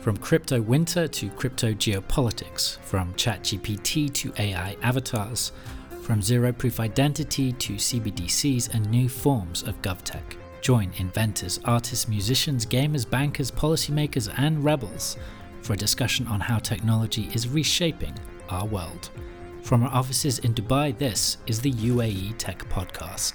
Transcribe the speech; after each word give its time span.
From 0.00 0.16
crypto 0.16 0.62
winter 0.62 1.06
to 1.06 1.28
crypto 1.28 1.74
geopolitics, 1.74 2.78
from 2.78 3.12
ChatGPT 3.14 4.10
to 4.14 4.32
AI 4.38 4.74
avatars, 4.80 5.52
from 6.00 6.22
zero 6.22 6.52
proof 6.52 6.80
identity 6.80 7.52
to 7.52 7.74
CBDCs 7.74 8.72
and 8.72 8.90
new 8.90 9.10
forms 9.10 9.62
of 9.62 9.80
GovTech. 9.82 10.22
Join 10.62 10.90
inventors, 10.96 11.60
artists, 11.66 12.08
musicians, 12.08 12.64
gamers, 12.64 13.08
bankers, 13.08 13.50
policymakers, 13.50 14.32
and 14.38 14.64
rebels 14.64 15.18
for 15.60 15.74
a 15.74 15.76
discussion 15.76 16.26
on 16.28 16.40
how 16.40 16.58
technology 16.58 17.28
is 17.34 17.46
reshaping 17.46 18.14
our 18.48 18.64
world. 18.64 19.10
From 19.62 19.82
our 19.82 19.92
offices 19.92 20.38
in 20.38 20.54
Dubai, 20.54 20.96
this 20.96 21.36
is 21.46 21.60
the 21.60 21.72
UAE 21.72 22.38
Tech 22.38 22.66
Podcast. 22.70 23.34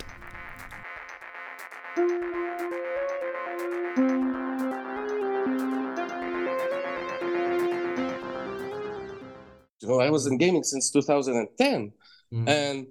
Was 10.15 10.25
in 10.29 10.37
gaming 10.37 10.63
since 10.63 10.85
2010, 10.91 11.91
mm. 12.33 12.47
and 12.61 12.87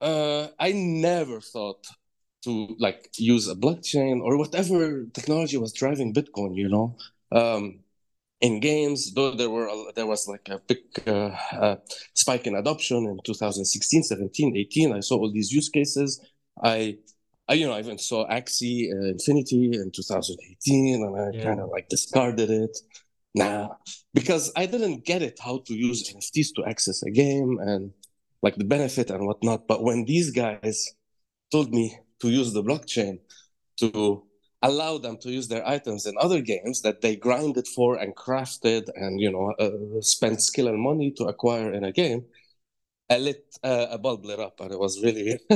uh, 0.00 0.44
I 0.58 0.68
never 0.72 1.40
thought 1.52 1.82
to 2.44 2.52
like 2.86 3.00
use 3.16 3.44
a 3.48 3.56
blockchain 3.64 4.16
or 4.26 4.32
whatever 4.42 5.06
technology 5.18 5.56
was 5.64 5.72
driving 5.72 6.12
Bitcoin. 6.18 6.52
You 6.62 6.68
know, 6.74 6.86
um, 7.40 7.62
in 8.40 8.60
games, 8.70 9.00
though 9.14 9.34
there 9.40 9.52
were 9.56 9.68
there 9.96 10.10
was 10.14 10.22
like 10.34 10.46
a 10.56 10.58
big 10.70 10.82
uh, 11.06 11.32
uh, 11.66 11.76
spike 12.22 12.46
in 12.48 12.54
adoption 12.62 13.00
in 13.10 13.16
2016, 13.24 14.02
17, 14.02 14.56
18. 14.56 14.92
I 14.92 15.00
saw 15.00 15.16
all 15.18 15.32
these 15.32 15.52
use 15.58 15.68
cases. 15.78 16.08
I 16.62 16.98
I, 17.48 17.54
you 17.54 17.66
know, 17.66 17.74
I 17.74 17.80
even 17.80 17.98
saw 17.98 18.26
Axie 18.28 18.90
uh, 18.90 19.08
Infinity 19.16 19.70
in 19.74 19.90
2018, 19.90 21.04
and 21.04 21.20
I 21.20 21.36
yeah. 21.36 21.44
kind 21.44 21.60
of 21.60 21.68
like 21.70 21.88
discarded 21.88 22.50
it. 22.50 22.76
Nah, 23.34 23.68
because 24.12 24.52
I 24.54 24.66
didn't 24.66 25.04
get 25.04 25.22
it 25.22 25.38
how 25.42 25.58
to 25.66 25.74
use 25.74 26.08
NFTs 26.08 26.54
to 26.56 26.64
access 26.68 27.02
a 27.02 27.10
game 27.10 27.58
and 27.60 27.92
like 28.42 28.56
the 28.56 28.64
benefit 28.64 29.10
and 29.10 29.26
whatnot. 29.26 29.66
But 29.66 29.82
when 29.82 30.04
these 30.04 30.30
guys 30.30 30.94
told 31.50 31.72
me 31.72 31.98
to 32.20 32.30
use 32.30 32.52
the 32.52 32.62
blockchain 32.62 33.18
to 33.78 34.22
allow 34.62 34.98
them 34.98 35.18
to 35.18 35.30
use 35.30 35.48
their 35.48 35.66
items 35.68 36.06
in 36.06 36.14
other 36.18 36.40
games 36.40 36.80
that 36.82 37.00
they 37.02 37.16
grinded 37.16 37.66
for 37.66 37.96
and 37.96 38.16
crafted 38.16 38.88
and 38.94 39.20
you 39.20 39.30
know 39.30 39.52
uh, 39.58 40.00
spent 40.00 40.40
skill 40.40 40.68
and 40.68 40.80
money 40.80 41.10
to 41.16 41.24
acquire 41.24 41.72
in 41.72 41.84
a 41.84 41.92
game, 41.92 42.24
I 43.10 43.18
lit 43.18 43.44
uh, 43.62 43.86
a 43.90 43.98
bulb 43.98 44.24
lit 44.24 44.40
up, 44.40 44.60
and 44.60 44.72
it 44.72 44.78
was 44.78 45.02
really. 45.02 45.38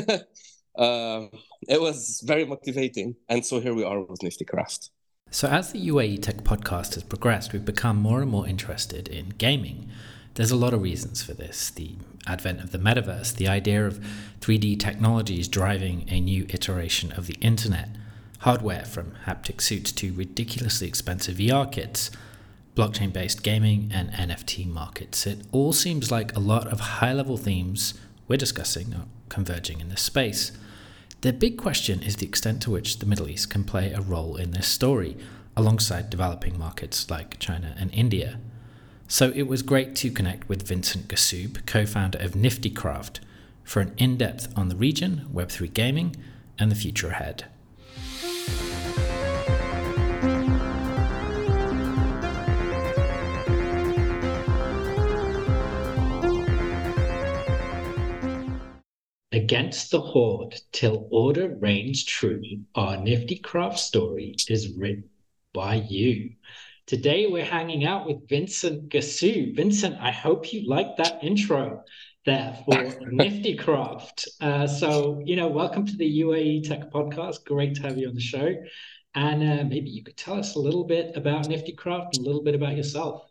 uh, 0.79 1.27
it 1.69 1.81
was 1.81 2.23
very 2.27 2.45
motivating, 2.45 3.17
and 3.29 3.45
so 3.45 3.61
here 3.61 3.75
we 3.75 3.85
are 3.85 4.01
with 4.01 4.23
Nifty 4.23 4.45
Craft. 4.45 4.91
So, 5.31 5.47
as 5.47 5.73
the 5.73 5.89
UAE 5.89 6.23
Tech 6.23 6.39
podcast 6.39 6.95
has 6.95 7.03
progressed, 7.03 7.53
we've 7.53 7.65
become 7.65 7.99
more 7.99 8.23
and 8.23 8.31
more 8.31 8.49
interested 8.49 9.09
in 9.09 9.35
gaming. 9.37 9.91
There's 10.35 10.51
a 10.51 10.57
lot 10.57 10.73
of 10.73 10.81
reasons 10.81 11.23
for 11.23 11.35
this 11.35 11.69
the 11.69 11.97
advent 12.27 12.61
of 12.61 12.73
the 12.73 12.79
metaverse, 12.79 13.35
the 13.37 13.47
idea 13.47 13.87
of 13.87 14.03
3D 14.41 14.81
technologies 14.81 15.47
driving 15.47 16.07
a 16.09 16.19
new 16.19 16.47
iteration 16.49 17.13
of 17.13 17.27
the 17.27 17.37
internet, 17.43 17.91
hardware 18.41 18.87
from 18.87 19.13
haptic 19.27 19.61
suits 19.61 19.93
to 19.93 20.15
ridiculously 20.15 20.89
expensive 20.89 21.37
VR 21.37 21.71
kits, 21.71 22.11
blockchain 22.75 23.13
based 23.13 23.43
gaming, 23.43 23.91
and 23.93 24.11
NFT 24.13 24.67
markets. 24.67 25.27
It 25.27 25.41
all 25.53 25.75
seems 25.75 26.11
like 26.11 26.35
a 26.35 26.41
lot 26.41 26.67
of 26.69 26.81
high 26.81 27.13
level 27.13 27.37
themes 27.37 27.93
we're 28.29 28.37
discussing 28.37 28.95
are 28.95 29.05
converging 29.29 29.81
in 29.81 29.91
this 29.91 30.03
space. 30.03 30.53
The 31.21 31.33
big 31.33 31.59
question 31.59 32.01
is 32.05 32.15
the 32.17 32.27
extent 32.27 32.63
to 32.63 32.71
which 32.71 33.01
the 33.01 33.07
Middle 33.07 33.29
East 33.29 33.51
can 33.51 33.65
play 33.65 33.93
a 33.93 34.01
role 34.01 34.37
in 34.37 34.53
this 34.53 34.69
story, 34.69 35.17
alongside 35.57 36.11
developing 36.11 36.57
markets 36.57 37.11
like 37.11 37.41
China 37.41 37.75
and 37.77 37.93
India. 37.93 38.39
So 39.09 39.33
it 39.35 39.49
was 39.49 39.63
great 39.63 39.97
to 39.97 40.13
connect 40.13 40.49
with 40.49 40.69
Vincent 40.69 41.09
Ghossoub, 41.09 41.67
co 41.67 41.87
founder 41.87 42.21
of 42.21 42.35
NiftyCraft, 42.35 43.19
for 43.65 43.81
an 43.81 43.95
in 43.99 44.17
depth 44.17 44.57
on 44.57 44.69
the 44.69 44.77
region, 44.77 45.27
Web3 45.35 45.75
gaming, 45.75 46.15
and 46.57 46.71
the 46.71 46.77
future 46.77 47.09
ahead. 47.09 47.47
Against 59.39 59.93
the 59.93 60.01
horde, 60.01 60.61
till 60.73 61.07
order 61.13 61.55
reigns 61.61 62.03
true, 62.03 62.43
our 62.75 62.97
nifty 62.97 63.37
craft 63.37 63.79
story 63.79 64.35
is 64.49 64.77
written 64.77 65.05
by 65.55 65.77
you. 65.77 66.33
Today 66.87 67.29
we're 67.29 67.45
hanging 67.45 67.85
out 67.85 68.05
with 68.05 68.29
Vincent 68.29 68.89
Ghossoub. 68.89 69.55
Vincent, 69.55 69.97
I 70.01 70.11
hope 70.11 70.53
you 70.53 70.69
like 70.69 70.97
that 70.97 71.23
intro 71.23 71.85
there 72.27 72.59
for 72.65 72.83
Nifty 73.13 73.55
Craft. 73.55 74.27
Uh, 74.41 74.67
so, 74.67 75.23
you 75.25 75.37
know, 75.37 75.47
welcome 75.47 75.87
to 75.87 75.97
the 75.97 76.21
UAE 76.23 76.69
Tech 76.69 76.91
Podcast. 76.91 77.45
Great 77.45 77.77
to 77.77 77.83
have 77.83 77.97
you 77.97 78.09
on 78.09 78.17
the 78.17 78.21
show. 78.21 78.57
And 79.15 79.41
uh, 79.41 79.63
maybe 79.63 79.89
you 79.89 80.03
could 80.03 80.17
tell 80.17 80.35
us 80.35 80.57
a 80.57 80.59
little 80.59 80.83
bit 80.83 81.17
about 81.17 81.49
Nifty 81.49 81.75
Craft 81.75 82.17
and 82.17 82.27
a 82.27 82.29
little 82.29 82.43
bit 82.43 82.57
about 82.57 82.77
yourself. 82.77 83.31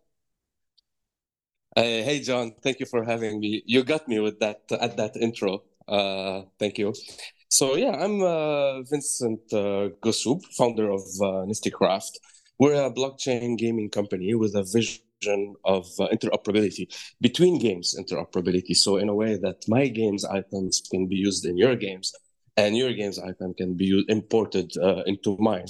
Uh, 1.76 1.82
hey, 1.82 2.22
John. 2.22 2.54
Thank 2.62 2.80
you 2.80 2.86
for 2.86 3.04
having 3.04 3.42
me. 3.42 3.62
You 3.66 3.84
got 3.84 4.08
me 4.08 4.22
with 4.22 4.40
that 4.40 4.62
at 4.72 4.96
that 4.96 5.18
intro. 5.18 5.64
Uh, 5.88 6.42
thank 6.60 6.78
you. 6.78 6.94
So 7.50 7.76
yeah, 7.76 7.92
I'm 7.92 8.22
uh, 8.22 8.82
Vincent 8.84 9.42
uh, 9.54 9.90
Ghossoub, 10.04 10.44
founder 10.58 10.92
of 10.92 11.02
uh, 11.22 11.46
Craft. 11.72 12.20
We're 12.60 12.86
a 12.86 12.92
blockchain 12.92 13.58
gaming 13.58 13.90
company 13.90 14.34
with 14.36 14.56
a 14.56 14.64
vision 14.64 15.56
of 15.64 15.86
uh, 16.00 16.08
interoperability 16.10 16.88
between 17.22 17.58
games 17.60 17.96
interoperability. 17.98 18.76
So 18.76 18.98
in 18.98 19.10
a 19.10 19.16
way 19.16 19.38
that 19.38 19.64
my 19.68 19.88
games 19.88 20.26
items 20.26 20.82
can 20.92 21.08
be 21.08 21.16
used 21.16 21.46
in 21.46 21.58
your 21.58 21.76
games, 21.76 22.14
and 22.58 22.76
your 22.76 22.94
games 22.94 23.18
item 23.18 23.54
can 23.54 23.76
be 23.76 24.04
imported 24.10 24.76
uh, 24.78 25.04
into 25.06 25.38
mine. 25.40 25.68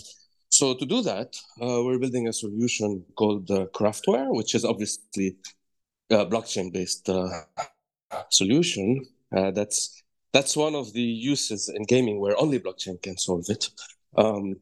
So 0.50 0.74
to 0.74 0.86
do 0.86 1.02
that, 1.04 1.36
uh, 1.62 1.84
we're 1.84 2.00
building 2.00 2.28
a 2.28 2.34
solution 2.34 3.06
called 3.16 3.52
uh, 3.52 3.68
Craftware, 3.74 4.34
which 4.34 4.56
is 4.56 4.66
obviously 4.66 5.36
a 6.10 6.26
blockchain-based 6.26 7.10
solution 8.30 9.06
that's 9.32 10.04
that's 10.38 10.56
one 10.56 10.76
of 10.76 10.94
the 10.94 11.10
uses 11.34 11.68
in 11.68 11.82
gaming 11.82 12.20
where 12.20 12.40
only 12.40 12.60
blockchain 12.60 13.02
can 13.02 13.18
solve 13.18 13.46
it. 13.50 13.64
Um, 14.16 14.58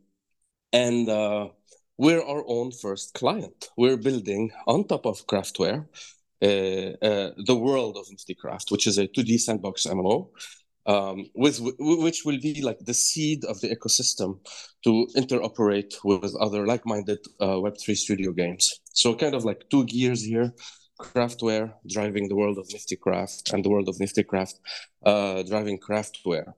and 0.71 1.09
uh, 1.09 1.49
we're 1.97 2.23
our 2.23 2.43
own 2.47 2.71
first 2.71 3.13
client. 3.13 3.59
We're 3.75 3.97
building 3.97 4.51
on 4.67 4.87
top 4.87 5.05
of 5.05 5.27
Craftware 5.27 5.85
uh, 6.41 6.91
uh, 7.09 7.31
the 7.49 7.57
world 7.67 7.97
of 7.97 8.05
NiftyCraft, 8.07 8.71
which 8.71 8.87
is 8.87 8.97
a 8.97 9.07
2D 9.07 9.37
sandbox 9.37 9.85
MMO, 9.85 10.29
um, 10.85 11.25
with 11.35 11.57
which 12.05 12.23
will 12.23 12.39
be 12.39 12.61
like 12.61 12.79
the 12.79 12.93
seed 12.93 13.43
of 13.43 13.59
the 13.59 13.69
ecosystem 13.75 14.39
to 14.85 14.91
interoperate 15.17 15.93
with 16.05 16.33
other 16.39 16.65
like-minded 16.65 17.19
uh, 17.41 17.57
Web3 17.65 17.97
studio 17.97 18.31
games. 18.31 18.79
So 18.93 19.13
kind 19.13 19.35
of 19.35 19.43
like 19.43 19.69
two 19.69 19.83
gears 19.85 20.23
here 20.23 20.53
craftware 20.99 21.73
driving 21.87 22.27
the 22.27 22.35
world 22.35 22.57
of 22.57 22.71
Nifty 22.71 22.95
Craft 22.95 23.53
and 23.53 23.63
the 23.63 23.69
world 23.69 23.89
of 23.89 23.99
Nifty 23.99 24.23
Craft 24.23 24.59
uh, 25.05 25.43
driving 25.43 25.79
craftware. 25.79 26.53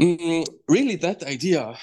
Mm, 0.00 0.46
really, 0.68 0.96
that 0.96 1.22
idea, 1.24 1.76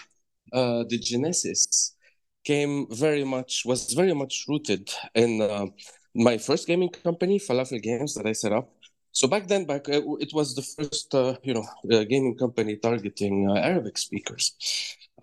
uh, 0.53 0.83
the 0.89 0.97
genesis, 0.97 1.95
came 2.43 2.87
very 2.89 3.23
much 3.23 3.63
was 3.65 3.93
very 3.93 4.13
much 4.13 4.45
rooted 4.47 4.89
in 5.13 5.41
uh, 5.41 5.67
my 6.15 6.37
first 6.37 6.67
gaming 6.67 6.89
company, 6.89 7.39
Falafel 7.39 7.81
Games, 7.81 8.15
that 8.15 8.25
I 8.25 8.33
set 8.33 8.51
up. 8.51 8.69
So 9.11 9.27
back 9.27 9.47
then, 9.47 9.65
back 9.65 9.87
uh, 9.89 10.01
it 10.19 10.31
was 10.33 10.55
the 10.55 10.61
first 10.63 11.13
uh, 11.13 11.35
you 11.43 11.53
know 11.53 11.65
gaming 12.05 12.37
company 12.37 12.77
targeting 12.77 13.49
uh, 13.49 13.55
Arabic 13.55 13.97
speakers. 13.97 14.55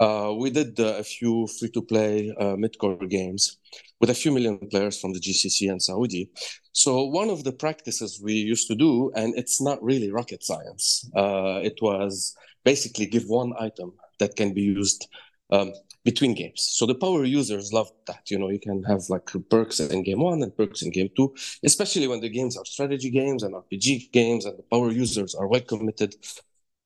We 0.00 0.50
did 0.50 0.78
a 0.78 1.02
few 1.04 1.46
free-to-play 1.58 2.34
mid-core 2.56 3.06
games 3.06 3.58
with 4.00 4.10
a 4.10 4.14
few 4.14 4.32
million 4.32 4.58
players 4.70 5.00
from 5.00 5.12
the 5.12 5.20
GCC 5.20 5.70
and 5.70 5.82
Saudi. 5.82 6.30
So 6.72 7.04
one 7.04 7.30
of 7.30 7.44
the 7.44 7.52
practices 7.52 8.20
we 8.22 8.34
used 8.34 8.68
to 8.68 8.74
do, 8.74 9.10
and 9.16 9.36
it's 9.36 9.60
not 9.60 9.82
really 9.82 10.10
rocket 10.10 10.44
science, 10.44 11.08
uh, 11.16 11.60
it 11.62 11.78
was 11.82 12.36
basically 12.64 13.06
give 13.06 13.26
one 13.26 13.52
item 13.58 13.92
that 14.20 14.36
can 14.36 14.54
be 14.54 14.62
used 14.62 15.08
um, 15.50 15.72
between 16.04 16.34
games. 16.34 16.68
So 16.76 16.86
the 16.86 16.94
power 16.94 17.24
users 17.24 17.72
loved 17.72 17.92
that. 18.06 18.30
You 18.30 18.38
know, 18.38 18.50
you 18.50 18.60
can 18.60 18.82
have 18.84 19.02
like 19.08 19.28
perks 19.50 19.80
in 19.80 20.02
game 20.02 20.20
one 20.20 20.42
and 20.42 20.56
perks 20.56 20.82
in 20.82 20.90
game 20.90 21.10
two, 21.16 21.34
especially 21.64 22.06
when 22.06 22.20
the 22.20 22.28
games 22.28 22.56
are 22.56 22.64
strategy 22.64 23.10
games 23.10 23.42
and 23.42 23.54
RPG 23.54 24.12
games 24.12 24.44
and 24.44 24.58
the 24.58 24.62
power 24.64 24.90
users 24.90 25.34
are 25.34 25.48
well 25.48 25.60
committed. 25.60 26.14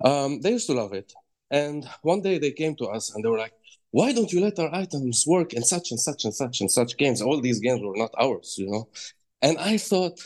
Um, 0.04 0.40
they 0.40 0.52
used 0.52 0.68
to 0.68 0.74
love 0.74 0.92
it. 0.92 1.12
And 1.52 1.86
one 2.00 2.22
day 2.22 2.38
they 2.38 2.50
came 2.50 2.74
to 2.76 2.86
us 2.86 3.14
and 3.14 3.22
they 3.22 3.28
were 3.28 3.38
like, 3.38 3.52
why 3.92 4.12
don't 4.12 4.32
you 4.32 4.40
let 4.40 4.58
our 4.58 4.74
items 4.74 5.24
work 5.26 5.52
in 5.52 5.62
such 5.62 5.90
and 5.90 6.00
such 6.00 6.24
and 6.24 6.34
such 6.34 6.62
and 6.62 6.70
such 6.70 6.96
games? 6.96 7.20
All 7.20 7.40
these 7.40 7.60
games 7.60 7.82
were 7.82 7.96
not 7.96 8.10
ours, 8.18 8.56
you 8.58 8.70
know. 8.70 8.88
And 9.42 9.58
I 9.58 9.76
thought 9.76 10.18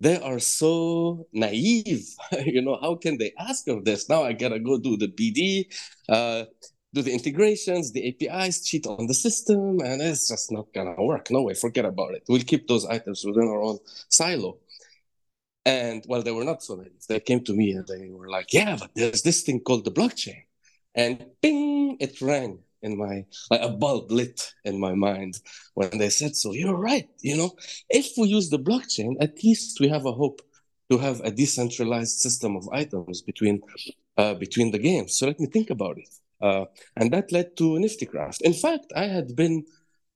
they 0.00 0.20
are 0.20 0.38
so 0.38 1.26
naive. 1.32 2.06
you 2.44 2.60
know, 2.60 2.78
how 2.80 2.96
can 2.96 3.16
they 3.16 3.32
ask 3.38 3.66
of 3.68 3.86
this? 3.86 4.08
Now 4.08 4.22
I 4.22 4.34
gotta 4.34 4.60
go 4.60 4.78
do 4.78 4.98
the 4.98 5.08
BD. 5.08 5.66
Uh, 6.08 6.44
do 6.92 7.02
the 7.02 7.12
integrations, 7.12 7.92
the 7.92 8.08
APIs, 8.08 8.64
cheat 8.64 8.84
on 8.86 9.06
the 9.06 9.14
system, 9.14 9.80
and 9.80 10.02
it's 10.02 10.28
just 10.28 10.50
not 10.50 10.66
gonna 10.74 10.96
work. 10.98 11.30
No 11.30 11.42
way, 11.42 11.54
forget 11.54 11.84
about 11.84 12.14
it. 12.14 12.24
We'll 12.28 12.42
keep 12.42 12.66
those 12.66 12.84
items 12.84 13.24
within 13.24 13.48
our 13.48 13.62
own 13.62 13.78
silo. 14.08 14.58
And 15.64 16.04
well, 16.08 16.22
they 16.22 16.32
were 16.32 16.44
not 16.44 16.62
so 16.62 16.74
naive. 16.74 17.06
They 17.08 17.20
came 17.20 17.44
to 17.44 17.52
me 17.54 17.72
and 17.72 17.86
they 17.86 18.08
were 18.10 18.28
like, 18.28 18.52
"Yeah, 18.52 18.76
but 18.76 18.90
there's 18.94 19.22
this 19.22 19.42
thing 19.42 19.60
called 19.60 19.84
the 19.84 19.92
blockchain," 19.92 20.42
and 20.94 21.24
ping, 21.42 21.96
it 22.00 22.20
rang 22.20 22.58
in 22.82 22.96
my 22.96 23.24
like 23.50 23.60
a 23.60 23.68
bulb 23.68 24.10
lit 24.10 24.54
in 24.64 24.80
my 24.80 24.94
mind 24.94 25.38
when 25.74 25.98
they 25.98 26.10
said 26.10 26.34
so. 26.36 26.52
You're 26.52 26.76
right. 26.76 27.08
You 27.20 27.36
know, 27.36 27.50
if 27.88 28.12
we 28.16 28.28
use 28.28 28.48
the 28.48 28.58
blockchain, 28.58 29.14
at 29.20 29.42
least 29.42 29.80
we 29.80 29.88
have 29.88 30.06
a 30.06 30.12
hope 30.12 30.40
to 30.90 30.98
have 30.98 31.20
a 31.20 31.30
decentralized 31.30 32.18
system 32.18 32.56
of 32.56 32.68
items 32.72 33.22
between 33.22 33.60
uh, 34.16 34.34
between 34.34 34.70
the 34.70 34.78
games. 34.78 35.16
So 35.16 35.26
let 35.26 35.38
me 35.38 35.46
think 35.46 35.70
about 35.70 35.98
it. 35.98 36.08
Uh, 36.40 36.64
and 36.96 37.12
that 37.12 37.32
led 37.32 37.56
to 37.58 37.64
Niftycraft. 37.78 38.40
In 38.42 38.54
fact, 38.54 38.92
I 38.96 39.04
had 39.04 39.36
been 39.36 39.64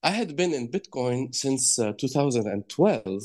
I 0.02 0.10
had 0.10 0.36
been 0.36 0.52
in 0.52 0.70
Bitcoin 0.70 1.34
since 1.34 1.78
uh, 1.78 1.92
2012, 1.98 3.22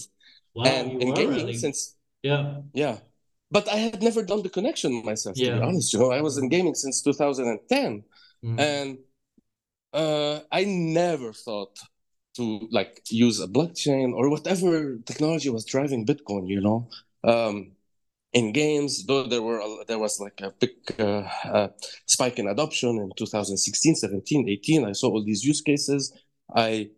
wow, 0.56 0.63
and 0.63 1.01
in 1.01 1.13
gaming 1.13 1.57
since 1.57 1.96
yeah 2.24 2.62
yeah. 2.74 2.98
But 3.51 3.68
I 3.68 3.78
had 3.78 4.04
never 4.04 4.24
done 4.24 4.44
the 4.44 4.50
connection 4.50 5.04
myself. 5.04 5.38
Yeah. 5.38 5.56
To 5.56 5.56
be 5.56 5.66
honest, 5.68 5.94
you 5.94 6.00
know, 6.00 6.12
I 6.12 6.22
was 6.22 6.38
in 6.38 6.50
gaming 6.50 6.75
since 6.75 7.01
2010, 7.01 8.04
mm. 8.46 8.60
and 8.60 9.00
uh, 9.94 10.42
I 10.51 10.66
never 10.66 11.34
thought 11.34 11.78
to 12.36 12.68
like 12.72 13.01
use 13.10 13.40
a 13.40 13.48
blockchain 13.48 14.13
or 14.13 14.30
whatever 14.30 14.98
technology 15.06 15.50
was 15.50 15.66
driving 15.66 16.06
Bitcoin. 16.06 16.48
You 16.48 16.62
know, 16.62 16.90
um, 17.24 17.72
in 18.34 18.51
games, 18.51 19.06
though 19.06 19.24
there 19.24 19.42
were 19.42 19.62
there 19.88 20.00
was 20.00 20.19
like 20.19 20.40
a 20.42 20.51
big 20.51 20.72
uh, 21.00 21.28
uh, 21.46 21.69
spike 22.06 22.38
in 22.38 22.48
adoption 22.48 22.98
in 22.98 23.12
2016, 23.18 23.96
17, 23.96 24.48
18. 24.48 24.86
I 24.86 24.92
saw 24.92 25.10
all 25.10 25.24
these 25.24 25.44
use 25.44 25.62
cases. 25.62 26.13
I, 26.56 26.90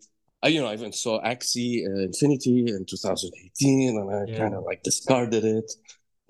I 0.44 0.50
you 0.50 0.60
know, 0.60 0.68
I 0.68 0.74
even 0.74 0.92
saw 0.92 1.22
Axie 1.24 1.86
uh, 1.88 2.02
Infinity 2.02 2.66
in 2.68 2.86
2018, 2.86 3.98
and 3.98 4.14
I 4.14 4.32
yeah. 4.32 4.38
kind 4.38 4.54
of 4.54 4.64
like 4.64 4.84
discarded 4.84 5.46
it. 5.46 5.72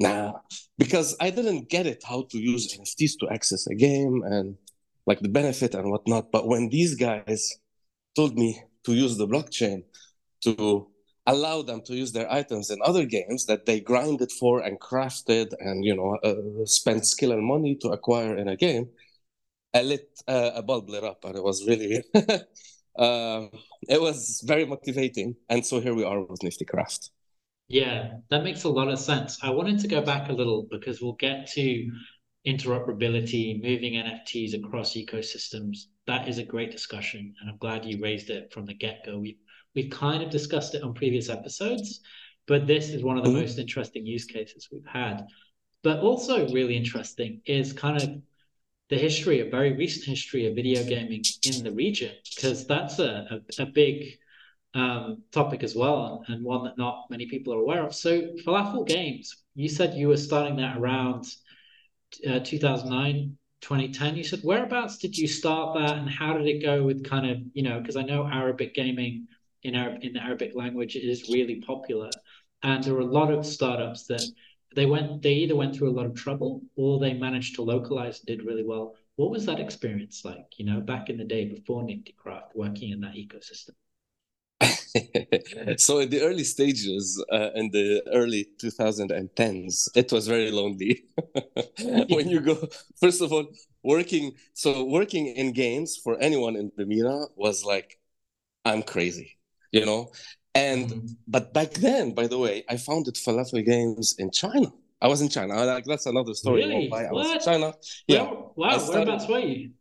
Nah, 0.01 0.33
because 0.79 1.15
I 1.19 1.29
didn't 1.29 1.69
get 1.69 1.85
it 1.85 2.01
how 2.03 2.23
to 2.31 2.37
use 2.39 2.73
NFTs 2.75 3.19
to 3.19 3.29
access 3.29 3.67
a 3.67 3.75
game 3.75 4.23
and 4.25 4.57
like 5.05 5.19
the 5.19 5.29
benefit 5.29 5.75
and 5.75 5.91
whatnot. 5.91 6.31
But 6.31 6.47
when 6.47 6.69
these 6.69 6.95
guys 6.95 7.41
told 8.15 8.35
me 8.35 8.59
to 8.85 8.93
use 8.93 9.17
the 9.17 9.27
blockchain 9.27 9.83
to 10.43 10.87
allow 11.27 11.61
them 11.61 11.81
to 11.85 11.93
use 11.93 12.11
their 12.13 12.31
items 12.31 12.71
in 12.71 12.79
other 12.83 13.05
games 13.05 13.45
that 13.45 13.67
they 13.67 13.79
grinded 13.79 14.31
for 14.31 14.61
and 14.61 14.79
crafted 14.79 15.53
and 15.59 15.85
you 15.85 15.95
know 15.95 16.17
uh, 16.23 16.65
spent 16.65 17.05
skill 17.05 17.31
and 17.31 17.45
money 17.45 17.75
to 17.75 17.89
acquire 17.89 18.35
in 18.35 18.47
a 18.47 18.57
game 18.57 18.89
a 19.75 19.83
lit 19.83 20.09
uh, 20.27 20.49
a 20.55 20.63
bulb 20.63 20.89
lit 20.89 21.03
up 21.03 21.23
and 21.25 21.35
it 21.35 21.43
was 21.43 21.67
really 21.67 22.03
uh, 22.97 23.45
it 23.87 24.01
was 24.01 24.41
very 24.45 24.65
motivating. 24.65 25.35
And 25.47 25.63
so 25.63 25.79
here 25.79 25.93
we 25.93 26.03
are 26.03 26.21
with 26.21 26.41
Niftycraft 26.41 27.11
yeah 27.71 28.13
that 28.29 28.43
makes 28.43 28.63
a 28.63 28.69
lot 28.69 28.87
of 28.87 28.99
sense 28.99 29.37
i 29.43 29.49
wanted 29.49 29.79
to 29.79 29.87
go 29.87 30.01
back 30.01 30.29
a 30.29 30.33
little 30.33 30.67
because 30.71 31.01
we'll 31.01 31.13
get 31.13 31.47
to 31.47 31.89
interoperability 32.47 33.61
moving 33.61 33.93
nfts 33.93 34.53
across 34.53 34.93
ecosystems 34.93 35.85
that 36.07 36.27
is 36.27 36.37
a 36.37 36.43
great 36.43 36.71
discussion 36.71 37.33
and 37.39 37.49
i'm 37.49 37.57
glad 37.57 37.85
you 37.85 38.01
raised 38.01 38.29
it 38.29 38.51
from 38.51 38.65
the 38.65 38.73
get-go 38.73 39.19
we've 39.19 39.37
We've 39.75 39.89
kind 39.89 40.21
of 40.21 40.29
discussed 40.29 40.75
it 40.75 40.83
on 40.83 40.93
previous 40.93 41.29
episodes, 41.29 42.01
but 42.47 42.67
this 42.67 42.89
is 42.89 43.03
one 43.03 43.17
of 43.17 43.23
the 43.23 43.29
mm-hmm. 43.29 43.41
most 43.41 43.57
interesting 43.57 44.05
use 44.05 44.25
cases 44.25 44.67
we've 44.71 44.85
had. 44.85 45.25
But 45.83 45.99
also, 45.99 46.47
really 46.49 46.75
interesting 46.75 47.41
is 47.45 47.73
kind 47.73 48.01
of 48.01 48.09
the 48.89 48.97
history, 48.97 49.39
a 49.39 49.49
very 49.49 49.73
recent 49.73 50.05
history 50.05 50.45
of 50.45 50.55
video 50.55 50.83
gaming 50.83 51.23
in 51.45 51.63
the 51.63 51.71
region, 51.71 52.11
because 52.35 52.67
that's 52.67 52.99
a, 52.99 53.41
a, 53.59 53.63
a 53.63 53.65
big 53.65 54.17
um, 54.73 55.23
topic 55.31 55.63
as 55.63 55.75
well, 55.75 56.23
and 56.27 56.43
one 56.43 56.63
that 56.63 56.77
not 56.77 57.09
many 57.09 57.25
people 57.27 57.53
are 57.53 57.59
aware 57.59 57.85
of. 57.85 57.93
So, 57.93 58.33
Falafel 58.45 58.87
Games, 58.87 59.43
you 59.55 59.67
said 59.67 59.93
you 59.93 60.07
were 60.07 60.17
starting 60.17 60.55
that 60.57 60.77
around 60.77 61.25
uh, 62.27 62.39
2009, 62.39 63.37
2010. 63.61 64.15
You 64.15 64.23
said, 64.23 64.39
whereabouts 64.43 64.97
did 64.97 65.17
you 65.17 65.27
start 65.27 65.77
that, 65.77 65.97
and 65.97 66.09
how 66.09 66.37
did 66.37 66.47
it 66.47 66.63
go 66.63 66.83
with 66.83 67.03
kind 67.03 67.29
of, 67.29 67.37
you 67.53 67.63
know, 67.63 67.79
because 67.79 67.97
I 67.97 68.03
know 68.03 68.25
Arabic 68.25 68.73
gaming 68.73 69.27
in 69.63 69.75
Arab 69.75 70.03
in 70.03 70.13
the 70.13 70.23
Arabic 70.23 70.55
language 70.55 70.95
is 70.95 71.29
really 71.29 71.61
popular, 71.61 72.09
and 72.63 72.83
there 72.83 72.95
are 72.95 73.01
a 73.01 73.05
lot 73.05 73.31
of 73.31 73.45
startups 73.45 74.07
that 74.07 74.23
they 74.73 74.85
went 74.85 75.21
they 75.21 75.33
either 75.33 75.55
went 75.55 75.75
through 75.75 75.89
a 75.89 75.97
lot 75.97 76.05
of 76.05 76.15
trouble 76.15 76.61
or 76.75 76.99
they 76.99 77.13
managed 77.13 77.55
to 77.55 77.61
localize 77.61 78.19
and 78.19 78.27
did 78.27 78.45
really 78.45 78.63
well. 78.63 78.95
What 79.17 79.31
was 79.31 79.45
that 79.45 79.59
experience 79.59 80.23
like? 80.23 80.45
You 80.57 80.65
know, 80.65 80.79
back 80.79 81.09
in 81.09 81.17
the 81.17 81.25
day 81.25 81.45
before 81.45 81.83
Niftycraft, 81.83 82.55
working 82.55 82.91
in 82.91 83.01
that 83.01 83.13
ecosystem. 83.13 83.71
so 85.77 85.99
in 85.99 86.09
the 86.09 86.21
early 86.21 86.43
stages 86.43 87.23
uh, 87.31 87.49
in 87.55 87.69
the 87.71 88.01
early 88.13 88.47
2010s 88.61 89.89
it 89.95 90.11
was 90.11 90.27
very 90.27 90.51
lonely 90.51 91.03
when 92.09 92.27
you 92.29 92.39
go 92.39 92.57
first 92.99 93.21
of 93.21 93.31
all 93.31 93.47
working 93.83 94.33
so 94.53 94.83
working 94.83 95.27
in 95.27 95.51
games 95.53 95.97
for 96.03 96.17
anyone 96.19 96.55
in 96.55 96.71
the 96.77 96.85
MENA 96.85 97.25
was 97.35 97.63
like 97.63 97.97
i'm 98.65 98.83
crazy 98.83 99.37
you 99.71 99.85
know. 99.85 100.11
And 100.53 100.89
mm-hmm. 100.89 101.07
but 101.27 101.53
back 101.53 101.71
then, 101.71 102.13
by 102.13 102.27
the 102.27 102.37
way, 102.37 102.63
I 102.69 102.77
founded 102.77 103.15
falafel 103.15 103.65
games 103.65 104.15
in 104.19 104.31
China. 104.31 104.71
I 105.01 105.07
was 105.07 105.21
in 105.21 105.29
China. 105.29 105.63
Like 105.65 105.85
that's 105.85 106.05
another 106.05 106.33
story. 106.33 106.65
Really? 106.65 106.87
Why 106.89 107.05
I 107.05 107.11
was 107.11 107.31
in 107.31 107.39
China. 107.39 107.73
Yeah. 108.07 108.29
wow. 108.55 108.77
Whereabouts 108.87 109.27
were 109.27 109.39
you? 109.39 109.71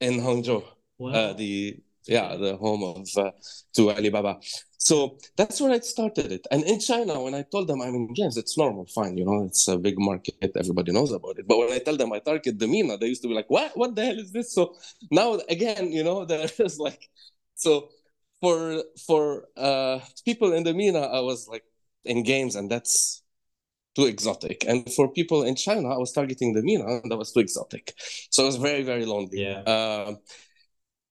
In 0.00 0.14
Hangzhou. 0.20 0.64
Wow. 0.98 1.10
Uh, 1.10 1.32
the 1.34 1.76
yeah, 2.08 2.36
the 2.36 2.56
home 2.56 2.82
of 2.82 3.06
uh, 3.16 3.30
to 3.76 3.90
Alibaba. 3.90 4.38
So 4.78 5.18
that's 5.36 5.60
where 5.60 5.72
I 5.72 5.80
started 5.80 6.32
it. 6.32 6.46
And 6.50 6.64
in 6.64 6.80
China, 6.80 7.20
when 7.20 7.34
I 7.34 7.42
told 7.42 7.68
them 7.68 7.82
I'm 7.82 7.94
in 7.94 8.14
games, 8.14 8.36
it's 8.38 8.56
normal, 8.56 8.86
fine, 8.86 9.18
you 9.18 9.24
know, 9.26 9.44
it's 9.44 9.68
a 9.68 9.76
big 9.76 9.98
market, 9.98 10.52
everybody 10.56 10.92
knows 10.92 11.12
about 11.12 11.38
it. 11.38 11.46
But 11.46 11.58
when 11.58 11.72
I 11.72 11.78
tell 11.78 11.96
them 11.96 12.12
I 12.12 12.20
target 12.20 12.58
the 12.58 12.66
MENA, 12.66 12.96
they 12.96 13.08
used 13.08 13.22
to 13.22 13.28
be 13.28 13.34
like, 13.34 13.50
"What? 13.50 13.76
What 13.76 13.94
the 13.94 14.04
hell 14.06 14.18
is 14.18 14.32
this?" 14.32 14.54
So 14.54 14.76
now 15.10 15.38
again, 15.48 15.92
you 15.92 16.02
know, 16.04 16.24
there's 16.30 16.78
like, 16.78 17.10
so 17.54 17.90
for 18.40 18.82
for 19.06 19.48
uh, 19.56 20.00
people 20.24 20.52
in 20.52 20.64
the 20.64 20.72
MENA, 20.72 21.00
I 21.00 21.20
was 21.20 21.48
like 21.48 21.64
in 22.04 22.22
games, 22.22 22.56
and 22.56 22.70
that's 22.70 23.22
too 23.94 24.06
exotic. 24.06 24.64
And 24.66 24.90
for 24.92 25.12
people 25.12 25.42
in 25.42 25.56
China, 25.56 25.88
I 25.88 25.98
was 25.98 26.12
targeting 26.12 26.54
the 26.54 26.62
MENA, 26.62 27.00
and 27.02 27.10
that 27.10 27.16
was 27.16 27.32
too 27.32 27.40
exotic. 27.40 27.94
So 28.30 28.44
it 28.44 28.46
was 28.46 28.56
very 28.56 28.84
very 28.84 29.04
lonely. 29.04 29.42
Yeah. 29.42 29.60
Uh, 29.66 30.14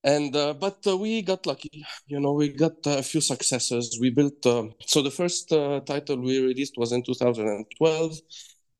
and 0.04 0.36
uh, 0.36 0.54
but 0.54 0.77
uh, 0.88 0.98
we 0.98 1.22
got 1.22 1.46
lucky. 1.46 1.86
You 2.08 2.20
know 2.20 2.34
we 2.34 2.50
got 2.50 2.77
a 2.86 3.04
few 3.04 3.22
successes. 3.22 3.98
We 4.00 4.10
built 4.10 4.46
uh, 4.46 4.68
so 4.86 5.01
the 5.01 5.12
first 5.12 5.51
uh, 5.51 5.82
title 5.82 6.18
we 6.22 6.39
released 6.39 6.77
was 6.77 6.92
in 6.92 7.04
2012 7.04 8.18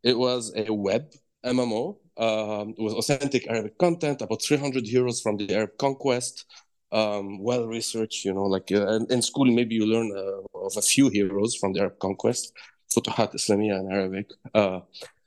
it 0.04 0.18
was 0.18 0.54
a 0.56 0.72
web 0.74 1.12
mmo 1.46 1.98
um, 2.18 2.74
with 2.78 2.94
authentic 2.94 3.48
arabic 3.48 3.78
content 3.78 4.22
about 4.22 4.42
300 4.42 4.86
heroes 4.86 5.22
from 5.22 5.38
the 5.38 5.54
arab 5.54 5.78
conquest. 5.78 6.46
Um, 6.90 7.44
well 7.44 7.68
researched. 7.68 8.24
You 8.24 8.34
know, 8.34 8.46
like 8.46 8.72
uh, 8.72 9.00
in 9.10 9.22
school, 9.22 9.46
maybe 9.46 9.76
you 9.76 9.86
learn 9.86 10.10
uh, 10.16 10.66
of 10.66 10.78
a 10.78 10.82
few 10.82 11.10
heroes 11.10 11.54
from 11.54 11.74
the 11.74 11.82
Arab 11.82 12.00
conquest, 12.00 12.54
Futuhat 12.90 13.34
Islamiyah 13.34 13.82
in 13.82 13.92
Arabic, 13.92 14.28
uh, 14.54 14.80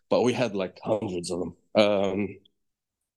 but 0.08 0.22
we 0.22 0.32
had 0.32 0.56
like 0.56 0.78
hundreds 0.82 1.30
of 1.30 1.40
them, 1.40 1.56
um, 1.74 2.28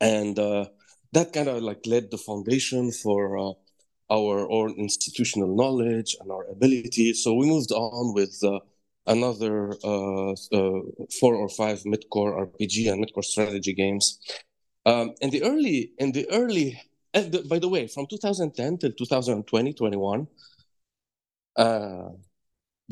and 0.01 0.38
uh, 0.38 0.65
that 1.13 1.34
kind 1.34 1.48
of 1.48 1.62
like 1.63 1.86
laid 1.86 2.12
the 2.12 2.17
foundation 2.17 2.91
for 2.91 3.38
uh, 3.38 3.53
our 4.12 4.50
own 4.51 4.75
institutional 4.77 5.55
knowledge 5.55 6.15
and 6.20 6.32
our 6.32 6.46
ability. 6.50 7.13
So 7.13 7.34
we 7.34 7.48
moved 7.48 7.72
on 7.72 8.13
with. 8.13 8.38
Uh, 8.43 8.60
another 9.05 9.74
four 11.20 11.36
or 11.36 11.50
five 11.50 11.86
mid-core 11.86 12.48
RPG 12.48 12.89
and 12.89 13.01
mid-core 13.01 13.22
strategy 13.22 13.74
games. 13.74 14.17
Um, 14.86 15.13
in 15.20 15.29
the 15.29 15.43
early 15.43 15.91
in 15.98 16.13
the 16.13 16.25
early 16.29 16.79
the, 17.13 17.46
by 17.48 17.60
the 17.60 17.70
way, 17.70 17.88
from 17.88 18.08
2010 18.08 18.77
till 18.77 18.91
2020, 18.91 19.74
21, 19.74 20.27
uh, 21.55 22.10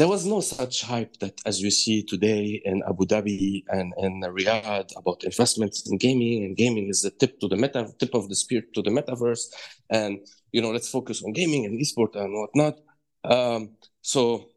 there 0.01 0.07
was 0.07 0.25
no 0.25 0.41
such 0.41 0.81
hype 0.81 1.15
that 1.19 1.39
as 1.45 1.61
you 1.61 1.69
see 1.69 2.01
today 2.01 2.59
in 2.65 2.81
Abu 2.89 3.05
Dhabi 3.05 3.63
and 3.69 3.93
in 3.99 4.21
Riyadh 4.21 4.89
about 4.97 5.23
investments 5.23 5.87
in 5.87 5.99
gaming 5.99 6.43
and 6.43 6.57
gaming 6.57 6.87
is 6.87 7.03
the 7.03 7.11
tip 7.11 7.39
to 7.39 7.47
the 7.47 7.55
meta 7.55 7.87
tip 7.99 8.15
of 8.15 8.27
the 8.27 8.33
spear 8.33 8.63
to 8.73 8.81
the 8.81 8.89
metaverse 8.89 9.43
and 9.91 10.17
you 10.51 10.59
know 10.59 10.71
let's 10.71 10.89
focus 10.89 11.21
on 11.23 11.33
gaming 11.33 11.67
and 11.67 11.79
esport 11.79 12.15
and 12.15 12.33
whatnot. 12.33 12.79
Um, 13.23 13.77
so 14.01 14.49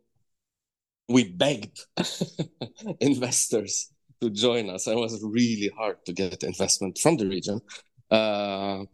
we 1.10 1.30
begged 1.30 1.78
investors 3.00 3.90
to 4.22 4.30
join 4.30 4.70
us. 4.70 4.86
It 4.86 4.96
was 4.96 5.22
really 5.22 5.70
hard 5.76 5.98
to 6.06 6.14
get 6.14 6.42
investment 6.42 6.96
from 6.96 7.18
the 7.18 7.28
region. 7.28 7.60
Uh, 8.10 8.84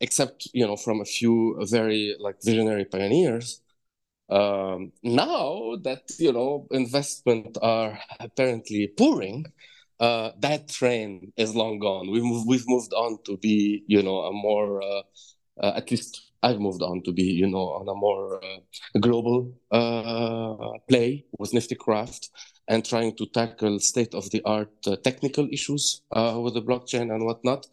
except 0.00 0.48
you 0.52 0.66
know 0.66 0.74
from 0.74 1.00
a 1.00 1.04
few 1.04 1.64
very 1.70 2.16
like 2.18 2.38
visionary 2.42 2.86
pioneers 2.86 3.61
um, 4.30 4.92
now 5.02 5.76
that 5.82 6.02
you 6.18 6.32
know 6.32 6.66
investment 6.70 7.58
are 7.62 7.98
apparently 8.20 8.92
pouring 8.96 9.46
uh, 10.02 10.32
that 10.40 10.68
train 10.68 11.32
is 11.36 11.54
long 11.54 11.78
gone. 11.78 12.10
We've 12.10 12.24
moved, 12.24 12.48
we've 12.48 12.68
moved 12.68 12.92
on 12.92 13.18
to 13.24 13.36
be, 13.36 13.84
you 13.86 14.02
know, 14.02 14.22
a 14.22 14.32
more, 14.32 14.82
uh, 14.82 15.02
uh, 15.62 15.72
at 15.76 15.92
least 15.92 16.32
I've 16.42 16.58
moved 16.58 16.82
on 16.82 17.04
to 17.04 17.12
be, 17.12 17.22
you 17.22 17.46
know, 17.46 17.68
on 17.78 17.88
a 17.88 17.94
more 17.94 18.44
uh, 18.44 18.98
global 18.98 19.54
uh, 19.70 20.76
play 20.88 21.24
with 21.38 21.54
Nifty 21.54 21.76
Craft 21.76 22.30
and 22.66 22.84
trying 22.84 23.14
to 23.14 23.26
tackle 23.26 23.78
state 23.78 24.12
of 24.12 24.28
the 24.30 24.42
art 24.44 24.74
uh, 24.88 24.96
technical 25.04 25.48
issues 25.52 26.02
with 26.10 26.54
the 26.54 26.62
blockchain 26.62 27.14
and 27.14 27.24
whatnot. 27.24 27.66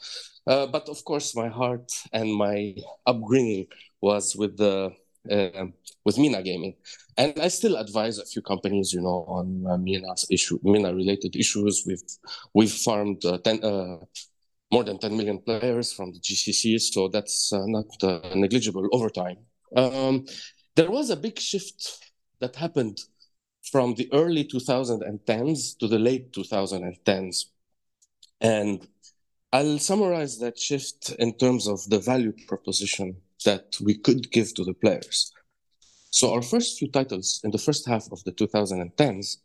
but 0.45 0.87
of 0.87 1.03
course, 1.05 1.35
my 1.35 1.47
heart 1.47 1.91
and 2.13 2.31
my 2.31 2.75
upbringing 3.07 3.65
was 4.01 4.35
with 4.35 4.57
the 4.57 4.91
with 5.25 6.17
MENA 6.17 6.43
Gaming. 6.43 6.75
And 7.17 7.39
I 7.39 7.49
still 7.49 7.75
advise 7.75 8.17
a 8.17 8.25
few 8.25 8.41
companies, 8.41 8.93
you 8.93 9.01
know, 9.01 9.25
on 9.27 9.65
uh, 9.67 9.77
MENA's 9.77 10.25
issue, 10.31 10.59
Mina 10.63 10.93
related 10.93 11.35
issues. 11.35 11.83
We've 11.85 12.03
we've 12.53 12.71
farmed 12.71 13.23
uh, 13.25 13.37
10, 13.39 13.63
uh, 13.63 13.97
more 14.71 14.83
than 14.83 14.99
10 14.99 15.17
million 15.17 15.39
players 15.39 15.91
from 15.91 16.13
the 16.13 16.19
GCC, 16.19 16.79
so 16.79 17.07
that's 17.07 17.51
uh, 17.51 17.65
not 17.65 17.87
uh, 18.03 18.21
negligible 18.35 18.87
over 18.91 19.09
time. 19.09 19.37
Um, 19.75 20.25
there 20.75 20.89
was 20.89 21.09
a 21.09 21.15
big 21.15 21.39
shift 21.39 22.11
that 22.39 22.55
happened 22.55 22.99
from 23.71 23.95
the 23.95 24.09
early 24.13 24.45
2010s 24.45 25.77
to 25.77 25.87
the 25.87 25.99
late 25.99 26.31
2010s. 26.31 27.45
And 28.41 28.87
I'll 29.51 29.79
summarize 29.79 30.39
that 30.39 30.57
shift 30.57 31.11
in 31.19 31.33
terms 31.33 31.67
of 31.67 31.87
the 31.89 31.99
value 31.99 32.33
proposition 32.47 33.17
that 33.45 33.77
we 33.81 33.97
could 33.97 34.31
give 34.31 34.53
to 34.55 34.63
the 34.63 34.73
players. 34.73 35.31
So 36.11 36.33
our 36.33 36.41
first 36.41 36.79
few 36.79 36.89
titles 36.89 37.41
in 37.43 37.51
the 37.51 37.57
first 37.57 37.87
half 37.87 38.07
of 38.11 38.23
the 38.23 38.31
2010s 38.31 39.37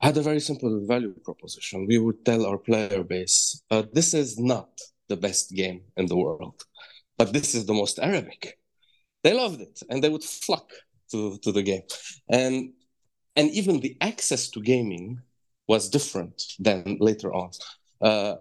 had 0.00 0.16
a 0.16 0.22
very 0.22 0.40
simple 0.40 0.86
value 0.86 1.14
proposition. 1.24 1.86
We 1.86 1.98
would 1.98 2.24
tell 2.24 2.46
our 2.46 2.58
player 2.58 3.02
base, 3.02 3.62
uh, 3.70 3.84
this 3.92 4.14
is 4.14 4.38
not 4.38 4.68
the 5.08 5.16
best 5.16 5.50
game 5.50 5.82
in 5.96 6.06
the 6.06 6.16
world, 6.16 6.62
but 7.16 7.32
this 7.32 7.54
is 7.54 7.66
the 7.66 7.74
most 7.74 7.98
Arabic. 7.98 8.58
They 9.24 9.32
loved 9.32 9.60
it 9.60 9.80
and 9.88 10.02
they 10.02 10.08
would 10.08 10.22
flock 10.22 10.70
to, 11.10 11.38
to 11.38 11.52
the 11.52 11.62
game. 11.62 11.82
And, 12.28 12.72
and 13.34 13.50
even 13.50 13.80
the 13.80 13.96
access 14.00 14.50
to 14.50 14.60
gaming 14.60 15.20
was 15.66 15.88
different 15.88 16.42
than 16.58 16.98
later 17.00 17.32
on. 17.32 17.50
Uh, 18.00 18.36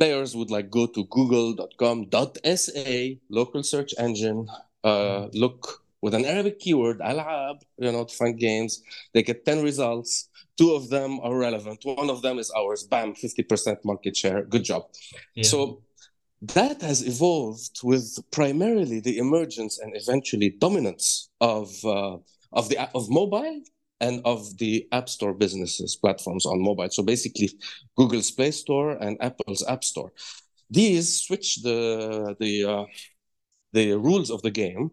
players 0.00 0.34
would 0.34 0.50
like 0.50 0.70
go 0.70 0.86
to 0.86 1.04
google.com.sa, 1.16 2.90
local 3.28 3.62
search 3.62 3.92
engine, 3.98 4.48
uh, 4.82 5.28
look 5.34 5.82
with 6.00 6.14
an 6.14 6.24
Arabic 6.24 6.58
keyword, 6.58 7.00
al'ab, 7.00 7.56
you 7.76 7.92
know, 7.92 8.04
to 8.04 8.14
find 8.14 8.38
games. 8.38 8.82
They 9.12 9.22
get 9.22 9.44
10 9.44 9.62
results. 9.62 10.30
Two 10.56 10.72
of 10.72 10.88
them 10.88 11.20
are 11.20 11.36
relevant. 11.36 11.80
One 11.84 12.08
of 12.08 12.22
them 12.22 12.38
is 12.38 12.50
ours. 12.50 12.84
Bam, 12.84 13.12
50% 13.14 13.84
market 13.84 14.16
share. 14.16 14.42
Good 14.42 14.64
job. 14.64 14.84
Yeah. 15.34 15.44
So 15.44 15.82
that 16.56 16.80
has 16.80 17.06
evolved 17.06 17.80
with 17.82 18.18
primarily 18.30 19.00
the 19.00 19.18
emergence 19.18 19.78
and 19.78 19.92
eventually 19.94 20.48
dominance 20.48 21.28
of 21.42 21.68
uh, 21.84 22.16
of 22.52 22.70
the 22.70 22.76
of 22.94 23.10
mobile 23.10 23.60
and 24.00 24.22
of 24.24 24.58
the 24.58 24.86
app 24.92 25.08
store 25.08 25.34
businesses 25.34 25.96
platforms 25.96 26.46
on 26.46 26.62
mobile. 26.62 26.88
So 26.90 27.02
basically, 27.02 27.50
Google's 27.96 28.30
Play 28.30 28.50
Store 28.50 28.92
and 28.92 29.16
Apple's 29.20 29.64
App 29.66 29.84
Store. 29.84 30.12
These 30.70 31.22
switch 31.22 31.62
the 31.62 32.36
the 32.38 32.64
uh, 32.64 32.84
the 33.72 33.92
rules 33.94 34.30
of 34.30 34.42
the 34.42 34.50
game 34.50 34.90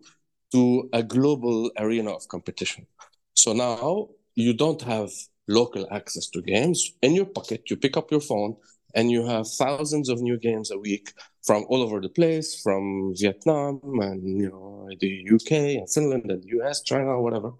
to 0.51 0.89
a 0.93 1.03
global 1.03 1.71
arena 1.77 2.11
of 2.11 2.27
competition. 2.27 2.87
So 3.33 3.53
now 3.53 4.09
you 4.35 4.53
don't 4.53 4.81
have 4.81 5.11
local 5.47 5.87
access 5.91 6.27
to 6.27 6.41
games 6.41 6.93
in 7.01 7.15
your 7.15 7.25
pocket. 7.25 7.69
You 7.69 7.77
pick 7.77 7.97
up 7.97 8.11
your 8.11 8.21
phone 8.21 8.55
and 8.95 9.11
you 9.11 9.25
have 9.25 9.47
thousands 9.47 10.09
of 10.09 10.21
new 10.21 10.37
games 10.37 10.71
a 10.71 10.77
week 10.77 11.13
from 11.43 11.65
all 11.69 11.81
over 11.81 12.01
the 12.01 12.09
place, 12.09 12.61
from 12.61 13.13
Vietnam 13.15 13.79
and 14.01 14.41
you 14.41 14.49
know 14.49 14.89
the 14.99 15.27
UK 15.33 15.51
and 15.79 15.89
Finland 15.89 16.29
and 16.31 16.43
US, 16.45 16.81
China, 16.81 17.21
whatever. 17.21 17.51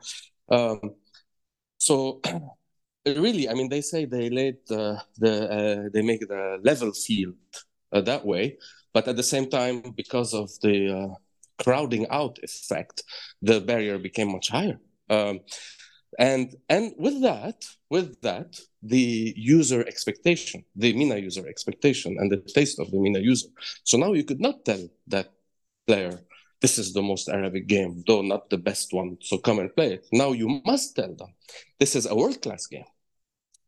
Um, 0.49 0.95
so 1.77 2.22
really, 3.05 3.50
I 3.50 3.53
mean, 3.53 3.69
they 3.69 3.81
say 3.81 4.05
they 4.05 4.29
laid 4.29 4.57
the, 4.67 5.01
the 5.17 5.34
uh, 5.51 5.89
they 5.93 6.01
make 6.01 6.27
the 6.27 6.60
level 6.63 6.91
field 6.93 7.36
uh, 7.91 8.01
that 8.01 8.25
way, 8.25 8.57
but 8.93 9.07
at 9.07 9.15
the 9.15 9.24
same 9.24 9.50
time, 9.50 9.93
because 9.96 10.34
of 10.34 10.50
the 10.62 10.89
uh, 10.98 11.63
crowding 11.63 12.07
out 12.10 12.38
effect, 12.43 13.03
the 13.41 13.62
barrier 13.62 13.98
became 13.98 14.31
much 14.31 14.50
higher. 14.50 14.79
Um, 15.10 15.39
and 16.19 16.55
and 16.69 16.93
with 16.98 17.22
that, 17.22 17.63
with 17.89 18.19
that, 18.22 18.60
the 18.81 19.34
user 19.38 19.81
expectation, 19.88 20.63
the 20.75 20.93
MENA 20.93 21.17
user 21.17 21.48
expectation, 21.48 22.17
and 22.19 22.31
the 22.31 22.38
taste 22.38 22.79
of 22.79 22.89
the 22.91 23.00
MENA 23.00 23.19
user. 23.19 23.50
So 23.84 23.98
now 23.98 24.13
you 24.13 24.24
could 24.24 24.39
not 24.39 24.65
tell 24.65 24.88
that 25.07 25.31
player, 25.86 26.19
this 26.61 26.77
is 26.77 26.93
the 26.93 27.01
most 27.01 27.29
Arabic 27.29 27.67
game, 27.67 28.03
though 28.07 28.21
not 28.21 28.49
the 28.49 28.57
best 28.57 28.93
one. 28.93 29.17
So 29.21 29.37
come 29.37 29.59
and 29.59 29.75
play 29.75 29.93
it. 29.93 30.07
Now 30.11 30.31
you 30.31 30.61
must 30.65 30.95
tell 30.95 31.13
them, 31.13 31.33
this 31.79 31.95
is 31.95 32.05
a 32.05 32.15
world 32.15 32.41
class 32.41 32.67
game. 32.67 32.85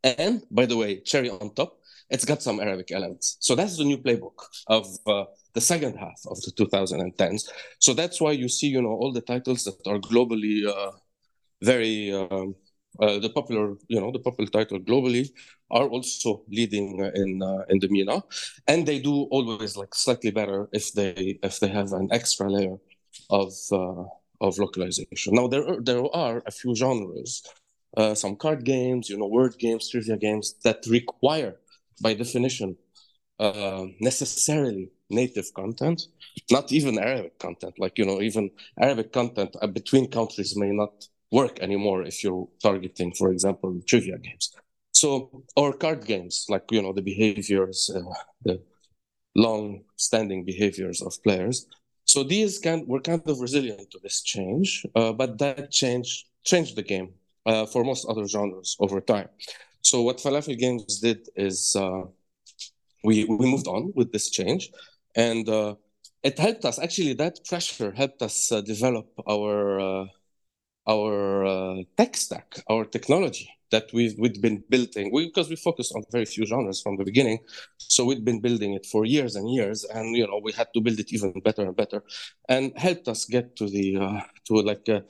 And 0.02 0.42
by 0.50 0.66
the 0.66 0.76
way, 0.76 1.00
cherry 1.00 1.30
on 1.30 1.54
top, 1.54 1.78
it's 2.08 2.24
got 2.24 2.42
some 2.42 2.58
Arabic 2.58 2.90
elements. 2.90 3.36
So 3.40 3.54
that's 3.54 3.76
the 3.76 3.84
new 3.84 3.98
playbook 3.98 4.38
of 4.66 4.86
uh, 5.06 5.24
the 5.54 5.60
second 5.60 5.96
half 5.96 6.20
of 6.26 6.40
the 6.40 6.52
2010s. 6.52 7.48
So 7.78 7.94
that's 7.94 8.20
why 8.20 8.32
you 8.32 8.48
see, 8.48 8.68
you 8.68 8.82
know, 8.82 8.90
all 8.90 9.12
the 9.12 9.20
titles 9.20 9.64
that 9.64 9.86
are 9.86 9.98
globally 9.98 10.66
uh, 10.66 10.92
very 11.62 12.12
um, 12.12 12.54
the 12.98 13.30
popular, 13.34 13.76
you 13.88 14.00
know, 14.00 14.10
the 14.12 14.18
popular 14.18 14.50
title 14.50 14.78
globally 14.80 15.30
are 15.70 15.88
also 15.88 16.42
leading 16.48 17.02
uh, 17.02 17.10
in 17.14 17.42
uh, 17.42 17.64
in 17.68 17.78
the 17.78 17.88
MENA, 17.88 18.22
and 18.66 18.86
they 18.86 18.98
do 18.98 19.22
always 19.30 19.76
like 19.76 19.94
slightly 19.94 20.30
better 20.30 20.68
if 20.72 20.92
they 20.92 21.38
if 21.42 21.60
they 21.60 21.68
have 21.68 21.92
an 21.92 22.08
extra 22.10 22.50
layer 22.50 22.78
of 23.30 23.52
uh, 23.72 24.04
of 24.40 24.58
localization. 24.58 25.34
Now 25.34 25.46
there 25.48 25.66
are, 25.68 25.80
there 25.80 26.04
are 26.14 26.42
a 26.46 26.50
few 26.50 26.74
genres, 26.74 27.42
uh, 27.96 28.14
some 28.14 28.36
card 28.36 28.64
games, 28.64 29.08
you 29.08 29.18
know, 29.18 29.26
word 29.26 29.58
games, 29.58 29.90
trivia 29.90 30.16
games 30.16 30.54
that 30.64 30.84
require, 30.88 31.56
by 32.02 32.14
definition, 32.14 32.76
uh, 33.38 33.86
necessarily 34.00 34.90
native 35.08 35.52
content, 35.54 36.02
not 36.50 36.72
even 36.72 36.98
Arabic 36.98 37.38
content. 37.38 37.74
Like, 37.78 37.98
you 37.98 38.04
know, 38.04 38.20
even 38.20 38.50
Arabic 38.80 39.12
content 39.12 39.56
uh, 39.60 39.66
between 39.66 40.10
countries 40.10 40.56
may 40.56 40.70
not 40.70 40.92
work 41.30 41.60
anymore 41.60 42.02
if 42.02 42.22
you're 42.24 42.48
targeting, 42.62 43.12
for 43.12 43.30
example, 43.30 43.80
trivia 43.86 44.18
games. 44.18 44.52
So, 44.92 45.44
or 45.56 45.72
card 45.72 46.04
games, 46.04 46.46
like, 46.48 46.64
you 46.70 46.82
know, 46.82 46.92
the 46.92 47.02
behaviors, 47.02 47.90
uh, 47.94 48.00
the 48.44 48.60
long 49.34 49.82
standing 49.96 50.44
behaviors 50.44 51.00
of 51.02 51.22
players. 51.22 51.66
So 52.04 52.24
these 52.24 52.58
kind 52.58 52.86
were 52.88 53.00
kind 53.00 53.22
of 53.26 53.40
resilient 53.40 53.90
to 53.92 53.98
this 54.02 54.22
change, 54.22 54.84
uh, 54.96 55.12
but 55.12 55.38
that 55.38 55.70
change 55.70 56.26
changed 56.42 56.74
the 56.74 56.82
game 56.82 57.10
uh, 57.46 57.66
for 57.66 57.84
most 57.84 58.06
other 58.08 58.26
genres 58.26 58.76
over 58.80 59.00
time. 59.00 59.28
So 59.82 60.02
what 60.02 60.18
Falafel 60.18 60.58
Games 60.58 61.00
did 61.00 61.28
is 61.36 61.76
uh, 61.76 62.02
we 63.04 63.24
we 63.24 63.46
moved 63.46 63.68
on 63.68 63.92
with 63.94 64.12
this 64.12 64.30
change, 64.30 64.70
and 65.14 65.48
uh, 65.48 65.76
it 66.22 66.38
helped 66.38 66.64
us 66.64 66.78
actually 66.78 67.14
that 67.14 67.44
pressure 67.44 67.92
helped 67.92 68.20
us 68.22 68.50
uh, 68.50 68.60
develop 68.60 69.08
our 69.28 69.80
uh, 69.80 70.04
our 70.88 71.44
uh, 71.44 71.76
tech 71.96 72.16
stack 72.16 72.60
our 72.68 72.84
technology 72.84 73.48
that 73.70 73.84
we've 73.92 74.14
we've 74.18 74.40
been 74.40 74.62
building 74.68 75.10
we, 75.12 75.26
because 75.26 75.48
we 75.48 75.56
focused 75.56 75.94
on 75.94 76.02
very 76.10 76.24
few 76.24 76.44
genres 76.44 76.80
from 76.80 76.96
the 76.96 77.04
beginning 77.04 77.38
so 77.78 78.04
we've 78.04 78.24
been 78.24 78.40
building 78.40 78.74
it 78.74 78.86
for 78.86 79.04
years 79.04 79.36
and 79.36 79.52
years 79.52 79.84
and 79.84 80.16
you 80.16 80.26
know 80.26 80.40
we 80.42 80.52
had 80.52 80.68
to 80.74 80.80
build 80.80 80.98
it 80.98 81.12
even 81.12 81.32
better 81.40 81.62
and 81.62 81.76
better 81.76 82.02
and 82.48 82.72
helped 82.76 83.06
us 83.08 83.24
get 83.26 83.54
to 83.56 83.68
the 83.68 83.96
uh, 83.96 84.20
to 84.44 84.54
like 84.62 84.88
uh, 84.88 85.00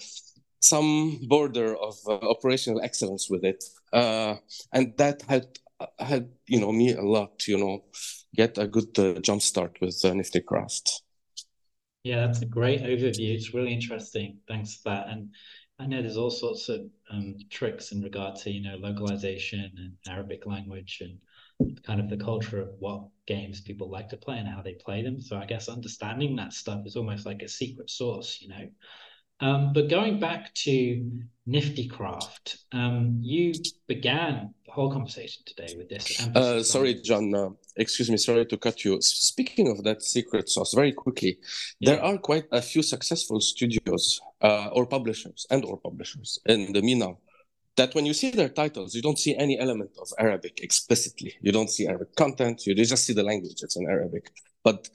some 0.60 1.18
border 1.28 1.74
of 1.76 1.94
operational 2.06 2.82
excellence 2.82 3.30
with 3.30 3.44
it 3.44 3.64
and 3.92 4.92
that 4.98 5.22
helped 5.28 5.60
helped 5.98 6.36
you 6.46 6.60
know 6.60 6.72
me 6.72 6.92
a 6.92 7.02
lot 7.02 7.48
you 7.48 7.56
know 7.56 7.82
get 8.34 8.58
a 8.58 8.66
good 8.66 8.98
uh, 8.98 9.20
jump 9.20 9.42
start 9.42 9.76
with 9.80 10.00
uh, 10.04 10.12
Nifty 10.14 10.40
Craft. 10.40 11.02
Yeah, 12.04 12.26
that's 12.26 12.42
a 12.42 12.46
great 12.46 12.82
overview. 12.82 13.34
It's 13.34 13.52
really 13.52 13.72
interesting. 13.72 14.38
Thanks 14.48 14.76
for 14.76 14.90
that. 14.90 15.08
And 15.08 15.34
I 15.80 15.86
know 15.86 16.02
there's 16.02 16.18
all 16.18 16.30
sorts 16.30 16.68
of 16.68 16.82
um, 17.10 17.36
tricks 17.48 17.90
in 17.92 18.02
regard 18.02 18.36
to 18.36 18.50
you 18.50 18.62
know 18.62 18.76
localization 18.76 19.72
and 19.78 19.92
Arabic 20.14 20.44
language 20.44 21.00
and 21.00 21.18
kind 21.82 22.00
of 22.00 22.10
the 22.10 22.22
culture 22.22 22.60
of 22.60 22.68
what 22.78 23.08
games 23.26 23.62
people 23.62 23.90
like 23.90 24.10
to 24.10 24.18
play 24.18 24.36
and 24.36 24.46
how 24.46 24.60
they 24.60 24.74
play 24.74 25.02
them. 25.02 25.22
So 25.22 25.38
I 25.38 25.46
guess 25.46 25.68
understanding 25.70 26.36
that 26.36 26.52
stuff 26.52 26.82
is 26.84 26.96
almost 26.96 27.24
like 27.24 27.40
a 27.42 27.48
secret 27.48 27.88
source, 27.88 28.42
you 28.42 28.48
know. 28.48 28.68
Um, 29.40 29.72
but 29.72 29.88
going 29.88 30.20
back 30.20 30.52
to 30.66 31.10
Nifty 31.46 31.88
Craft, 31.88 32.58
um, 32.72 33.20
you 33.22 33.54
began 33.86 34.52
whole 34.70 34.90
conversation 34.92 35.42
today 35.44 35.74
with 35.76 35.88
this. 35.88 36.26
Uh, 36.34 36.62
sorry, 36.62 36.94
John. 36.94 37.34
Uh, 37.34 37.50
excuse 37.76 38.10
me. 38.10 38.16
Sorry 38.16 38.46
to 38.46 38.56
cut 38.56 38.84
you. 38.84 39.00
Speaking 39.00 39.68
of 39.68 39.84
that 39.84 40.02
secret 40.02 40.48
sauce, 40.48 40.72
very 40.74 40.92
quickly, 40.92 41.38
yeah. 41.78 41.92
there 41.92 42.02
are 42.02 42.18
quite 42.18 42.46
a 42.52 42.62
few 42.62 42.82
successful 42.82 43.40
studios 43.40 44.20
uh, 44.42 44.68
or 44.72 44.86
publishers 44.86 45.46
and 45.50 45.64
or 45.64 45.76
publishers 45.78 46.40
in 46.46 46.72
the 46.72 46.82
MENA 46.82 47.14
that 47.76 47.94
when 47.94 48.04
you 48.04 48.12
see 48.12 48.30
their 48.30 48.48
titles, 48.48 48.94
you 48.94 49.02
don't 49.02 49.18
see 49.18 49.34
any 49.36 49.58
element 49.58 49.90
of 50.00 50.08
Arabic 50.18 50.60
explicitly. 50.62 51.34
You 51.40 51.52
don't 51.52 51.70
see 51.70 51.86
Arabic 51.86 52.14
content. 52.14 52.66
You 52.66 52.74
just 52.74 53.04
see 53.06 53.14
the 53.14 53.22
language. 53.22 53.58
It's 53.62 53.76
in 53.76 53.86
Arabic, 53.88 54.30
but 54.62 54.88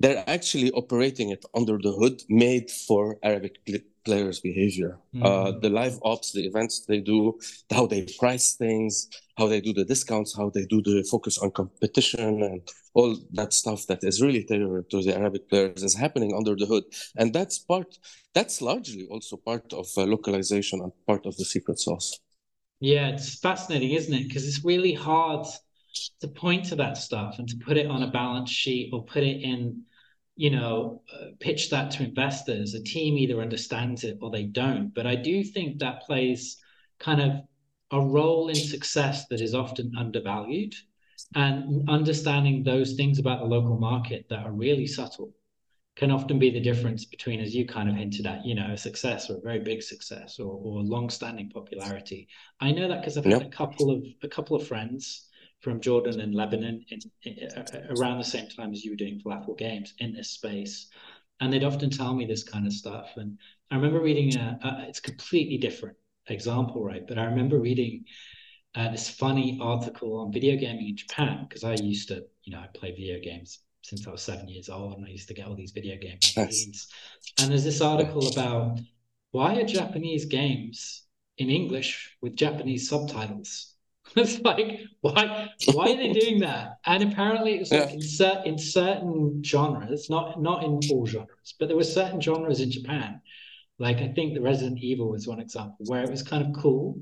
they're 0.00 0.22
actually 0.28 0.70
operating 0.72 1.30
it 1.30 1.44
under 1.54 1.76
the 1.78 1.92
hood, 1.92 2.22
made 2.28 2.70
for 2.70 3.18
Arabic 3.22 3.64
players' 4.08 4.40
behavior. 4.40 4.92
Mm. 5.14 5.22
Uh, 5.26 5.50
the 5.64 5.68
live 5.80 5.98
ops, 6.10 6.32
the 6.32 6.46
events 6.50 6.74
they 6.90 7.00
do, 7.00 7.38
how 7.76 7.84
they 7.86 8.02
price 8.18 8.48
things, 8.54 9.08
how 9.38 9.46
they 9.52 9.60
do 9.60 9.72
the 9.72 9.84
discounts, 9.84 10.36
how 10.40 10.48
they 10.54 10.64
do 10.74 10.80
the 10.88 11.06
focus 11.10 11.36
on 11.38 11.50
competition, 11.50 12.42
and 12.48 12.60
all 12.94 13.10
that 13.38 13.52
stuff 13.52 13.80
that 13.88 14.02
is 14.02 14.22
really 14.26 14.44
tailored 14.44 14.88
to 14.90 15.02
the 15.02 15.14
Arabic 15.20 15.44
players 15.50 15.82
is 15.88 15.94
happening 15.94 16.32
under 16.38 16.54
the 16.56 16.66
hood. 16.72 16.84
And 17.20 17.28
that's 17.36 17.58
part, 17.58 17.90
that's 18.34 18.62
largely 18.70 19.06
also 19.10 19.36
part 19.36 19.72
of 19.72 19.86
uh, 19.96 20.04
localization 20.14 20.80
and 20.80 20.92
part 21.06 21.26
of 21.26 21.36
the 21.36 21.44
secret 21.44 21.78
sauce. 21.78 22.18
Yeah, 22.80 23.08
it's 23.08 23.38
fascinating, 23.40 23.92
isn't 24.00 24.14
it? 24.14 24.28
Because 24.28 24.44
it's 24.48 24.64
really 24.64 24.94
hard 24.94 25.46
to 26.20 26.28
point 26.28 26.64
to 26.70 26.76
that 26.76 26.96
stuff 26.96 27.38
and 27.38 27.48
to 27.48 27.56
put 27.56 27.76
it 27.76 27.88
on 27.94 28.02
a 28.02 28.10
balance 28.10 28.50
sheet 28.50 28.90
or 28.92 29.04
put 29.04 29.22
it 29.22 29.42
in 29.42 29.82
you 30.38 30.50
know, 30.50 31.02
uh, 31.12 31.30
pitch 31.40 31.68
that 31.68 31.90
to 31.90 32.04
investors, 32.04 32.72
a 32.72 32.82
team 32.82 33.18
either 33.18 33.40
understands 33.40 34.04
it 34.04 34.18
or 34.22 34.30
they 34.30 34.44
don't. 34.44 34.94
But 34.94 35.04
I 35.04 35.16
do 35.16 35.42
think 35.42 35.80
that 35.80 36.02
plays 36.02 36.58
kind 37.00 37.20
of 37.20 37.32
a 37.90 38.00
role 38.00 38.48
in 38.48 38.54
success 38.54 39.26
that 39.30 39.40
is 39.40 39.52
often 39.52 39.92
undervalued. 39.98 40.74
And 41.34 41.90
understanding 41.90 42.62
those 42.62 42.92
things 42.92 43.18
about 43.18 43.40
the 43.40 43.46
local 43.46 43.78
market 43.78 44.26
that 44.30 44.46
are 44.46 44.52
really 44.52 44.86
subtle 44.86 45.34
can 45.96 46.12
often 46.12 46.38
be 46.38 46.50
the 46.50 46.60
difference 46.60 47.04
between, 47.04 47.40
as 47.40 47.52
you 47.52 47.66
kind 47.66 47.88
of 47.88 47.96
hinted 47.96 48.24
at, 48.24 48.46
you 48.46 48.54
know, 48.54 48.70
a 48.70 48.76
success 48.76 49.28
or 49.28 49.38
a 49.38 49.40
very 49.40 49.58
big 49.58 49.82
success 49.82 50.38
or, 50.38 50.52
or 50.52 50.82
long-standing 50.82 51.50
popularity. 51.50 52.28
I 52.60 52.70
know 52.70 52.86
that 52.86 53.00
because 53.00 53.18
I've 53.18 53.24
had 53.24 53.42
a 53.42 53.48
couple 53.48 53.90
of 53.90 54.04
a 54.22 54.28
couple 54.28 54.56
of 54.56 54.68
friends 54.68 55.27
from 55.60 55.80
Jordan 55.80 56.20
and 56.20 56.34
Lebanon 56.34 56.84
in, 56.88 57.00
in, 57.22 57.48
around 57.98 58.18
the 58.18 58.24
same 58.24 58.48
time 58.48 58.72
as 58.72 58.84
you 58.84 58.92
were 58.92 58.96
doing 58.96 59.20
falafel 59.20 59.58
games 59.58 59.94
in 59.98 60.12
this 60.12 60.30
space. 60.30 60.88
And 61.40 61.52
they'd 61.52 61.64
often 61.64 61.90
tell 61.90 62.14
me 62.14 62.26
this 62.26 62.42
kind 62.42 62.66
of 62.66 62.72
stuff. 62.72 63.10
And 63.16 63.38
I 63.70 63.76
remember 63.76 64.00
reading 64.00 64.36
a, 64.36 64.58
a 64.62 64.86
it's 64.88 65.00
completely 65.00 65.58
different 65.58 65.96
example, 66.28 66.84
right? 66.84 67.06
But 67.06 67.18
I 67.18 67.24
remember 67.24 67.58
reading 67.58 68.04
uh, 68.74 68.90
this 68.90 69.08
funny 69.08 69.58
article 69.60 70.18
on 70.18 70.32
video 70.32 70.56
gaming 70.56 70.88
in 70.88 70.96
Japan 70.96 71.46
because 71.48 71.64
I 71.64 71.74
used 71.74 72.08
to, 72.08 72.24
you 72.44 72.52
know, 72.52 72.60
I 72.60 72.66
play 72.74 72.92
video 72.92 73.20
games 73.20 73.60
since 73.82 74.06
I 74.06 74.10
was 74.10 74.22
seven 74.22 74.48
years 74.48 74.68
old, 74.68 74.98
and 74.98 75.06
I 75.06 75.08
used 75.08 75.28
to 75.28 75.34
get 75.34 75.46
all 75.46 75.54
these 75.54 75.70
video 75.70 75.96
game 75.96 76.18
magazines. 76.36 76.88
And 77.40 77.50
there's 77.50 77.64
this 77.64 77.80
article 77.80 78.28
about 78.28 78.80
why 79.30 79.60
are 79.60 79.64
Japanese 79.64 80.26
games 80.26 81.04
in 81.38 81.50
English 81.50 82.16
with 82.20 82.36
Japanese 82.36 82.88
subtitles? 82.88 83.74
it's 84.16 84.40
like 84.40 84.80
why 85.00 85.48
why 85.72 85.92
are 85.92 85.96
they 85.96 86.12
doing 86.12 86.40
that 86.40 86.78
and 86.86 87.02
apparently 87.02 87.54
it's 87.54 87.70
like 87.70 87.88
yeah. 87.88 87.94
in, 87.94 88.00
cer- 88.00 88.42
in 88.44 88.58
certain 88.58 89.42
genres 89.44 90.08
not 90.08 90.40
not 90.40 90.62
in 90.62 90.80
all 90.90 91.06
genres 91.06 91.54
but 91.58 91.68
there 91.68 91.76
were 91.76 91.84
certain 91.84 92.20
genres 92.20 92.60
in 92.60 92.70
japan 92.70 93.20
like 93.78 93.98
i 93.98 94.08
think 94.08 94.34
the 94.34 94.40
resident 94.40 94.78
evil 94.78 95.10
was 95.10 95.26
one 95.26 95.40
example 95.40 95.76
where 95.86 96.02
it 96.02 96.10
was 96.10 96.22
kind 96.22 96.44
of 96.44 96.60
cool 96.60 96.98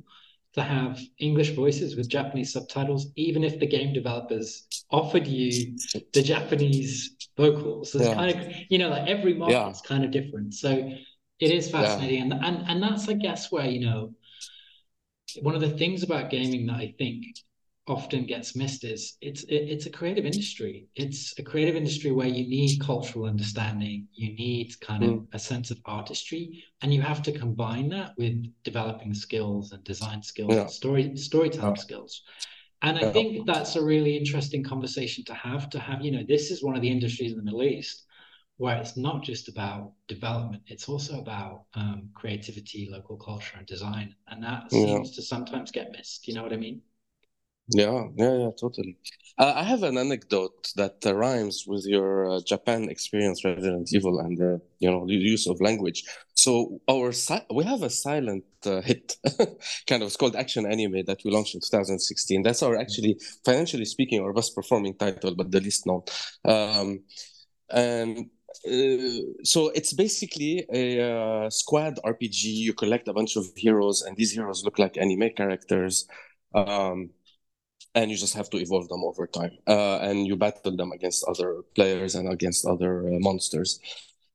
to 0.55 0.63
have 0.63 1.01
english 1.19 1.51
voices 1.51 1.97
with 1.97 2.09
japanese 2.09 2.53
subtitles 2.53 3.09
even 3.17 3.45
if 3.45 3.59
the 3.61 3.67
game 3.67 3.93
developers 3.93 4.67
offered 4.91 5.27
you 5.27 5.77
the 6.13 6.23
japanese 6.23 7.15
vocals 7.37 7.93
so 7.93 7.99
it's 7.99 8.09
yeah. 8.09 8.15
kind 8.15 8.37
of 8.37 8.55
you 8.69 8.79
know 8.79 8.89
like 8.89 9.09
every 9.09 9.35
market 9.35 9.53
yeah. 9.53 9.71
is 9.71 9.81
kind 9.83 10.05
of 10.05 10.11
different 10.11 10.55
so 10.55 10.91
it 11.39 11.51
is 11.51 11.71
fascinating 11.71 12.23
and, 12.23 12.33
and 12.33 12.65
and 12.69 12.83
that's 12.83 13.09
i 13.09 13.13
guess 13.13 13.53
where 13.53 13.67
you 13.67 13.85
know 13.85 14.13
one 15.43 15.55
of 15.55 15.61
the 15.61 15.71
things 15.71 16.03
about 16.03 16.31
gaming 16.31 16.67
that 16.67 16.77
I 16.77 16.95
think 16.99 17.25
often 17.89 18.27
gets 18.27 18.57
missed 18.57 18.85
is 18.85 19.17
it's 19.21 19.45
it, 19.45 19.55
it's 19.55 19.87
a 19.87 19.91
creative 19.91 20.25
industry. 20.25 20.89
It's 20.97 21.39
a 21.39 21.43
creative 21.43 21.77
industry 21.77 22.11
where 22.11 22.27
you 22.27 22.49
need 22.49 22.81
cultural 22.81 23.27
understanding, 23.27 24.09
you 24.13 24.35
need 24.35 24.79
kind 24.81 25.05
of 25.05 25.11
mm. 25.11 25.27
a 25.33 25.39
sense 25.39 25.71
of 25.71 25.79
artistry, 25.85 26.65
and 26.83 26.93
you 26.93 27.01
have 27.03 27.23
to 27.23 27.33
combine 27.33 27.89
that 27.91 28.13
with 28.19 28.45
developing 28.65 29.15
skills 29.15 29.73
and 29.73 29.85
design 29.85 30.23
skills, 30.23 30.53
yeah. 30.53 30.63
and 30.63 30.71
story 30.71 31.17
storytelling 31.17 31.77
yeah. 31.77 31.83
skills. 31.83 32.23
And 32.83 32.99
I 32.99 33.03
yeah. 33.03 33.13
think 33.13 33.47
that's 33.47 33.77
a 33.77 33.85
really 33.85 34.17
interesting 34.17 34.63
conversation 34.63 35.25
to 35.27 35.35
have. 35.35 35.71
To 35.71 35.79
have, 35.79 36.03
you 36.03 36.11
know, 36.11 36.25
this 36.27 36.51
is 36.51 36.63
one 36.63 36.77
of 36.77 36.83
the 36.83 36.91
industries 36.91 37.33
in 37.33 37.39
the 37.39 37.45
Middle 37.45 37.63
East 37.63 38.06
where 38.59 38.77
it's 38.79 38.97
not 38.97 39.23
just 39.23 39.49
about 39.49 39.93
development, 40.09 40.63
it's 40.67 40.89
also 40.89 41.21
about 41.21 41.65
um, 41.75 42.11
creativity, 42.15 42.89
local 42.91 43.17
culture, 43.17 43.57
and 43.59 43.67
design. 43.67 44.15
And 44.29 44.43
that 44.45 44.73
seems 44.73 45.15
to 45.17 45.23
sometimes 45.23 45.71
get 45.71 45.93
missed. 45.93 46.27
You 46.29 46.35
know 46.35 46.43
what 46.43 46.53
I 46.53 46.57
mean? 46.57 46.83
Yeah, 47.69 48.05
yeah, 48.17 48.33
yeah, 48.39 48.51
totally. 48.61 48.97
Uh, 49.37 49.53
I 49.57 49.65
have 49.65 49.83
an 49.83 49.99
anecdote 49.99 50.69
that 50.77 51.05
uh, 51.05 51.13
rhymes 51.17 51.65
with 51.67 51.85
your 51.85 52.31
uh, 52.37 52.41
Japan 52.47 52.89
experience, 52.89 53.45
Resident 53.45 53.89
Evil, 53.93 54.21
and 54.21 54.41
uh, 54.41 54.59
you 54.79 54.89
know 54.89 55.05
the 55.05 55.15
use 55.15 55.49
of 55.49 55.61
language. 55.61 56.05
So 56.35 56.81
our 56.89 57.11
si- 57.11 57.45
we 57.53 57.65
have 57.65 57.83
a 57.83 57.91
silent 57.91 58.45
uh, 58.65 58.83
hit, 58.83 59.17
kind 59.89 60.03
of, 60.03 60.07
it's 60.07 60.17
called 60.17 60.37
Action 60.37 60.65
Anime 60.65 61.05
that 61.07 61.19
we 61.25 61.33
launched 61.33 61.57
in 61.57 61.61
2016. 61.61 62.43
That's 62.45 62.63
our 62.63 62.77
actually, 62.77 63.19
financially 63.45 63.85
speaking, 63.85 64.21
our 64.23 64.33
best 64.33 64.55
performing 64.55 64.95
title, 64.95 65.35
but 65.35 65.51
the 65.51 65.61
least 65.61 65.87
known. 65.87 66.03
Um, 66.45 67.01
and 67.71 68.31
so 69.43 69.69
it's 69.75 69.93
basically 69.93 70.67
a 70.73 71.01
uh, 71.01 71.51
squad 71.51 71.99
RPG. 72.05 72.45
You 72.45 72.75
collect 72.75 73.09
a 73.09 73.13
bunch 73.13 73.37
of 73.37 73.47
heroes, 73.57 74.03
and 74.03 74.17
these 74.17 74.33
heroes 74.33 74.65
look 74.65 74.79
like 74.79 74.97
anime 74.97 75.31
characters, 75.37 76.07
um, 76.55 77.11
and 77.95 78.11
you 78.11 78.17
just 78.17 78.35
have 78.35 78.51
to 78.51 78.59
evolve 78.59 78.89
them 78.89 79.05
over 79.05 79.27
time. 79.27 79.53
Uh, 79.67 79.99
and 79.99 80.27
you 80.27 80.37
battle 80.37 80.77
them 80.77 80.93
against 80.93 81.25
other 81.29 81.63
players 81.75 82.15
and 82.15 82.29
against 82.29 82.67
other 82.67 83.09
uh, 83.09 83.19
monsters. 83.19 83.81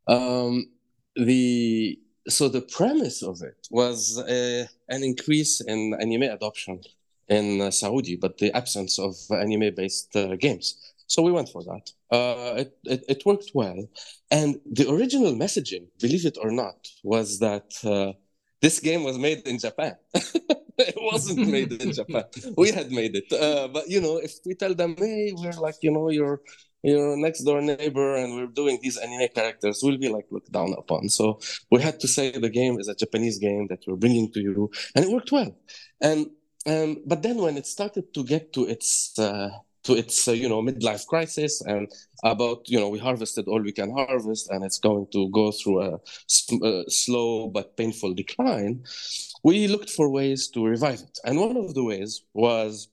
Um, 0.07 0.69
the 1.15 1.99
so 2.27 2.47
the 2.47 2.62
premise 2.62 3.23
of 3.23 3.41
it 3.41 3.67
was 3.71 4.19
uh, 4.19 4.65
an 4.89 5.03
increase 5.03 5.62
in 5.62 5.95
anime 5.99 6.23
adoption 6.23 6.81
in 7.27 7.71
Saudi, 7.71 8.15
but 8.15 8.38
the 8.38 8.55
absence 8.55 8.99
of 8.99 9.15
anime-based 9.31 10.15
games. 10.39 10.90
So 11.12 11.21
we 11.21 11.34
went 11.34 11.50
for 11.50 11.62
that. 11.63 11.86
Uh, 12.10 12.54
it, 12.62 12.69
it, 12.86 13.02
it, 13.13 13.26
worked 13.26 13.52
well. 13.54 13.80
And 14.39 14.62
the 14.65 14.89
original 14.89 15.34
messaging, 15.34 15.88
believe 16.00 16.26
it 16.26 16.38
or 16.41 16.52
not, 16.52 16.88
was 17.04 17.39
that 17.39 17.67
uh, 17.84 18.13
this 18.62 18.80
game 18.80 19.04
was 19.04 19.17
made 19.17 19.39
in 19.45 19.60
Japan. 19.60 19.95
it 20.13 20.95
wasn't 21.12 21.50
made 21.58 21.74
in 21.74 21.91
Japan. 21.91 22.24
We 22.56 22.71
had 22.71 22.91
made 22.93 23.13
it. 23.21 23.30
Uh, 23.30 23.67
but, 23.67 23.89
you 23.89 24.00
know, 24.00 24.15
if 24.28 24.36
we 24.45 24.54
tell 24.56 24.74
them, 24.74 24.95
hey, 24.97 25.34
we're 25.36 25.60
like, 25.67 25.80
you 25.82 25.91
know, 25.91 26.10
your 26.10 26.41
your 26.82 27.15
next 27.17 27.41
door 27.43 27.62
neighbor 27.62 28.15
and 28.15 28.34
we're 28.34 28.47
doing 28.62 28.80
these 28.82 28.97
anime 28.97 29.28
characters, 29.36 29.82
we'll 29.84 29.97
be 29.97 30.08
like 30.08 30.28
looked 30.32 30.52
down 30.52 30.74
upon. 30.78 31.10
So 31.10 31.39
we 31.69 31.82
had 31.82 32.00
to 32.00 32.08
say 32.08 32.32
the 32.32 32.50
game 32.50 32.80
is 32.80 32.88
a 32.88 32.95
Japanese 32.95 33.38
game 33.38 33.67
that 33.67 33.84
we're 33.86 33.97
bringing 34.04 34.32
to 34.32 34.39
you. 34.39 34.71
And 34.95 35.04
it 35.06 35.12
worked 35.12 35.34
well. 35.34 35.54
And 36.00 36.28
um, 36.65 37.04
but 37.06 37.21
then 37.21 37.38
when 37.38 37.58
it 37.58 37.67
started 37.67 38.13
to 38.13 38.24
get 38.24 38.54
to 38.54 38.65
its 38.65 39.19
uh, 39.19 39.50
to 39.84 39.94
its 39.94 40.28
uh, 40.28 40.32
you 40.32 40.48
know 40.48 40.62
midlife 40.62 41.06
crisis 41.08 41.62
and 41.62 41.91
about 42.24 42.60
you 42.67 42.80
know 42.80 42.89
we 42.89 43.00
harvested 43.00 43.48
all 43.48 43.62
we 43.62 43.72
can 43.72 43.91
harvest 43.91 44.50
and 44.50 44.63
it's 44.63 44.80
going 44.80 45.08
to 45.12 45.30
go 45.32 45.52
through 45.52 45.82
a, 45.82 46.00
a 46.63 46.84
slow 46.89 47.48
but 47.48 47.76
painful 47.78 48.13
decline 48.13 48.84
we 49.44 49.67
looked 49.67 49.89
for 49.89 50.10
ways 50.10 50.50
to 50.50 50.65
revive 50.65 51.02
it 51.02 51.17
and 51.26 51.39
one 51.39 51.58
of 51.58 51.74
the 51.74 51.84
ways 51.84 52.24
was 52.34 52.89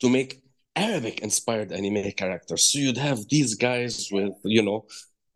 to 0.00 0.08
make 0.08 0.42
arabic 0.76 1.20
inspired 1.20 1.72
anime 1.72 2.10
characters 2.12 2.70
so 2.70 2.78
you'd 2.78 2.98
have 2.98 3.20
these 3.28 3.54
guys 3.54 4.08
with 4.12 4.34
you 4.44 4.62
know 4.62 4.84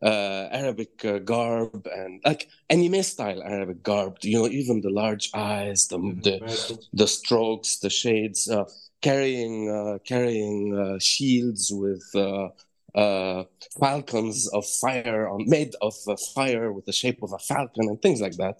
uh, 0.02 0.48
Arabic 0.50 1.04
uh, 1.04 1.18
garb 1.18 1.86
and 1.86 2.20
like 2.24 2.48
anime 2.68 3.02
style 3.04 3.40
Arabic 3.42 3.82
garb. 3.84 4.18
You 4.22 4.40
know, 4.40 4.48
even 4.48 4.80
the 4.80 4.90
large 4.90 5.30
eyes, 5.32 5.86
the 5.86 5.98
mm-hmm. 5.98 6.20
the, 6.20 6.86
the 6.92 7.06
strokes, 7.06 7.78
the 7.78 7.90
shades. 7.90 8.48
Uh, 8.48 8.64
carrying 9.02 9.70
uh, 9.70 9.98
carrying 10.06 10.76
uh, 10.78 10.98
shields 10.98 11.70
with 11.72 12.04
uh, 12.14 13.44
falcons 13.78 14.48
of 14.52 14.64
fire 14.80 15.28
on 15.28 15.44
made 15.46 15.74
of 15.82 15.94
fire 16.34 16.72
with 16.72 16.86
the 16.86 16.92
shape 16.92 17.22
of 17.22 17.32
a 17.32 17.38
falcon 17.38 17.88
and 17.88 18.00
things 18.00 18.20
like 18.20 18.36
that. 18.36 18.56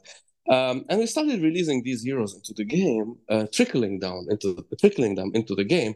Um, 0.51 0.85
and 0.89 0.99
we 0.99 1.07
started 1.07 1.41
releasing 1.41 1.83
these 1.85 2.03
heroes 2.03 2.35
into 2.35 2.53
the 2.53 2.65
game, 2.65 3.17
trickling 3.53 4.01
down 4.01 4.27
into 4.29 4.67
trickling 4.81 5.15
them 5.15 5.31
into 5.35 5.55
the 5.55 5.65
game, 5.65 5.95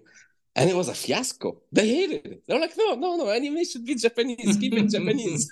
and 0.56 0.70
it 0.70 0.74
was 0.74 0.88
a 0.88 0.94
fiasco. 0.94 1.60
They 1.70 1.86
hated 1.86 2.26
it. 2.26 2.42
They 2.46 2.54
were 2.54 2.60
like, 2.60 2.76
"No, 2.76 2.94
no, 2.94 3.16
no! 3.16 3.30
Anime 3.30 3.64
should 3.64 3.84
be 3.84 3.94
Japanese. 3.94 4.56
Keep 4.56 4.74
it 4.74 4.90
Japanese." 4.90 5.50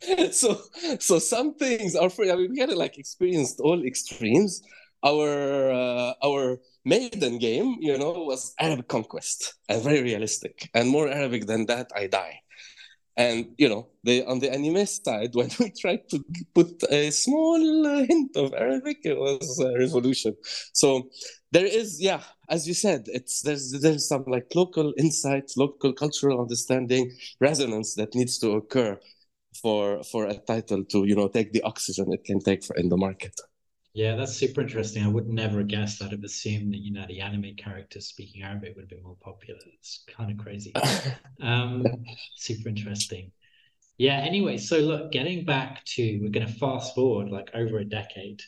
so, 0.32 0.58
so 0.98 1.18
some 1.18 1.54
things 1.54 1.94
are 1.94 2.08
free. 2.08 2.30
I 2.30 2.36
mean, 2.36 2.52
we 2.52 2.60
had 2.60 2.72
like 2.72 2.98
experienced 2.98 3.60
all 3.60 3.84
extremes. 3.84 4.62
Our 5.04 5.70
uh, 5.70 6.14
our 6.24 6.58
maiden 6.84 7.38
game, 7.38 7.76
you 7.80 7.98
know, 7.98 8.12
was 8.12 8.54
Arab 8.60 8.88
conquest 8.88 9.54
and 9.68 9.82
very 9.82 10.02
realistic. 10.02 10.70
And 10.74 10.88
more 10.88 11.08
Arabic 11.08 11.46
than 11.46 11.66
that, 11.66 11.90
I 11.94 12.06
die. 12.06 12.40
And 13.16 13.46
you 13.58 13.68
know, 13.68 13.88
they 14.04 14.24
on 14.24 14.38
the 14.38 14.50
anime 14.52 14.86
side, 14.86 15.30
when 15.34 15.50
we 15.58 15.70
tried 15.70 16.08
to 16.10 16.24
put 16.54 16.82
a 16.88 17.10
small 17.10 17.60
hint 18.06 18.36
of 18.36 18.54
Arabic, 18.54 18.98
it 19.02 19.18
was 19.18 19.58
a 19.58 19.76
revolution. 19.76 20.36
So 20.72 21.10
there 21.50 21.66
is, 21.66 22.00
yeah, 22.00 22.22
as 22.48 22.68
you 22.68 22.74
said, 22.74 23.06
it's 23.08 23.42
there's 23.42 23.72
there's 23.80 24.06
some 24.06 24.24
like 24.28 24.46
local 24.54 24.94
insight, 24.96 25.50
local 25.56 25.92
cultural 25.92 26.40
understanding, 26.40 27.10
resonance 27.40 27.94
that 27.94 28.14
needs 28.14 28.38
to 28.38 28.52
occur 28.52 28.98
for 29.60 30.04
for 30.04 30.26
a 30.26 30.34
title 30.34 30.84
to 30.84 31.04
you 31.04 31.16
know 31.16 31.28
take 31.28 31.52
the 31.52 31.62
oxygen 31.62 32.12
it 32.12 32.24
can 32.24 32.38
take 32.40 32.62
for 32.62 32.76
in 32.76 32.88
the 32.88 32.96
market. 32.96 33.34
Yeah, 33.94 34.14
that's 34.16 34.36
super 34.36 34.60
interesting. 34.60 35.04
I 35.04 35.08
would 35.08 35.28
never 35.28 35.62
guess. 35.62 36.00
I'd 36.00 36.12
have 36.12 36.22
assumed 36.22 36.72
that 36.72 36.78
you 36.78 36.92
know 36.92 37.04
the 37.08 37.20
anime 37.20 37.56
characters 37.56 38.06
speaking 38.06 38.42
Arabic 38.42 38.74
would 38.76 38.82
have 38.82 38.90
been 38.90 39.02
more 39.02 39.16
popular. 39.20 39.60
It's 39.74 40.04
kind 40.06 40.30
of 40.30 40.38
crazy. 40.38 40.72
um, 41.42 41.84
super 42.36 42.68
interesting. 42.68 43.32
Yeah. 43.96 44.18
Anyway, 44.18 44.58
so 44.58 44.78
look, 44.78 45.10
getting 45.10 45.44
back 45.44 45.84
to 45.96 46.20
we're 46.22 46.30
going 46.30 46.46
to 46.46 46.52
fast 46.52 46.94
forward 46.94 47.30
like 47.30 47.50
over 47.54 47.78
a 47.78 47.84
decade 47.84 48.42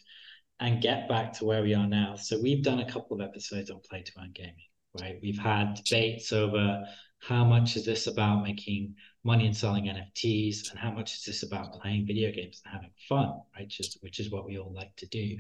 and 0.61 0.83
get 0.83 1.09
back 1.09 1.33
to 1.35 1.45
where 1.45 1.63
we 1.63 1.75
are 1.75 1.87
now. 1.87 2.15
So 2.17 2.41
we've 2.41 2.63
done 2.63 2.81
a 2.81 2.91
couple 2.91 3.21
of 3.21 3.27
episodes 3.27 3.71
on 3.71 3.81
play 3.89 4.03
to 4.03 4.13
earn 4.21 4.33
gaming, 4.35 4.55
right? 5.01 5.19
We've 5.23 5.39
had 5.39 5.75
debates 5.75 6.33
over 6.33 6.85
how 7.21 7.45
much 7.45 7.77
is 7.77 7.85
this 7.85 8.07
about 8.07 8.43
making 8.43 8.95
money 9.25 9.47
and 9.47 9.57
selling 9.57 9.85
NFTs, 9.85 10.71
and 10.71 10.79
how 10.79 10.91
much 10.91 11.15
is 11.15 11.25
this 11.25 11.43
about 11.43 11.75
playing 11.75 12.07
video 12.07 12.33
games 12.33 12.63
and 12.65 12.73
having 12.73 12.91
fun, 13.09 13.41
right? 13.55 13.69
Just, 13.69 13.99
which 14.03 14.19
is 14.21 14.31
what 14.31 14.47
we 14.47 14.59
all 14.59 14.73
like 14.73 14.95
to 14.97 15.07
do. 15.07 15.37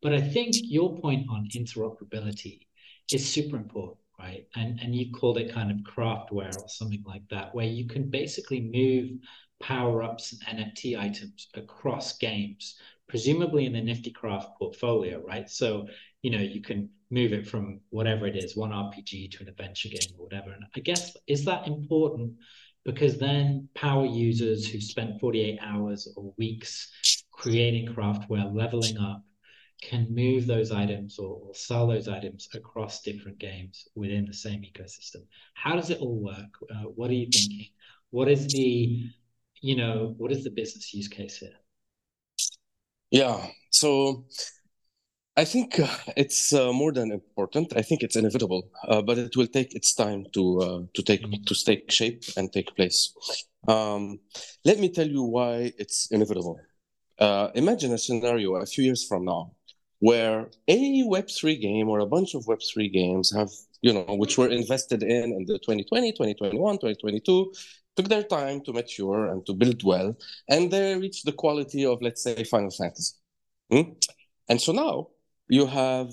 But 0.00 0.14
I 0.14 0.20
think 0.20 0.54
your 0.62 0.96
point 0.98 1.26
on 1.28 1.48
interoperability 1.54 2.60
is 3.12 3.28
super 3.28 3.56
important, 3.56 3.98
right? 4.18 4.46
And 4.54 4.78
and 4.80 4.94
you 4.94 5.12
called 5.12 5.38
it 5.38 5.52
kind 5.52 5.70
of 5.70 5.78
craftware 5.78 6.56
or 6.56 6.68
something 6.68 7.02
like 7.04 7.28
that, 7.30 7.54
where 7.54 7.66
you 7.66 7.86
can 7.86 8.10
basically 8.10 8.60
move 8.60 9.18
power 9.60 10.02
ups 10.02 10.34
and 10.46 10.58
NFT 10.58 10.98
items 10.98 11.48
across 11.54 12.18
games, 12.18 12.76
presumably 13.08 13.66
in 13.66 13.72
the 13.72 13.80
Nifty 13.80 14.10
Craft 14.10 14.56
portfolio, 14.58 15.20
right? 15.20 15.48
So 15.50 15.88
you 16.24 16.30
know 16.30 16.38
you 16.38 16.62
can 16.62 16.88
move 17.10 17.34
it 17.34 17.46
from 17.46 17.80
whatever 17.90 18.26
it 18.26 18.34
is, 18.34 18.56
one 18.56 18.70
RPG 18.70 19.30
to 19.32 19.42
an 19.42 19.48
adventure 19.50 19.90
game 19.90 20.08
or 20.18 20.24
whatever. 20.24 20.52
And 20.52 20.64
I 20.74 20.80
guess 20.80 21.14
is 21.26 21.44
that 21.44 21.68
important 21.68 22.32
because 22.86 23.18
then 23.18 23.68
power 23.74 24.06
users 24.06 24.66
who 24.66 24.80
spent 24.80 25.20
48 25.20 25.58
hours 25.62 26.08
or 26.16 26.32
weeks 26.38 26.90
creating 27.30 27.94
craftware, 27.94 28.52
leveling 28.54 28.96
up, 28.98 29.22
can 29.82 30.06
move 30.14 30.46
those 30.46 30.72
items 30.72 31.18
or, 31.18 31.40
or, 31.42 31.54
sell 31.54 31.86
those 31.86 32.08
items 32.08 32.48
across 32.54 33.02
different 33.02 33.38
games 33.38 33.86
within 33.94 34.24
the 34.24 34.32
same 34.32 34.62
ecosystem. 34.62 35.26
How 35.52 35.76
does 35.76 35.90
it 35.90 35.98
all 35.98 36.18
work? 36.24 36.52
Uh, 36.70 36.88
what 36.96 37.10
are 37.10 37.14
you 37.14 37.28
thinking? 37.30 37.66
What 38.10 38.28
is 38.28 38.46
the, 38.46 39.10
you 39.60 39.76
know, 39.76 40.14
what 40.16 40.32
is 40.32 40.42
the 40.42 40.50
business 40.50 40.94
use 40.94 41.08
case 41.08 41.36
here? 41.36 41.58
Yeah. 43.10 43.46
So 43.70 44.24
I 45.36 45.44
think 45.44 45.78
uh, 45.78 45.88
it's 46.16 46.52
uh, 46.52 46.72
more 46.72 46.92
than 46.92 47.12
important. 47.12 47.72
I 47.76 47.82
think 47.82 48.02
it's 48.02 48.16
inevitable, 48.16 48.70
uh, 48.86 49.02
but 49.02 49.18
it 49.18 49.36
will 49.36 49.46
take 49.46 49.74
its 49.74 49.94
time 49.94 50.26
to 50.32 50.60
uh, 50.60 50.80
to 50.94 51.02
take 51.02 51.22
mm-hmm. 51.22 51.42
to 51.44 51.54
take 51.64 51.90
shape 51.90 52.22
and 52.36 52.52
take 52.52 52.74
place. 52.76 53.12
Um, 53.66 54.20
let 54.64 54.78
me 54.78 54.90
tell 54.90 55.08
you 55.08 55.22
why 55.22 55.72
it's 55.78 56.10
inevitable. 56.10 56.58
Uh, 57.18 57.48
imagine 57.54 57.92
a 57.92 57.98
scenario 57.98 58.56
a 58.56 58.66
few 58.66 58.84
years 58.84 59.06
from 59.06 59.24
now 59.24 59.52
where 60.00 60.50
a 60.68 61.02
Web 61.06 61.28
three 61.30 61.56
game 61.56 61.88
or 61.88 62.00
a 62.00 62.06
bunch 62.06 62.34
of 62.34 62.46
Web 62.46 62.60
three 62.72 62.88
games 62.88 63.32
have 63.34 63.50
you 63.80 63.92
know 63.92 64.06
which 64.08 64.36
were 64.38 64.48
invested 64.48 65.02
in 65.02 65.32
in 65.32 65.44
the 65.46 65.58
2020, 65.58 66.12
2021, 66.12 66.74
2022 66.76 67.52
took 67.96 68.08
their 68.08 68.24
time 68.24 68.60
to 68.60 68.72
mature 68.72 69.26
and 69.26 69.46
to 69.46 69.54
build 69.54 69.84
well, 69.84 70.16
and 70.48 70.70
they 70.70 70.96
reached 70.96 71.24
the 71.24 71.32
quality 71.32 71.84
of 71.86 72.02
let's 72.02 72.22
say 72.22 72.44
Final 72.44 72.70
Fantasy. 72.70 73.14
Hmm? 73.70 73.92
And 74.48 74.60
so 74.60 74.72
now 74.72 75.08
you 75.48 75.66
have 75.66 76.08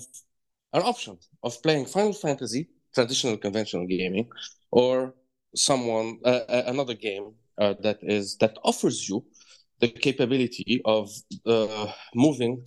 an 0.72 0.82
option 0.82 1.18
of 1.42 1.62
playing 1.62 1.86
Final 1.86 2.12
Fantasy, 2.12 2.68
traditional 2.94 3.36
conventional 3.36 3.86
gaming, 3.86 4.28
or 4.70 5.14
someone 5.54 6.18
uh, 6.24 6.40
uh, 6.48 6.62
another 6.66 6.94
game 6.94 7.32
uh, 7.58 7.74
that 7.82 7.98
is 8.02 8.36
that 8.38 8.56
offers 8.64 9.08
you 9.08 9.24
the 9.80 9.88
capability 9.88 10.80
of 10.84 11.10
uh, 11.46 11.92
moving, 12.14 12.64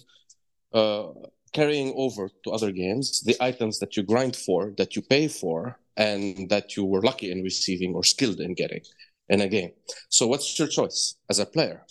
uh, 0.73 1.07
carrying 1.53 1.93
over 1.95 2.29
to 2.43 2.51
other 2.51 2.71
games 2.71 3.23
the 3.23 3.37
items 3.39 3.79
that 3.79 3.95
you 3.95 4.03
grind 4.03 4.35
for, 4.35 4.73
that 4.77 4.95
you 4.95 5.01
pay 5.01 5.27
for, 5.27 5.79
and 5.97 6.49
that 6.49 6.75
you 6.75 6.83
were 6.85 7.01
lucky 7.01 7.31
in 7.31 7.41
receiving 7.41 7.93
or 7.95 8.03
skilled 8.03 8.39
in 8.39 8.53
getting 8.53 8.81
in 9.29 9.41
a 9.41 9.47
game. 9.47 9.71
So, 10.09 10.27
what's 10.27 10.57
your 10.59 10.67
choice 10.67 11.15
as 11.29 11.39
a 11.39 11.45
player? 11.45 11.85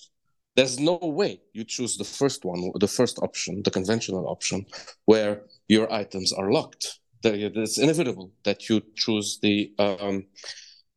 There's 0.57 0.79
no 0.79 0.99
way 1.03 1.40
you 1.53 1.64
choose 1.64 1.97
the 1.97 2.05
first 2.05 2.45
one, 2.45 2.71
the 2.79 2.87
first 2.88 3.19
option, 3.19 3.62
the 3.64 3.71
conventional 3.71 4.29
option, 4.29 4.67
where 5.05 5.43
your 5.69 5.93
items 5.93 6.33
are 6.33 6.53
locked. 6.53 7.01
It's 7.25 7.79
inevitable 7.79 8.33
that 8.45 8.69
you 8.69 8.83
choose 8.95 9.38
the 9.40 9.73
um, 9.79 10.27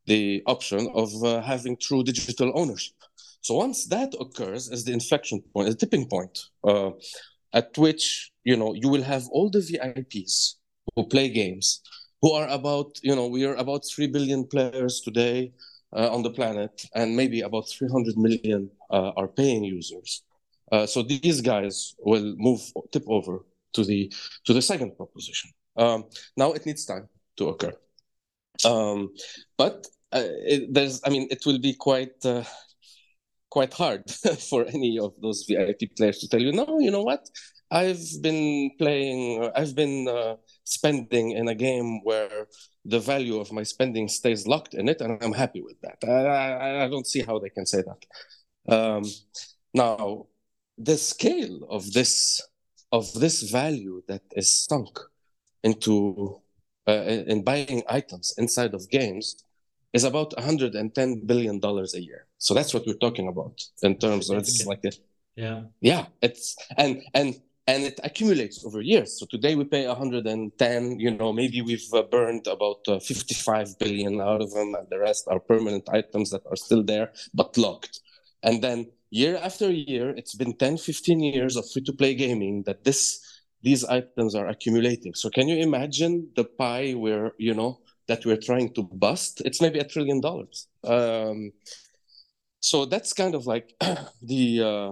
the 0.06 0.44
option 0.46 0.90
of 0.94 1.10
uh, 1.24 1.42
having 1.42 1.78
true 1.78 2.04
digital 2.04 2.52
ownership. 2.54 2.96
So 3.42 3.56
once 3.56 3.86
that 3.88 4.14
occurs 4.20 4.70
as 4.70 4.84
the 4.84 4.94
inflection 4.94 5.42
point, 5.54 5.70
the 5.70 5.76
tipping 5.76 6.08
point, 6.08 6.38
uh, 6.64 6.92
at 7.54 7.78
which 7.78 8.32
you 8.44 8.58
know 8.58 8.74
you 8.74 8.90
will 8.90 9.04
have 9.04 9.24
all 9.32 9.50
the 9.50 9.60
VIPs 9.60 10.56
who 10.96 11.08
play 11.08 11.30
games, 11.30 11.82
who 12.22 12.34
are 12.34 12.48
about 12.50 13.00
you 13.02 13.16
know 13.16 13.28
we 13.28 13.46
are 13.46 13.56
about 13.56 13.84
three 13.92 14.08
billion 14.08 14.46
players 14.46 15.02
today 15.02 15.54
on 15.94 16.24
the 16.24 16.30
planet, 16.30 16.86
and 16.96 17.16
maybe 17.16 17.42
about 17.42 17.70
300 17.70 18.18
million 18.18 18.70
uh, 18.92 19.12
are 19.16 19.28
paying 19.28 19.64
users. 19.64 20.24
Uh, 20.72 20.86
so 20.86 21.02
these 21.02 21.42
guys 21.42 21.96
will 22.00 22.36
move 22.38 22.60
tip 22.92 23.04
over 23.08 23.40
to 23.74 23.84
the 23.84 24.12
to 24.46 24.54
the 24.54 24.62
second 24.62 24.96
proposition. 24.98 25.52
Um, 25.78 26.06
now 26.36 26.52
it 26.54 26.66
needs 26.66 26.86
time 26.86 27.08
to 27.38 27.50
occur, 27.50 27.74
um, 28.66 29.14
but 29.58 29.88
uh, 30.12 30.24
it, 30.24 30.74
there's 30.74 31.02
I 31.06 31.10
mean 31.10 31.28
it 31.32 31.46
will 31.46 31.60
be 31.60 31.74
quite 31.74 32.26
uh, 32.26 32.44
quite 33.50 33.74
hard 33.74 34.10
for 34.50 34.66
any 34.66 35.00
of 35.00 35.14
those 35.22 35.46
VIP 35.48 35.96
players 35.96 36.20
to 36.20 36.28
tell 36.28 36.42
you 36.42 36.52
no, 36.52 36.80
you 36.80 36.92
know 36.92 37.04
what, 37.04 37.30
I've 37.72 38.22
been 38.22 38.72
playing, 38.78 39.50
I've 39.56 39.76
been 39.76 40.08
uh, 40.08 40.36
spending 40.68 41.32
in 41.32 41.48
a 41.48 41.56
game 41.56 42.04
where 42.04 42.48
the 42.86 43.00
value 43.00 43.40
of 43.40 43.52
my 43.52 43.64
spending 43.64 44.08
stays 44.08 44.48
locked 44.48 44.74
in 44.74 44.90
it, 44.90 45.02
and 45.02 45.18
I'm 45.24 45.34
happy 45.34 45.62
with 45.62 45.80
that. 45.82 45.98
I, 46.04 46.10
I, 46.10 46.86
I 46.86 46.88
don't 46.90 47.08
see 47.08 47.22
how 47.22 47.40
they 47.40 47.50
can 47.50 47.66
say 47.66 47.84
that. 47.90 48.74
Um, 48.74 49.04
now, 49.74 50.28
the 50.78 50.98
scale 50.98 51.68
of 51.70 51.92
this 51.94 52.42
of 52.92 53.12
this 53.14 53.44
value 53.52 54.02
that 54.08 54.22
is 54.32 54.50
sunk 54.66 54.98
into 55.64 56.42
uh, 56.88 57.04
in 57.32 57.44
buying 57.44 57.84
items 57.90 58.34
inside 58.38 58.74
of 58.74 58.90
games 58.90 59.44
is 59.94 60.04
about 60.04 60.34
110 60.38 61.26
billion 61.26 61.60
dollars 61.60 61.94
a 61.96 62.02
year. 62.02 62.28
So 62.38 62.54
that's 62.54 62.74
what 62.74 62.86
we're 62.86 62.94
talking 63.08 63.28
about 63.28 63.62
in 63.82 63.98
terms 63.98 64.30
of 64.30 64.38
it's 64.38 64.66
like 64.66 64.86
a, 64.86 64.92
yeah 65.36 65.64
yeah 65.82 66.06
it's 66.22 66.56
and 66.78 67.02
and 67.14 67.40
and 67.68 67.84
it 67.84 68.00
accumulates 68.04 68.66
over 68.66 68.82
years. 68.82 69.20
So 69.20 69.26
today 69.26 69.56
we 69.56 69.66
pay 69.66 69.86
110. 69.86 71.00
You 71.00 71.12
know, 71.12 71.34
maybe 71.34 71.62
we've 71.62 71.94
uh, 71.94 72.04
burned 72.04 72.48
about 72.48 72.80
uh, 72.88 73.00
55 73.00 73.78
billion 73.78 74.22
out 74.22 74.42
of 74.42 74.52
them, 74.54 74.74
and 74.74 74.88
the 74.90 75.00
rest 75.00 75.26
are 75.28 75.40
permanent 75.40 75.88
items 75.90 76.30
that 76.32 76.44
are 76.50 76.56
still 76.56 76.82
there 76.82 77.12
but 77.34 77.58
locked. 77.58 78.00
And 78.42 78.64
then 78.64 78.88
year 79.10 79.38
after 79.38 79.70
year, 79.70 80.12
it's 80.12 80.34
been 80.34 80.54
10, 80.54 80.78
15 80.78 81.20
years 81.20 81.58
of 81.58 81.70
free-to-play 81.70 82.16
gaming 82.16 82.64
that 82.64 82.84
this 82.84 83.22
these 83.64 83.84
items 83.84 84.36
are 84.36 84.48
accumulating. 84.48 85.14
So 85.16 85.30
can 85.30 85.48
you 85.48 85.58
imagine 85.58 86.30
the 86.36 86.46
pie 86.46 86.94
where 86.94 87.34
you 87.38 87.54
know 87.54 87.82
that 88.08 88.26
we're 88.26 88.38
trying 88.38 88.74
to 88.76 88.84
bust? 88.84 89.42
It's 89.44 89.62
maybe 89.62 89.80
a 89.80 89.84
trillion 89.84 90.22
dollars. 90.22 90.68
Um, 90.84 91.52
so 92.60 92.86
that's 92.86 93.14
kind 93.14 93.36
of 93.36 93.46
like 93.46 93.74
the 94.22 94.62
uh, 94.62 94.92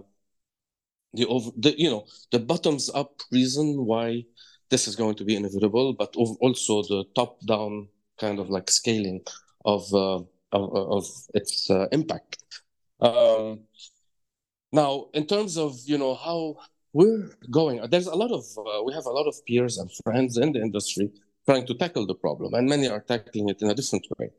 the 1.15 1.25
over 1.27 1.51
the 1.57 1.79
you 1.79 1.89
know 1.89 2.05
the 2.31 2.39
bottoms 2.39 2.89
up 2.93 3.21
reason 3.31 3.85
why 3.85 4.23
this 4.69 4.87
is 4.87 4.95
going 4.95 5.15
to 5.15 5.23
be 5.23 5.35
inevitable, 5.35 5.93
but 5.93 6.15
also 6.15 6.81
the 6.83 7.05
top 7.15 7.39
down 7.45 7.87
kind 8.19 8.39
of 8.39 8.49
like 8.49 8.69
scaling 8.69 9.21
of 9.63 9.81
uh, 9.93 10.19
of, 10.51 10.75
of, 10.75 11.05
its 11.33 11.69
uh, 11.69 11.87
impact. 11.91 12.37
Um, 13.01 13.61
now, 14.71 15.07
in 15.13 15.25
terms 15.27 15.57
of 15.57 15.77
you 15.85 15.97
know 15.97 16.15
how 16.15 16.57
we're 16.93 17.29
going, 17.51 17.81
there's 17.89 18.07
a 18.07 18.15
lot 18.15 18.31
of 18.31 18.43
uh, 18.57 18.83
we 18.83 18.93
have 18.93 19.05
a 19.05 19.11
lot 19.11 19.27
of 19.27 19.35
peers 19.45 19.77
and 19.77 19.89
friends 20.03 20.37
in 20.37 20.53
the 20.53 20.61
industry 20.61 21.11
trying 21.45 21.65
to 21.67 21.73
tackle 21.75 22.07
the 22.07 22.15
problem, 22.15 22.53
and 22.53 22.67
many 22.67 22.87
are 22.87 23.01
tackling 23.01 23.49
it 23.49 23.61
in 23.61 23.69
a 23.69 23.75
different 23.75 24.05
way. 24.17 24.29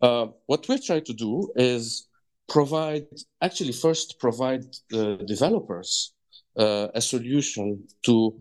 Uh, 0.00 0.26
what 0.46 0.68
we're 0.68 0.78
trying 0.78 1.04
to 1.04 1.12
do 1.12 1.48
is 1.54 2.08
provide 2.52 3.06
actually 3.40 3.72
first 3.72 4.20
provide 4.20 4.64
the 4.90 5.16
developers 5.26 6.12
uh, 6.58 6.88
a 6.94 7.00
solution 7.00 7.82
to 8.04 8.38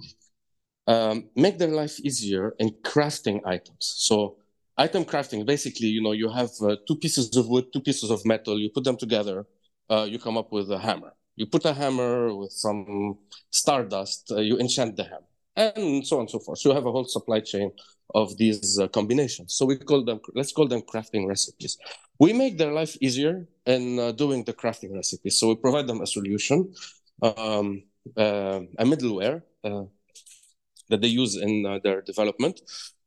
um, 0.88 1.30
make 1.36 1.58
their 1.58 1.74
life 1.82 1.98
easier 2.02 2.54
in 2.60 2.70
crafting 2.84 3.40
items. 3.46 3.84
So 4.10 4.36
item 4.78 5.06
crafting 5.06 5.46
basically 5.46 5.88
you 5.88 6.02
know 6.06 6.12
you 6.12 6.30
have 6.30 6.52
uh, 6.62 6.76
two 6.88 6.98
pieces 6.98 7.36
of 7.38 7.48
wood 7.48 7.66
two 7.72 7.84
pieces 7.90 8.10
of 8.12 8.20
metal 8.26 8.60
you 8.60 8.70
put 8.78 8.84
them 8.84 8.98
together 8.98 9.46
uh, 9.90 10.06
you 10.12 10.20
come 10.20 10.38
up 10.38 10.52
with 10.52 10.70
a 10.72 10.80
hammer. 10.80 11.14
You 11.38 11.46
put 11.46 11.66
a 11.66 11.74
hammer 11.74 12.36
with 12.36 12.52
some 12.52 13.18
stardust 13.50 14.32
uh, 14.32 14.42
you 14.42 14.60
enchant 14.60 14.98
the 14.98 15.06
hammer 15.06 15.32
and 15.56 16.06
so 16.06 16.18
on 16.18 16.22
and 16.22 16.30
so 16.30 16.40
forth. 16.40 16.60
So 16.60 16.70
you 16.70 16.76
have 16.76 16.86
a 16.86 16.92
whole 16.92 17.06
supply 17.06 17.40
chain 17.40 17.72
of 18.14 18.38
these 18.38 18.78
uh, 18.78 18.88
combinations. 18.90 19.56
So 19.56 19.66
we 19.66 19.78
call 19.78 20.04
them 20.04 20.20
let's 20.36 20.52
call 20.52 20.68
them 20.68 20.82
crafting 20.82 21.28
recipes 21.28 21.78
we 22.24 22.30
make 22.34 22.56
their 22.58 22.74
life 22.82 22.94
easier 23.08 23.36
in 23.66 23.84
uh, 24.00 24.12
doing 24.24 24.42
the 24.48 24.56
crafting 24.62 24.92
recipes 25.02 25.36
so 25.40 25.44
we 25.50 25.56
provide 25.66 25.88
them 25.88 26.02
a 26.02 26.08
solution 26.16 26.60
um, 27.22 27.68
uh, 28.18 28.60
a 28.84 28.86
middleware 28.92 29.38
that 30.90 31.02
they 31.02 31.14
use 31.24 31.34
in 31.48 31.54
their 31.84 32.02
development 32.02 32.56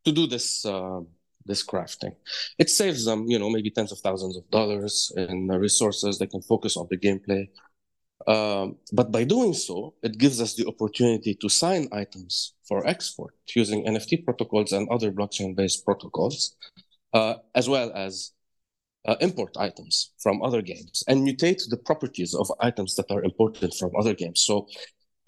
to 0.05 0.11
do 0.13 0.27
this 0.27 0.65
this 1.47 1.65
crafting. 1.65 2.15
It 2.59 2.71
saves 2.71 3.05
them, 3.05 3.27
you 3.29 3.39
know, 3.39 3.51
maybe 3.51 3.71
tens 3.71 3.93
of 3.93 3.99
thousands 3.99 4.37
of 4.37 4.49
dollars 4.51 5.13
in 5.17 5.49
resources. 5.49 6.19
They 6.19 6.27
can 6.27 6.43
focus 6.43 6.77
on 6.77 6.89
the 6.91 6.97
gameplay. 6.97 7.49
Um, 8.27 8.77
but 8.93 9.13
by 9.13 9.25
doing 9.25 9.53
so, 9.53 9.95
it 10.03 10.17
gives 10.19 10.41
us 10.41 10.55
the 10.55 10.67
opportunity 10.67 11.35
to 11.35 11.49
sign 11.49 11.89
items 11.93 12.55
for 12.67 12.87
export 12.87 13.35
using 13.55 13.85
NFT 13.85 14.25
protocols 14.25 14.73
and 14.73 14.89
other 14.89 15.13
blockchain-based 15.13 15.85
protocols, 15.85 16.57
uh, 17.13 17.35
as 17.55 17.69
well 17.69 17.93
as 17.95 18.33
uh, 19.07 19.17
import 19.21 19.57
items 19.59 20.13
from 20.19 20.43
other 20.43 20.63
games 20.63 21.05
and 21.09 21.27
mutate 21.27 21.63
the 21.69 21.77
properties 21.77 22.35
of 22.35 22.51
items 22.61 22.95
that 22.97 23.11
are 23.11 23.23
imported 23.23 23.73
from 23.75 23.91
other 23.99 24.15
games. 24.15 24.41
So 24.41 24.67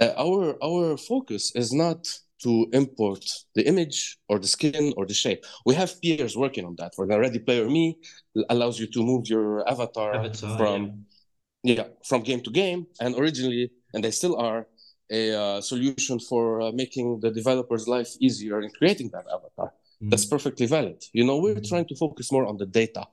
uh, 0.00 0.12
our 0.16 0.56
our 0.62 0.96
focus 0.96 1.52
is 1.54 1.72
not 1.72 2.06
to 2.42 2.66
import 2.72 3.24
the 3.54 3.66
image 3.66 4.18
or 4.28 4.38
the 4.38 4.46
skin 4.46 4.92
or 4.96 5.06
the 5.06 5.14
shape. 5.14 5.44
We 5.64 5.74
have 5.74 6.00
peers 6.02 6.36
working 6.36 6.64
on 6.64 6.76
that. 6.76 6.94
For 6.94 7.06
the 7.06 7.18
Ready 7.18 7.38
Player 7.38 7.68
Me 7.68 7.98
allows 8.50 8.78
you 8.78 8.86
to 8.88 9.02
move 9.02 9.28
your 9.28 9.68
avatar, 9.68 10.14
avatar 10.14 10.58
from 10.58 11.06
yeah. 11.62 11.74
yeah. 11.74 11.84
from 12.04 12.22
game 12.22 12.42
to 12.42 12.50
game, 12.50 12.86
and 13.00 13.14
originally, 13.16 13.70
and 13.94 14.04
they 14.04 14.10
still 14.10 14.36
are 14.36 14.66
a 15.10 15.32
uh, 15.32 15.60
solution 15.60 16.18
for 16.18 16.60
uh, 16.60 16.72
making 16.72 17.20
the 17.20 17.30
developer's 17.30 17.86
life 17.86 18.10
easier 18.20 18.60
in 18.60 18.70
creating 18.70 19.10
that 19.12 19.24
avatar. 19.32 19.72
Mm. 20.02 20.10
That's 20.10 20.26
perfectly 20.26 20.66
valid. 20.66 21.02
You 21.12 21.24
know, 21.24 21.38
we're 21.38 21.54
mm. 21.54 21.68
trying 21.68 21.86
to 21.86 21.96
focus 21.96 22.32
more 22.32 22.46
on 22.46 22.56
the 22.58 22.66
data, 22.66 23.06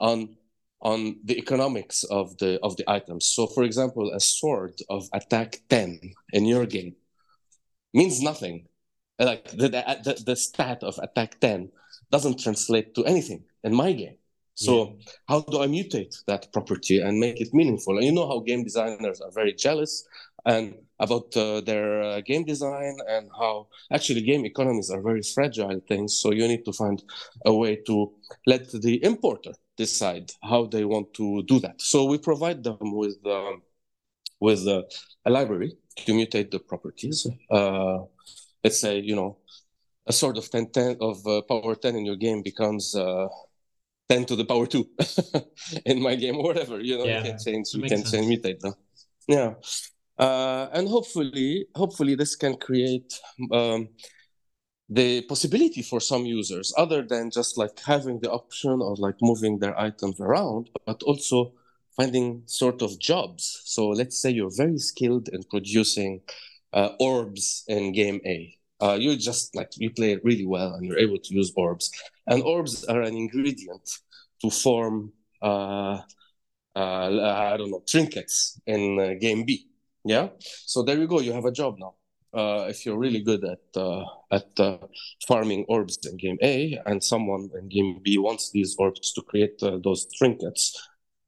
on 0.00 0.36
on 0.82 1.16
the 1.24 1.38
economics 1.38 2.04
of 2.04 2.36
the 2.38 2.60
of 2.62 2.76
the 2.76 2.88
items. 2.88 3.26
So, 3.26 3.46
for 3.46 3.64
example, 3.64 4.12
a 4.12 4.20
sword 4.20 4.74
of 4.88 5.08
attack 5.12 5.60
ten 5.68 6.00
in 6.32 6.46
your 6.46 6.66
game 6.66 6.94
means 7.96 8.22
nothing. 8.22 8.68
Like 9.18 9.48
the, 9.50 9.68
the, 9.68 10.22
the 10.26 10.36
stat 10.36 10.82
of 10.82 10.98
attack 10.98 11.40
10 11.40 11.70
doesn't 12.12 12.38
translate 12.38 12.94
to 12.94 13.04
anything 13.06 13.44
in 13.64 13.74
my 13.74 13.92
game. 13.92 14.16
So 14.54 14.74
yeah. 14.74 15.12
how 15.28 15.40
do 15.40 15.62
I 15.62 15.66
mutate 15.66 16.14
that 16.26 16.52
property 16.52 17.00
and 17.00 17.18
make 17.18 17.40
it 17.40 17.52
meaningful? 17.52 17.96
And 17.96 18.06
you 18.06 18.12
know 18.12 18.26
how 18.26 18.40
game 18.40 18.64
designers 18.64 19.20
are 19.20 19.30
very 19.30 19.52
jealous 19.52 20.06
and 20.46 20.74
about 20.98 21.36
uh, 21.36 21.60
their 21.60 22.02
uh, 22.02 22.20
game 22.22 22.44
design 22.44 22.96
and 23.08 23.28
how 23.38 23.66
actually 23.92 24.22
game 24.22 24.46
economies 24.46 24.90
are 24.90 25.02
very 25.02 25.22
fragile 25.22 25.80
things. 25.86 26.18
So 26.20 26.32
you 26.32 26.48
need 26.48 26.64
to 26.64 26.72
find 26.72 27.02
a 27.44 27.52
way 27.52 27.76
to 27.86 28.12
let 28.46 28.70
the 28.70 29.04
importer 29.04 29.52
decide 29.76 30.32
how 30.42 30.64
they 30.64 30.84
want 30.84 31.12
to 31.14 31.42
do 31.42 31.60
that. 31.60 31.82
So 31.82 32.04
we 32.04 32.16
provide 32.18 32.64
them 32.64 32.78
with 32.80 33.18
um, 33.26 33.62
with 34.40 34.66
uh, 34.66 34.82
a 35.24 35.30
library 35.30 35.76
to 35.96 36.12
mutate 36.12 36.50
the 36.50 36.60
properties. 36.60 37.26
Uh, 37.50 37.98
let's 38.62 38.80
say, 38.80 38.98
you 39.00 39.16
know, 39.16 39.38
a 40.06 40.12
sort 40.12 40.38
of 40.38 40.50
10, 40.50 40.70
10 40.70 40.96
of 41.00 41.26
uh, 41.26 41.42
power 41.42 41.74
10 41.74 41.96
in 41.96 42.06
your 42.06 42.16
game 42.16 42.42
becomes 42.42 42.94
uh, 42.94 43.28
10 44.08 44.24
to 44.26 44.36
the 44.36 44.44
power 44.44 44.66
2 44.66 44.86
in 45.86 46.00
my 46.00 46.14
game 46.14 46.36
or 46.36 46.44
whatever, 46.44 46.80
you 46.80 46.96
know, 46.98 47.04
yeah, 47.04 47.18
you 47.18 47.30
can 47.30 47.38
change, 47.38 47.68
you 47.74 47.82
can 47.82 48.04
change, 48.04 48.26
mutate 48.26 48.60
them. 48.60 48.74
Yeah. 49.26 49.54
Uh, 50.18 50.68
and 50.72 50.88
hopefully, 50.88 51.66
hopefully 51.74 52.14
this 52.14 52.36
can 52.36 52.56
create 52.56 53.20
um, 53.52 53.88
the 54.88 55.22
possibility 55.22 55.82
for 55.82 56.00
some 56.00 56.24
users 56.24 56.72
other 56.78 57.02
than 57.02 57.30
just 57.30 57.58
like 57.58 57.78
having 57.80 58.20
the 58.20 58.30
option 58.30 58.80
of 58.80 58.98
like 58.98 59.16
moving 59.20 59.58
their 59.58 59.78
items 59.78 60.20
around, 60.20 60.70
but 60.86 61.02
also 61.02 61.52
finding 61.96 62.42
sort 62.46 62.82
of 62.82 62.98
jobs. 62.98 63.62
So 63.64 63.88
let's 63.88 64.20
say 64.20 64.30
you're 64.30 64.54
very 64.56 64.78
skilled 64.78 65.28
in 65.28 65.42
producing 65.44 66.20
uh, 66.72 66.90
orbs 67.00 67.64
in 67.68 67.92
game 67.92 68.20
A. 68.24 68.56
Uh, 68.80 68.96
you 69.00 69.16
just 69.16 69.56
like 69.56 69.70
you 69.76 69.90
play 69.90 70.18
really 70.22 70.44
well 70.44 70.74
and 70.74 70.84
you're 70.84 70.98
able 70.98 71.18
to 71.18 71.34
use 71.34 71.52
orbs. 71.56 71.90
And 72.26 72.42
orbs 72.42 72.84
are 72.84 73.00
an 73.00 73.16
ingredient 73.16 73.90
to 74.42 74.50
form 74.50 75.12
uh, 75.42 76.00
uh 76.74 77.52
I 77.52 77.56
don't 77.56 77.70
know 77.70 77.82
trinkets 77.86 78.60
in 78.66 79.00
uh, 79.00 79.14
game 79.18 79.44
B. 79.46 79.66
Yeah. 80.06 80.28
So 80.66 80.82
there 80.82 80.98
you 80.98 81.06
go. 81.08 81.20
You 81.20 81.32
have 81.32 81.44
a 81.44 81.52
job 81.52 81.76
now. 81.78 81.94
Uh, 82.32 82.66
if 82.68 82.84
you're 82.84 82.98
really 82.98 83.22
good 83.22 83.42
at 83.44 83.66
at 84.30 84.80
farming 85.26 85.64
orbs 85.68 85.98
in 86.06 86.16
game 86.16 86.38
A, 86.42 86.78
and 86.86 87.02
someone 87.02 87.50
in 87.58 87.68
game 87.68 88.00
B 88.04 88.18
wants 88.18 88.50
these 88.50 88.76
orbs 88.78 89.12
to 89.14 89.22
create 89.22 89.58
those 89.60 90.06
trinkets, 90.18 90.62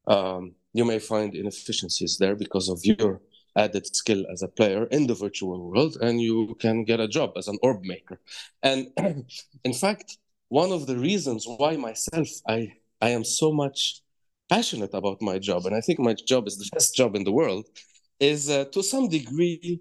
um, 0.07 0.55
you 0.75 0.85
may 0.85 0.99
find 0.99 1.35
inefficiencies 1.35 2.19
there 2.19 2.37
because 2.37 2.69
of 2.69 2.81
your 2.85 3.21
added 3.57 3.87
skill 3.97 4.25
as 4.33 4.43
a 4.43 4.49
player 4.49 4.85
in 4.87 5.07
the 5.07 5.15
virtual 5.15 5.71
world, 5.71 5.97
and 6.01 6.21
you 6.21 6.55
can 6.61 6.85
get 6.85 7.01
a 7.01 7.09
job 7.09 7.33
as 7.37 7.49
an 7.49 7.59
orb 7.63 7.83
maker. 7.85 8.21
And 8.63 8.89
in 9.65 9.75
fact, 9.75 10.19
one 10.49 10.73
of 10.73 10.87
the 10.87 10.97
reasons 10.97 11.47
why 11.47 11.77
myself 11.77 12.29
I 12.47 12.75
I 13.01 13.11
am 13.11 13.25
so 13.25 13.53
much 13.53 14.03
passionate 14.49 14.95
about 14.95 15.23
my 15.23 15.39
job, 15.39 15.67
and 15.67 15.75
I 15.75 15.81
think 15.81 15.99
my 15.99 16.15
job 16.15 16.47
is 16.47 16.57
the 16.59 16.71
best 16.73 16.95
job 16.95 17.17
in 17.17 17.25
the 17.25 17.33
world, 17.33 17.67
is 18.21 18.49
uh, 18.51 18.65
to 18.67 18.83
some 18.83 19.09
degree 19.09 19.81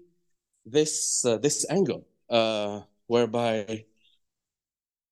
this 0.66 1.24
uh, 1.24 1.38
this 1.38 1.66
angle 1.70 2.06
uh, 2.30 2.80
whereby 3.06 3.84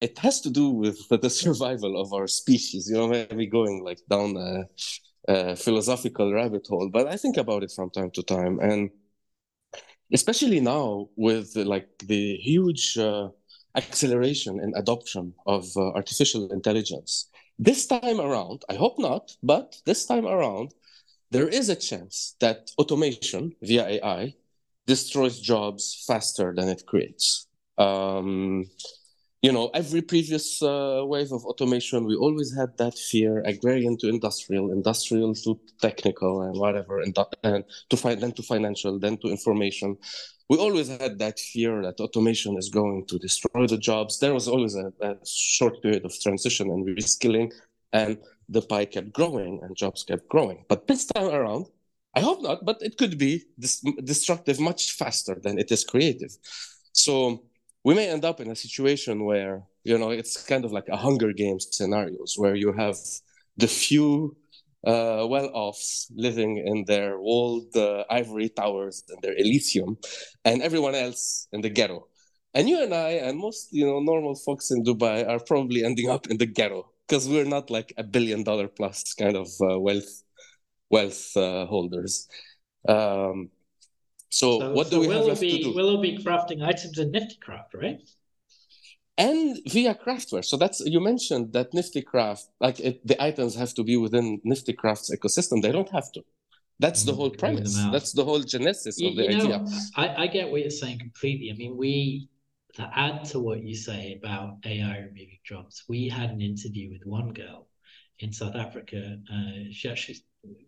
it 0.00 0.18
has 0.18 0.40
to 0.42 0.50
do 0.50 0.70
with 0.70 0.98
the 1.22 1.30
survival 1.30 2.00
of 2.00 2.12
our 2.12 2.26
species. 2.26 2.88
You 2.88 2.96
know, 2.96 3.08
maybe 3.08 3.46
going 3.46 3.82
like 3.84 4.00
down 4.08 4.36
a, 4.36 4.64
a 5.28 5.56
philosophical 5.56 6.32
rabbit 6.32 6.66
hole, 6.68 6.88
but 6.92 7.06
I 7.06 7.16
think 7.16 7.36
about 7.36 7.62
it 7.62 7.72
from 7.74 7.90
time 7.90 8.10
to 8.12 8.22
time, 8.22 8.58
and 8.60 8.90
especially 10.12 10.60
now 10.60 11.08
with 11.16 11.56
like 11.56 11.88
the 12.06 12.36
huge 12.36 12.96
uh, 12.98 13.28
acceleration 13.76 14.60
and 14.60 14.74
adoption 14.76 15.34
of 15.46 15.66
uh, 15.76 15.92
artificial 15.92 16.50
intelligence. 16.52 17.28
This 17.58 17.86
time 17.86 18.20
around, 18.20 18.62
I 18.68 18.74
hope 18.74 18.98
not, 18.98 19.32
but 19.42 19.76
this 19.86 20.04
time 20.06 20.26
around, 20.26 20.74
there 21.30 21.48
is 21.48 21.68
a 21.68 21.76
chance 21.76 22.36
that 22.40 22.70
automation 22.78 23.52
via 23.62 23.86
AI 23.86 24.34
destroys 24.86 25.40
jobs 25.40 26.04
faster 26.06 26.54
than 26.56 26.68
it 26.68 26.84
creates. 26.86 27.46
Um, 27.78 28.66
you 29.42 29.52
know, 29.52 29.70
every 29.74 30.02
previous 30.02 30.62
uh, 30.62 31.02
wave 31.04 31.30
of 31.30 31.44
automation, 31.44 32.06
we 32.06 32.16
always 32.16 32.56
had 32.56 32.76
that 32.78 32.96
fear: 32.98 33.42
agrarian 33.44 33.96
to 33.98 34.08
industrial, 34.08 34.72
industrial 34.72 35.34
to 35.34 35.60
technical, 35.80 36.42
and 36.42 36.58
whatever, 36.58 37.00
and, 37.00 37.16
and 37.42 37.64
to 37.90 37.96
find 37.96 38.20
then 38.20 38.32
to 38.32 38.42
financial, 38.42 38.98
then 38.98 39.18
to 39.18 39.28
information. 39.28 39.96
We 40.48 40.56
always 40.58 40.88
had 40.88 41.18
that 41.18 41.38
fear 41.38 41.82
that 41.82 42.00
automation 42.00 42.56
is 42.56 42.70
going 42.70 43.06
to 43.08 43.18
destroy 43.18 43.66
the 43.66 43.78
jobs. 43.78 44.20
There 44.20 44.32
was 44.32 44.48
always 44.48 44.74
a, 44.76 44.92
a 45.00 45.16
short 45.26 45.82
period 45.82 46.04
of 46.04 46.12
transition 46.20 46.70
and 46.70 46.86
reskilling, 46.86 47.52
and 47.92 48.18
the 48.48 48.62
pie 48.62 48.84
kept 48.84 49.12
growing 49.12 49.60
and 49.62 49.76
jobs 49.76 50.04
kept 50.04 50.28
growing. 50.28 50.64
But 50.68 50.86
this 50.86 51.04
time 51.06 51.28
around, 51.28 51.66
I 52.14 52.20
hope 52.20 52.42
not, 52.42 52.64
but 52.64 52.78
it 52.80 52.96
could 52.96 53.18
be 53.18 53.44
destructive 54.04 54.58
much 54.58 54.92
faster 54.92 55.36
than 55.42 55.58
it 55.58 55.70
is 55.70 55.84
creative. 55.84 56.36
So 56.92 57.44
we 57.84 57.94
may 57.94 58.08
end 58.08 58.24
up 58.24 58.40
in 58.40 58.50
a 58.50 58.56
situation 58.56 59.24
where 59.24 59.62
you 59.84 59.98
know 59.98 60.10
it's 60.10 60.42
kind 60.42 60.64
of 60.64 60.72
like 60.72 60.88
a 60.88 60.96
Hunger 60.96 61.32
Games 61.32 61.68
scenarios 61.70 62.34
where 62.36 62.54
you 62.54 62.72
have 62.72 62.96
the 63.56 63.68
few 63.68 64.36
uh, 64.86 65.26
well-offs 65.28 66.10
living 66.14 66.58
in 66.58 66.84
their 66.86 67.18
walled 67.18 67.76
uh, 67.76 68.04
ivory 68.08 68.48
towers 68.48 69.04
and 69.08 69.20
their 69.22 69.34
Elysium, 69.36 69.98
and 70.44 70.62
everyone 70.62 70.94
else 70.94 71.48
in 71.52 71.60
the 71.60 71.68
ghetto. 71.70 72.06
And 72.54 72.68
you 72.68 72.82
and 72.82 72.94
I 72.94 73.10
and 73.26 73.38
most 73.38 73.68
you 73.72 73.84
know 73.84 74.00
normal 74.00 74.36
folks 74.36 74.70
in 74.70 74.82
Dubai 74.82 75.28
are 75.28 75.40
probably 75.40 75.84
ending 75.84 76.08
up 76.08 76.28
in 76.28 76.38
the 76.38 76.46
ghetto 76.46 76.90
because 77.06 77.28
we're 77.28 77.44
not 77.44 77.70
like 77.70 77.92
a 77.96 78.04
billion 78.04 78.42
dollar 78.42 78.68
plus 78.68 79.14
kind 79.14 79.36
of 79.36 79.48
uh, 79.60 79.78
wealth 79.78 80.22
wealth 80.90 81.36
uh, 81.36 81.66
holders. 81.66 82.28
Um, 82.88 83.50
so, 84.28 84.60
so 84.60 84.72
what 84.72 84.88
so 84.88 85.00
do 85.02 85.08
we 85.08 85.14
have 85.14 85.24
left 85.24 85.40
be, 85.40 85.58
to 85.58 85.64
do? 85.64 85.74
Willow 85.74 86.00
be 86.00 86.18
crafting 86.18 86.62
items 86.62 86.98
in 86.98 87.12
NiftyCraft, 87.12 87.74
right? 87.74 88.00
And 89.18 89.58
via 89.66 89.94
Craftware. 89.94 90.44
So 90.44 90.56
that's 90.58 90.80
you 90.80 91.00
mentioned 91.00 91.52
that 91.54 91.72
NiftyCraft, 91.72 92.44
like 92.60 92.80
it, 92.80 93.06
the 93.06 93.22
items 93.22 93.54
have 93.54 93.72
to 93.74 93.82
be 93.82 93.96
within 93.96 94.40
NiftyCraft's 94.46 95.14
ecosystem. 95.14 95.62
They 95.62 95.72
don't 95.72 95.90
have 95.90 96.12
to. 96.12 96.22
That's 96.78 97.04
the 97.04 97.12
mm, 97.12 97.16
whole 97.16 97.30
premise. 97.30 97.74
That's 97.90 98.12
the 98.12 98.22
whole 98.22 98.40
genesis 98.40 99.00
you, 99.00 99.08
of 99.08 99.16
the 99.16 99.28
idea. 99.28 99.58
Know, 99.58 99.66
I, 99.96 100.24
I 100.24 100.26
get 100.26 100.50
what 100.50 100.60
you're 100.60 100.68
saying 100.68 100.98
completely. 100.98 101.50
I 101.50 101.54
mean, 101.54 101.78
we 101.78 102.28
to 102.76 102.90
add 102.94 103.24
to 103.24 103.40
what 103.40 103.62
you 103.62 103.74
say 103.74 104.18
about 104.22 104.58
AI 104.66 104.98
removing 104.98 105.38
jobs, 105.44 105.84
we 105.88 106.10
had 106.10 106.30
an 106.30 106.42
interview 106.42 106.90
with 106.90 107.06
one 107.06 107.32
girl 107.32 107.68
in 108.18 108.32
South 108.32 108.54
Africa. 108.54 109.18
Uh, 109.32 109.70
she 109.72 109.88
actually, 109.88 110.18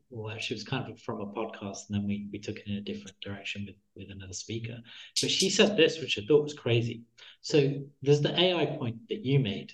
well, 0.09 0.39
she 0.39 0.55
was 0.55 0.65
kind 0.65 0.91
of 0.91 0.99
from 1.03 1.21
a 1.21 1.27
podcast, 1.27 1.89
and 1.89 1.97
then 1.99 2.07
we 2.07 2.27
we 2.33 2.39
took 2.39 2.57
it 2.57 2.67
in 2.67 2.77
a 2.77 2.81
different 2.81 3.21
direction 3.21 3.67
with 3.67 3.77
with 3.95 4.11
another 4.11 4.33
speaker. 4.33 4.79
But 5.21 5.31
she 5.31 5.51
said 5.51 5.77
this, 5.77 6.01
which 6.01 6.19
I 6.19 6.23
thought 6.27 6.45
was 6.45 6.55
crazy. 6.55 7.03
So 7.43 7.75
there's 8.01 8.23
the 8.23 8.39
AI 8.39 8.65
point 8.79 8.97
that 9.11 9.23
you 9.23 9.39
made, 9.39 9.73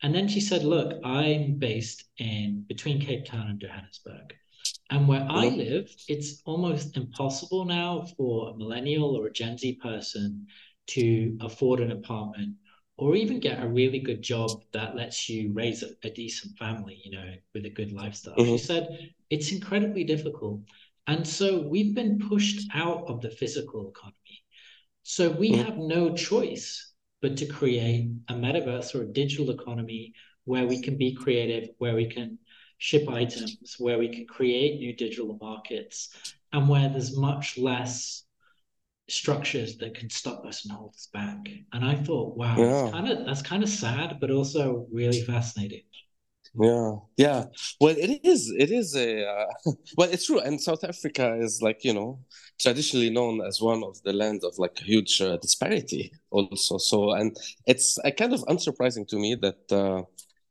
and 0.00 0.14
then 0.14 0.28
she 0.28 0.40
said, 0.40 0.62
"Look, 0.62 1.00
I'm 1.04 1.56
based 1.58 2.04
in 2.18 2.64
between 2.68 3.00
Cape 3.00 3.24
Town 3.24 3.48
and 3.48 3.60
Johannesburg." 3.60 4.32
And 4.90 5.08
where 5.08 5.26
I 5.28 5.48
live, 5.48 5.90
it's 6.08 6.40
almost 6.44 6.96
impossible 6.96 7.64
now 7.64 8.06
for 8.16 8.50
a 8.50 8.56
millennial 8.56 9.16
or 9.16 9.26
a 9.26 9.32
Gen 9.32 9.58
Z 9.58 9.80
person 9.82 10.46
to 10.88 11.36
afford 11.40 11.80
an 11.80 11.92
apartment 11.92 12.54
or 12.96 13.16
even 13.16 13.40
get 13.40 13.62
a 13.62 13.68
really 13.68 13.98
good 13.98 14.22
job 14.22 14.50
that 14.72 14.94
lets 14.94 15.28
you 15.28 15.52
raise 15.52 15.82
a, 15.82 15.88
a 16.04 16.10
decent 16.10 16.56
family, 16.56 17.00
you 17.04 17.10
know, 17.10 17.32
with 17.52 17.64
a 17.64 17.70
good 17.70 17.92
lifestyle. 17.92 18.36
Mm-hmm. 18.36 18.52
She 18.52 18.58
said 18.58 19.10
it's 19.30 19.52
incredibly 19.52 20.04
difficult. 20.04 20.60
And 21.06 21.26
so 21.26 21.60
we've 21.60 21.94
been 21.94 22.18
pushed 22.18 22.68
out 22.72 23.04
of 23.08 23.20
the 23.20 23.30
physical 23.30 23.88
economy. 23.90 24.44
So 25.02 25.30
we 25.30 25.50
mm-hmm. 25.50 25.64
have 25.64 25.76
no 25.76 26.14
choice 26.14 26.92
but 27.20 27.36
to 27.38 27.46
create 27.46 28.10
a 28.28 28.34
metaverse 28.34 28.94
or 28.94 29.02
a 29.02 29.12
digital 29.12 29.50
economy 29.50 30.12
where 30.44 30.66
we 30.66 30.80
can 30.80 30.96
be 30.96 31.14
creative, 31.14 31.70
where 31.78 31.94
we 31.94 32.06
can 32.06 32.38
ship 32.78 33.08
items, 33.08 33.76
where 33.78 33.98
we 33.98 34.08
can 34.08 34.26
create 34.26 34.78
new 34.78 34.94
digital 34.94 35.38
markets, 35.40 36.10
and 36.52 36.68
where 36.68 36.88
there's 36.88 37.16
much 37.16 37.58
less 37.58 38.24
structures 39.08 39.76
that 39.78 39.94
can 39.94 40.08
stop 40.08 40.44
us 40.46 40.64
and 40.64 40.74
hold 40.74 40.94
us 40.94 41.08
back. 41.12 41.48
And 41.72 41.84
I 41.84 41.96
thought, 41.96 42.36
wow, 42.36 42.56
yeah. 42.56 42.66
that's 42.66 42.92
kind 42.92 43.08
of 43.08 43.26
that's 43.26 43.42
kind 43.42 43.62
of 43.62 43.68
sad, 43.68 44.18
but 44.20 44.30
also 44.30 44.86
really 44.90 45.22
fascinating. 45.22 45.82
Yeah, 46.56 46.92
yeah. 47.16 47.44
Well, 47.80 47.96
it 47.98 48.20
is. 48.24 48.52
It 48.56 48.70
is 48.70 48.94
a. 48.94 49.26
Uh, 49.26 49.46
well, 49.96 50.08
it's 50.10 50.26
true. 50.26 50.38
And 50.38 50.60
South 50.60 50.84
Africa 50.84 51.36
is 51.40 51.60
like 51.60 51.82
you 51.84 51.92
know 51.92 52.20
traditionally 52.60 53.10
known 53.10 53.40
as 53.40 53.60
one 53.60 53.82
of 53.82 54.00
the 54.04 54.12
lands 54.12 54.44
of 54.44 54.54
like 54.58 54.78
huge 54.78 55.20
uh, 55.20 55.36
disparity 55.38 56.12
also. 56.30 56.78
So, 56.78 57.12
and 57.12 57.36
it's 57.66 57.98
uh, 57.98 58.10
kind 58.12 58.32
of 58.32 58.40
unsurprising 58.42 59.08
to 59.08 59.16
me 59.16 59.34
that 59.42 59.72
uh, 59.72 60.02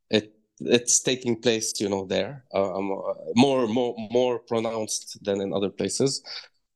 it 0.10 0.34
it's 0.60 1.02
taking 1.02 1.42
place 1.42 1.74
you 1.80 1.90
know 1.90 2.06
there 2.06 2.44
uh, 2.54 2.76
um, 2.76 2.92
uh, 2.92 3.14
more 3.36 3.68
more 3.68 3.96
more 4.12 4.40
pronounced 4.40 5.24
than 5.24 5.40
in 5.40 5.54
other 5.54 5.70
places. 5.70 6.22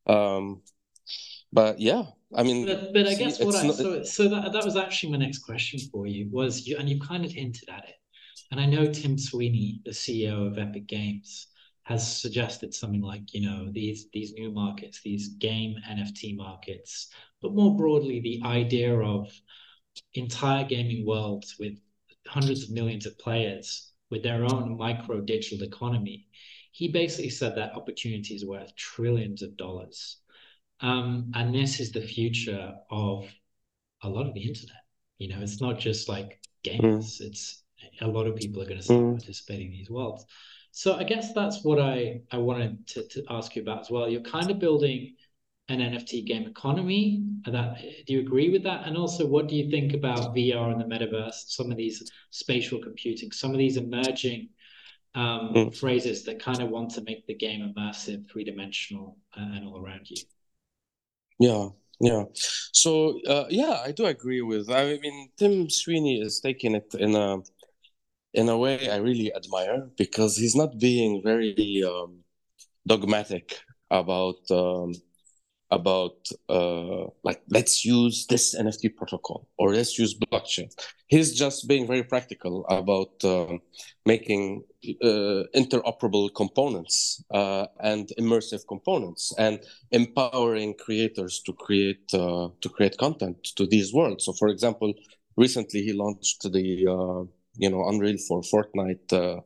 Um, 0.05 0.61
but 1.57 1.79
yeah 1.79 2.03
i 2.35 2.43
mean 2.43 2.65
but, 2.67 2.93
but 2.93 3.07
i 3.07 3.15
guess 3.15 3.39
what 3.39 3.55
i 3.55 3.65
not, 3.65 3.75
so, 3.75 4.03
so 4.03 4.29
that, 4.29 4.53
that 4.53 4.63
was 4.63 4.75
actually 4.75 5.11
my 5.11 5.17
next 5.17 5.39
question 5.39 5.79
for 5.91 6.05
you 6.05 6.29
was 6.31 6.67
you 6.67 6.77
and 6.77 6.87
you 6.87 6.99
kind 6.99 7.25
of 7.25 7.31
hinted 7.31 7.67
at 7.69 7.83
it. 7.91 7.95
And 8.51 8.59
i 8.59 8.67
know 8.67 8.85
tim 8.91 9.17
sweeney 9.17 9.81
the 9.83 9.91
ceo 9.91 10.47
of 10.47 10.59
epic 10.59 10.85
games 10.85 11.47
has 11.83 12.01
suggested 12.21 12.73
something 12.73 13.01
like 13.01 13.33
you 13.33 13.41
know 13.49 13.71
these 13.71 14.07
these 14.13 14.33
new 14.33 14.51
markets 14.51 15.01
these 15.03 15.29
game 15.47 15.75
nft 15.89 16.35
markets 16.35 17.07
but 17.41 17.55
more 17.55 17.75
broadly 17.75 18.19
the 18.19 18.41
idea 18.45 18.93
of 18.95 19.27
entire 20.13 20.63
gaming 20.63 21.07
worlds 21.07 21.55
with 21.59 21.73
hundreds 22.27 22.63
of 22.63 22.69
millions 22.69 23.05
of 23.07 23.17
players 23.17 23.93
with 24.11 24.21
their 24.21 24.43
own 24.43 24.77
micro 24.77 25.21
digital 25.21 25.65
economy. 25.65 26.27
He 26.71 26.89
basically 26.89 27.29
said 27.29 27.55
that 27.55 27.73
opportunity 27.73 28.35
is 28.35 28.45
worth 28.45 28.75
trillions 28.75 29.41
of 29.41 29.57
dollars 29.57 30.17
um, 30.81 31.31
and 31.35 31.53
this 31.53 31.79
is 31.79 31.91
the 31.91 32.01
future 32.01 32.73
of 32.89 33.27
a 34.03 34.09
lot 34.09 34.27
of 34.27 34.33
the 34.33 34.41
internet. 34.41 34.83
You 35.17 35.29
know, 35.29 35.41
it's 35.41 35.61
not 35.61 35.79
just 35.79 36.07
like 36.07 36.39
games, 36.63 37.19
mm. 37.19 37.27
it's 37.27 37.63
a 38.01 38.07
lot 38.07 38.27
of 38.27 38.35
people 38.35 38.61
are 38.61 38.65
going 38.65 38.77
to 38.77 38.83
start 38.83 38.99
mm. 38.99 39.17
participating 39.17 39.67
in 39.67 39.73
these 39.73 39.89
worlds. 39.89 40.25
So 40.71 40.95
I 40.95 41.03
guess 41.03 41.33
that's 41.33 41.63
what 41.63 41.79
I, 41.79 42.21
I 42.31 42.37
wanted 42.37 42.85
to, 42.89 43.07
to 43.07 43.23
ask 43.29 43.55
you 43.55 43.63
about 43.63 43.81
as 43.81 43.89
well. 43.89 44.07
You're 44.07 44.21
kind 44.21 44.51
of 44.51 44.59
building 44.59 45.15
an 45.69 45.79
NFT 45.79 46.25
game 46.25 46.47
economy. 46.47 47.23
That 47.45 47.79
do 48.05 48.13
you 48.13 48.19
agree 48.19 48.49
with 48.49 48.63
that? 48.63 48.85
And 48.85 48.95
also, 48.95 49.25
what 49.25 49.47
do 49.47 49.55
you 49.55 49.71
think 49.71 49.93
about 49.93 50.35
VR 50.35 50.71
and 50.71 50.79
the 50.79 50.85
metaverse? 50.85 51.47
Some 51.47 51.71
of 51.71 51.77
these 51.77 52.09
spatial 52.29 52.79
computing, 52.79 53.31
some 53.31 53.51
of 53.51 53.57
these 53.57 53.77
emerging 53.77 54.49
um, 55.15 55.53
mm. 55.53 55.75
phrases 55.75 56.23
that 56.25 56.39
kind 56.39 56.61
of 56.61 56.69
want 56.69 56.91
to 56.91 57.01
make 57.01 57.25
the 57.25 57.35
game 57.35 57.73
immersive, 57.73 58.29
three 58.29 58.43
dimensional, 58.43 59.17
uh, 59.35 59.41
and 59.41 59.65
all 59.65 59.83
around 59.83 60.09
you. 60.09 60.17
Yeah, 61.39 61.69
yeah. 61.99 62.23
So 62.73 63.19
uh, 63.27 63.45
yeah, 63.49 63.81
I 63.85 63.91
do 63.91 64.05
agree 64.05 64.41
with. 64.41 64.69
I 64.69 64.97
mean, 64.97 65.29
Tim 65.37 65.69
Sweeney 65.69 66.19
is 66.21 66.39
taking 66.39 66.75
it 66.75 66.93
in 66.95 67.15
a 67.15 67.37
in 68.33 68.49
a 68.49 68.57
way 68.57 68.89
I 68.89 68.97
really 68.97 69.33
admire 69.35 69.89
because 69.97 70.37
he's 70.37 70.55
not 70.55 70.79
being 70.79 71.21
very 71.23 71.83
um, 71.83 72.19
dogmatic 72.87 73.61
about 73.91 74.37
um, 74.51 74.93
about 75.71 76.29
uh, 76.49 77.05
like 77.23 77.41
let's 77.49 77.83
use 77.83 78.25
this 78.27 78.55
NFT 78.55 78.95
protocol 78.95 79.47
or 79.57 79.73
let's 79.73 79.97
use 79.99 80.17
blockchain. 80.17 80.71
He's 81.07 81.37
just 81.37 81.67
being 81.67 81.87
very 81.87 82.03
practical 82.03 82.65
about 82.69 83.23
uh, 83.23 83.57
making 84.05 84.63
uh, 85.03 85.43
interoperable 85.55 86.33
components 86.33 87.23
uh, 87.31 87.67
and 87.81 88.11
immersive 88.19 88.65
components 88.67 89.33
and 89.37 89.59
empowering 89.91 90.73
creators 90.75 91.41
to 91.45 91.53
create 91.53 92.13
uh, 92.13 92.49
to 92.61 92.69
create 92.69 92.97
content 92.97 93.43
to 93.55 93.65
these 93.65 93.93
worlds. 93.93 94.25
So, 94.25 94.33
for 94.33 94.47
example, 94.47 94.93
recently 95.35 95.81
he 95.81 95.93
launched 95.93 96.43
the 96.43 96.87
uh, 96.87 97.23
you 97.57 97.69
know 97.69 97.87
Unreal 97.89 98.17
for 98.27 98.41
Fortnite 98.41 99.43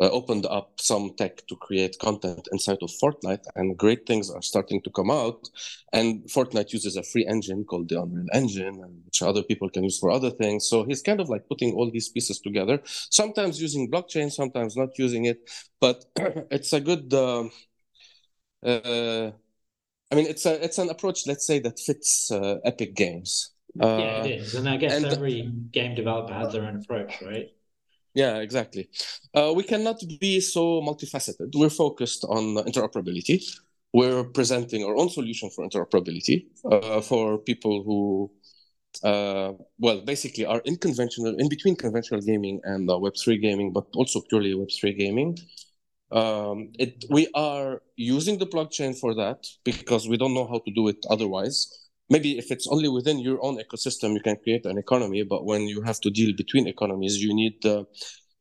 uh, 0.00 0.08
opened 0.10 0.46
up 0.46 0.80
some 0.80 1.14
tech 1.16 1.46
to 1.46 1.56
create 1.56 1.98
content 1.98 2.48
inside 2.52 2.78
of 2.82 2.90
Fortnite, 3.02 3.44
and 3.54 3.76
great 3.76 4.06
things 4.06 4.30
are 4.30 4.42
starting 4.42 4.80
to 4.82 4.90
come 4.90 5.10
out. 5.10 5.48
And 5.92 6.22
Fortnite 6.24 6.72
uses 6.72 6.96
a 6.96 7.02
free 7.02 7.26
engine 7.26 7.64
called 7.64 7.88
the 7.88 8.00
Unreal 8.00 8.26
Engine, 8.32 8.80
and 8.82 9.04
which 9.04 9.22
other 9.22 9.42
people 9.42 9.68
can 9.68 9.84
use 9.84 9.98
for 9.98 10.10
other 10.10 10.30
things. 10.30 10.66
So 10.66 10.84
he's 10.84 11.02
kind 11.02 11.20
of 11.20 11.28
like 11.28 11.48
putting 11.48 11.74
all 11.74 11.90
these 11.90 12.08
pieces 12.08 12.40
together, 12.40 12.80
sometimes 12.84 13.60
using 13.60 13.90
blockchain, 13.90 14.32
sometimes 14.32 14.76
not 14.76 14.98
using 14.98 15.26
it. 15.26 15.48
But 15.80 16.04
it's 16.50 16.72
a 16.72 16.80
good. 16.80 17.12
Uh, 17.12 17.48
uh, 18.64 19.32
I 20.10 20.14
mean, 20.14 20.26
it's 20.26 20.46
a 20.46 20.62
it's 20.62 20.78
an 20.78 20.90
approach, 20.90 21.26
let's 21.26 21.46
say, 21.46 21.58
that 21.60 21.78
fits 21.78 22.30
uh, 22.30 22.56
Epic 22.64 22.94
Games. 22.94 23.52
yeah, 23.74 24.24
it 24.24 24.40
is, 24.40 24.54
and 24.54 24.68
I 24.68 24.76
guess 24.76 24.92
and, 24.92 25.06
every 25.06 25.50
game 25.70 25.94
developer 25.94 26.34
has 26.34 26.52
their 26.52 26.64
own 26.64 26.76
approach, 26.76 27.20
right? 27.22 27.48
Yeah, 28.14 28.38
exactly. 28.38 28.88
Uh, 29.34 29.52
we 29.56 29.62
cannot 29.62 30.00
be 30.20 30.40
so 30.40 30.82
multifaceted. 30.82 31.50
We're 31.54 31.70
focused 31.70 32.24
on 32.24 32.56
interoperability. 32.66 33.42
We're 33.94 34.24
presenting 34.24 34.84
our 34.84 34.96
own 34.96 35.08
solution 35.08 35.50
for 35.50 35.66
interoperability 35.66 36.46
uh, 36.70 37.00
for 37.00 37.38
people 37.38 37.82
who, 37.82 38.30
uh, 39.06 39.52
well, 39.78 40.02
basically 40.02 40.44
are 40.44 40.60
in 40.64 40.76
conventional, 40.76 41.34
in 41.38 41.48
between 41.48 41.76
conventional 41.76 42.20
gaming 42.20 42.60
and 42.64 42.90
uh, 42.90 42.94
Web3 42.94 43.40
gaming, 43.40 43.72
but 43.72 43.86
also 43.94 44.20
purely 44.28 44.54
Web3 44.54 44.96
gaming. 44.96 45.38
Um, 46.10 46.72
it, 46.78 47.04
we 47.08 47.28
are 47.34 47.80
using 47.96 48.38
the 48.38 48.46
blockchain 48.46 48.98
for 48.98 49.14
that 49.14 49.46
because 49.64 50.06
we 50.06 50.18
don't 50.18 50.34
know 50.34 50.46
how 50.46 50.58
to 50.58 50.70
do 50.74 50.88
it 50.88 50.98
otherwise 51.08 51.81
maybe 52.12 52.30
if 52.42 52.48
it's 52.54 52.68
only 52.74 52.88
within 52.98 53.18
your 53.18 53.38
own 53.46 53.56
ecosystem 53.64 54.08
you 54.16 54.22
can 54.28 54.36
create 54.44 54.64
an 54.66 54.78
economy 54.84 55.22
but 55.22 55.44
when 55.50 55.62
you 55.72 55.80
have 55.88 56.00
to 56.04 56.10
deal 56.18 56.32
between 56.42 56.66
economies 56.74 57.14
you 57.24 57.32
need 57.42 57.56
uh, 57.66 57.84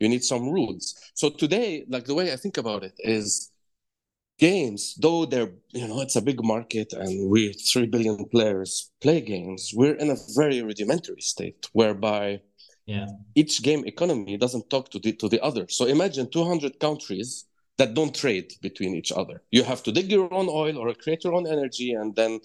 you 0.02 0.10
need 0.10 0.24
some 0.24 0.44
rules. 0.58 0.84
So 1.14 1.26
today 1.44 1.70
like 1.94 2.06
the 2.06 2.18
way 2.20 2.28
i 2.36 2.38
think 2.44 2.58
about 2.64 2.82
it 2.90 2.96
is 3.18 3.52
games 4.48 4.82
though 5.04 5.22
they're 5.32 5.54
you 5.80 5.88
know 5.88 6.00
it's 6.06 6.18
a 6.22 6.28
big 6.30 6.40
market 6.56 6.90
and 6.94 7.12
we 7.34 7.54
3 7.54 7.86
billion 7.94 8.26
players 8.34 8.72
play 9.04 9.20
games 9.22 9.72
we're 9.80 9.98
in 10.04 10.10
a 10.10 10.18
very 10.36 10.60
rudimentary 10.70 11.22
state 11.22 11.62
whereby 11.74 12.42
yeah. 12.86 13.08
each 13.36 13.62
game 13.62 13.84
economy 13.86 14.38
doesn't 14.38 14.70
talk 14.70 14.90
to 14.92 15.00
the 15.00 15.14
to 15.14 15.30
the 15.30 15.42
other. 15.42 15.68
So 15.70 15.86
imagine 15.86 16.30
200 16.30 16.80
countries 16.80 17.46
that 17.78 17.94
don't 17.94 18.14
trade 18.14 18.54
between 18.62 18.96
each 18.96 19.12
other. 19.12 19.42
You 19.52 19.64
have 19.64 19.82
to 19.84 19.92
dig 19.92 20.12
your 20.12 20.32
own 20.34 20.48
oil 20.50 20.78
or 20.78 20.94
create 20.94 21.24
your 21.24 21.34
own 21.34 21.48
energy 21.48 21.94
and 21.94 22.16
then 22.16 22.40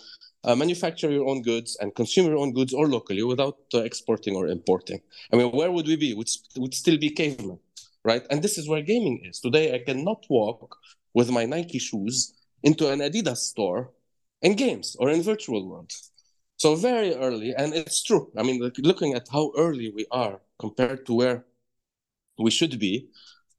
uh, 0.47 0.55
manufacture 0.55 1.11
your 1.11 1.27
own 1.29 1.43
goods 1.43 1.77
and 1.81 1.95
consume 1.95 2.27
your 2.27 2.39
own 2.39 2.53
goods 2.53 2.73
or 2.73 2.87
locally 2.87 3.23
without 3.23 3.59
uh, 3.75 3.81
exporting 3.81 4.37
or 4.37 4.47
importing. 4.47 5.01
I 5.33 5.37
mean, 5.37 5.51
where 5.51 5.73
would 5.73 5.87
we 5.87 5.97
be? 5.97 6.15
Would 6.15 6.29
would 6.57 6.73
still 6.73 6.97
be 6.97 7.11
cavemen, 7.11 7.59
right? 8.05 8.25
And 8.31 8.41
this 8.43 8.57
is 8.57 8.69
where 8.69 8.81
gaming 8.81 9.25
is 9.25 9.41
today. 9.41 9.75
I 9.75 9.81
cannot 9.85 10.25
walk 10.31 10.77
with 11.15 11.31
my 11.31 11.45
Nike 11.45 11.79
shoes 11.79 12.33
into 12.63 12.89
an 12.91 13.01
Adidas 13.01 13.39
store 13.39 13.91
in 14.41 14.55
games 14.55 14.97
or 15.01 15.11
in 15.11 15.23
virtual 15.23 15.69
world. 15.69 15.93
So 16.59 16.75
very 16.77 17.15
early, 17.15 17.53
and 17.55 17.75
it's 17.75 18.03
true. 18.03 18.31
I 18.39 18.43
mean, 18.43 18.59
looking 18.79 19.15
at 19.15 19.27
how 19.31 19.53
early 19.59 19.91
we 19.91 20.07
are 20.11 20.41
compared 20.59 21.05
to 21.07 21.13
where 21.15 21.45
we 22.39 22.51
should 22.51 22.79
be, 22.79 23.09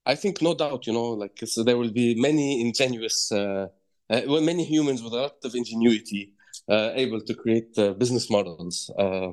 I 0.05 0.15
think 0.15 0.41
no 0.41 0.55
doubt, 0.55 0.87
you 0.87 0.93
know, 0.93 1.09
like 1.09 1.37
so 1.45 1.63
there 1.63 1.77
will 1.77 1.91
be 1.91 2.15
many 2.15 2.61
ingenious, 2.61 3.31
uh, 3.31 3.67
uh, 4.09 4.21
many 4.41 4.63
humans 4.63 5.03
with 5.03 5.13
a 5.13 5.17
lot 5.17 5.35
of 5.43 5.53
ingenuity 5.53 6.33
uh, 6.69 6.91
able 6.95 7.21
to 7.21 7.33
create 7.33 7.77
uh, 7.77 7.93
business 7.93 8.29
models 8.29 8.89
uh, 8.97 9.31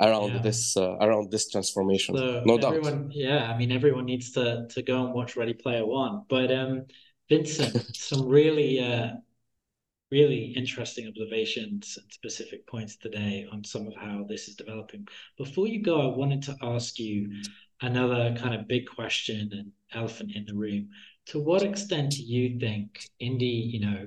around 0.00 0.34
Yeah. 0.34 0.42
this 0.42 0.76
uh, 0.76 0.96
around 1.00 1.30
this 1.30 1.48
transformation. 1.50 2.16
So 2.16 2.42
no 2.44 2.58
doubt. 2.58 2.74
yeah, 3.10 3.50
I 3.52 3.58
mean, 3.58 3.72
everyone 3.72 4.06
needs 4.06 4.32
to 4.32 4.66
to 4.74 4.82
go 4.82 5.04
and 5.04 5.14
watch 5.14 5.36
Ready 5.36 5.54
Player 5.54 5.84
One. 5.86 6.24
But 6.28 6.50
um, 6.52 6.86
Vincent, 7.28 7.74
some 7.96 8.26
really 8.26 8.80
uh, 8.80 9.16
really 10.12 10.52
interesting 10.56 11.08
observations 11.08 11.98
and 12.00 12.12
specific 12.12 12.66
points 12.66 12.96
today 12.96 13.46
on 13.50 13.64
some 13.64 13.86
of 13.86 13.94
how 13.96 14.24
this 14.28 14.46
is 14.46 14.54
developing. 14.54 15.08
Before 15.38 15.66
you 15.66 15.82
go, 15.82 16.00
I 16.02 16.16
wanted 16.16 16.42
to 16.42 16.56
ask 16.62 16.98
you 16.98 17.30
another 17.80 18.34
kind 18.38 18.54
of 18.54 18.68
big 18.68 18.86
question 18.86 19.50
and 19.52 19.72
elephant 19.92 20.32
in 20.34 20.44
the 20.44 20.54
room. 20.54 20.90
To 21.26 21.38
what 21.38 21.62
extent 21.62 22.12
do 22.12 22.22
you 22.22 22.58
think 22.58 23.08
indie, 23.20 23.72
you 23.72 23.80
know, 23.80 24.06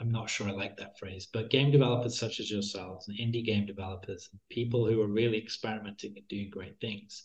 I'm 0.00 0.12
not 0.12 0.30
sure 0.30 0.48
I 0.48 0.52
like 0.52 0.76
that 0.76 0.98
phrase, 0.98 1.26
but 1.32 1.50
game 1.50 1.70
developers 1.70 2.18
such 2.18 2.40
as 2.40 2.50
yourselves 2.50 3.08
and 3.08 3.18
indie 3.18 3.44
game 3.44 3.66
developers, 3.66 4.28
and 4.30 4.40
people 4.48 4.86
who 4.86 5.00
are 5.02 5.08
really 5.08 5.38
experimenting 5.38 6.14
and 6.16 6.28
doing 6.28 6.50
great 6.50 6.80
things, 6.80 7.24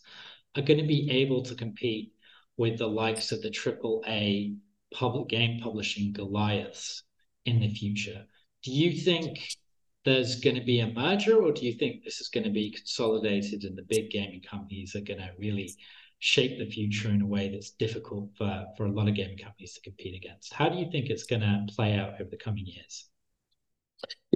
are 0.56 0.62
going 0.62 0.80
to 0.80 0.86
be 0.86 1.10
able 1.10 1.42
to 1.44 1.54
compete 1.54 2.12
with 2.56 2.78
the 2.78 2.88
likes 2.88 3.30
of 3.30 3.40
the 3.40 3.50
AAA 3.50 4.56
public 4.92 5.28
game 5.28 5.60
publishing 5.60 6.12
Goliaths 6.12 7.04
in 7.44 7.60
the 7.60 7.68
future. 7.68 8.26
Do 8.64 8.72
you 8.72 8.92
think 8.92 9.56
there's 10.04 10.40
going 10.40 10.56
to 10.56 10.64
be 10.64 10.80
a 10.80 10.92
merger, 10.92 11.42
or 11.42 11.52
do 11.52 11.64
you 11.64 11.74
think 11.74 12.02
this 12.02 12.20
is 12.20 12.28
going 12.28 12.44
to 12.44 12.50
be 12.50 12.72
consolidated 12.72 13.64
and 13.64 13.78
the 13.78 13.86
big 13.88 14.10
gaming 14.10 14.42
companies 14.42 14.96
are 14.96 15.00
going 15.00 15.20
to 15.20 15.30
really 15.38 15.74
shape 16.18 16.58
the 16.58 16.70
future 16.70 17.10
in 17.10 17.22
a 17.22 17.26
way 17.26 17.48
that's 17.50 17.70
difficult 17.70 18.30
for, 18.36 18.66
for 18.76 18.86
a 18.86 18.90
lot 18.90 19.08
of 19.08 19.14
gaming 19.14 19.38
companies 19.38 19.74
to 19.74 19.80
compete 19.82 20.14
against? 20.14 20.52
How 20.52 20.68
do 20.68 20.78
you 20.78 20.90
think 20.90 21.10
it's 21.10 21.24
going 21.24 21.42
to 21.42 21.66
play 21.74 21.94
out 21.94 22.14
over 22.20 22.30
the 22.30 22.36
coming 22.36 22.66
years? 22.66 23.08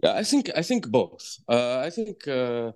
Yeah, 0.02 0.14
I 0.14 0.24
think 0.24 0.50
I 0.56 0.62
think 0.62 0.88
both. 0.88 1.38
Uh, 1.48 1.78
I 1.78 1.90
think 1.90 2.26
uh, 2.26 2.72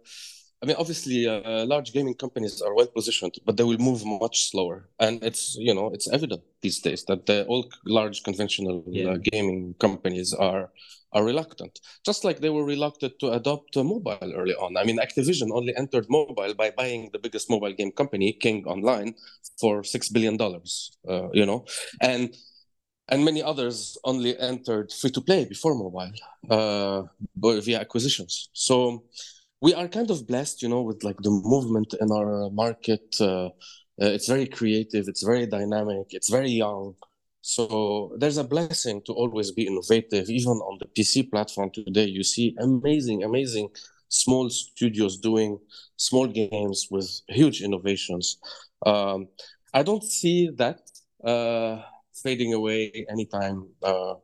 I 0.62 0.66
mean 0.66 0.76
obviously 0.78 1.26
uh, 1.26 1.64
large 1.66 1.92
gaming 1.92 2.14
companies 2.14 2.62
are 2.62 2.74
well 2.74 2.86
positioned, 2.86 3.34
but 3.44 3.56
they 3.56 3.64
will 3.64 3.78
move 3.78 4.04
much 4.04 4.50
slower, 4.50 4.88
and 4.98 5.22
it's 5.22 5.54
you 5.58 5.74
know 5.74 5.88
it's 5.92 6.08
evident 6.08 6.42
these 6.62 6.80
days 6.80 7.04
that 7.04 7.26
the 7.26 7.44
all 7.46 7.68
large 7.84 8.22
conventional 8.22 8.82
Yeah. 8.86 9.10
uh, 9.12 9.18
gaming 9.32 9.74
companies 9.78 10.32
are 10.34 10.70
are 11.12 11.24
reluctant, 11.24 11.80
just 12.04 12.24
like 12.24 12.40
they 12.40 12.50
were 12.50 12.64
reluctant 12.64 13.18
to 13.20 13.32
adopt 13.32 13.76
uh, 13.76 13.84
mobile 13.84 14.32
early 14.34 14.54
on. 14.54 14.76
I 14.76 14.84
mean, 14.84 14.98
Activision 14.98 15.48
only 15.52 15.74
entered 15.76 16.06
mobile 16.08 16.54
by 16.54 16.70
buying 16.70 17.10
the 17.12 17.18
biggest 17.18 17.48
mobile 17.50 17.72
game 17.72 17.92
company, 17.92 18.32
King 18.32 18.64
Online, 18.66 19.14
for 19.60 19.84
six 19.84 20.08
billion 20.08 20.36
dollars. 20.36 20.90
Uh, 21.08 21.28
you 21.32 21.46
know, 21.46 21.64
and 22.00 22.34
and 23.08 23.24
many 23.24 23.42
others 23.42 23.96
only 24.04 24.38
entered 24.38 24.92
free 24.92 25.10
to 25.10 25.20
play 25.20 25.44
before 25.44 25.74
mobile 25.74 26.12
uh, 26.50 27.02
via 27.60 27.80
acquisitions. 27.80 28.48
So 28.52 29.04
we 29.66 29.74
are 29.74 29.88
kind 29.88 30.12
of 30.12 30.28
blessed, 30.28 30.62
you 30.62 30.68
know, 30.68 30.82
with 30.82 31.02
like 31.02 31.20
the 31.22 31.30
movement 31.52 31.92
in 32.00 32.12
our 32.12 32.48
market. 32.50 33.06
Uh, 33.20 33.46
uh, 34.00 34.12
it's 34.16 34.28
very 34.28 34.46
creative, 34.46 35.08
it's 35.08 35.24
very 35.24 35.44
dynamic, 35.44 36.06
it's 36.10 36.30
very 36.30 36.52
young. 36.64 36.94
So 37.40 38.12
there's 38.20 38.36
a 38.36 38.44
blessing 38.44 39.02
to 39.06 39.12
always 39.12 39.50
be 39.50 39.66
innovative. 39.66 40.30
Even 40.30 40.58
on 40.68 40.78
the 40.78 40.86
PC 40.94 41.28
platform 41.32 41.70
today, 41.72 42.04
you 42.04 42.22
see 42.22 42.54
amazing, 42.60 43.24
amazing 43.24 43.68
small 44.08 44.48
studios 44.50 45.18
doing 45.18 45.58
small 45.96 46.28
games 46.28 46.86
with 46.88 47.08
huge 47.26 47.60
innovations. 47.60 48.38
Um, 48.90 49.26
I 49.74 49.82
don't 49.82 50.04
see 50.04 50.48
that 50.62 50.78
uh, 51.24 51.82
fading 52.22 52.54
away 52.54 53.04
anytime 53.10 53.66
uh, 53.82 54.14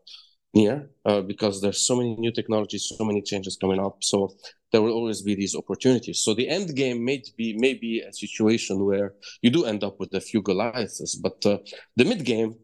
near 0.55 0.89
uh, 1.05 1.21
because 1.23 1.61
there's 1.61 1.85
so 1.85 1.97
many 1.97 2.15
new 2.15 2.31
technologies, 2.31 2.93
so 2.97 3.05
many 3.05 3.23
changes 3.23 3.59
coming 3.61 3.81
up. 3.81 3.97
So 4.05 4.37
there 4.73 4.83
will 4.83 4.93
always 4.93 5.23
be 5.23 5.35
these 5.35 5.55
opportunities. 5.55 6.21
So 6.21 6.35
the 6.35 6.49
end 6.49 6.75
game 6.75 7.05
may 7.05 7.23
be 7.37 7.55
maybe 7.57 8.01
a 8.01 8.13
situation 8.13 8.85
where 8.85 9.15
you 9.43 9.51
do 9.51 9.67
end 9.67 9.85
up 9.85 10.01
with 10.01 10.15
a 10.15 10.21
few 10.21 10.43
Goliaths, 10.43 11.15
but 11.17 11.45
uh, 11.45 11.59
the 11.97 12.05
mid 12.05 12.25
game 12.25 12.57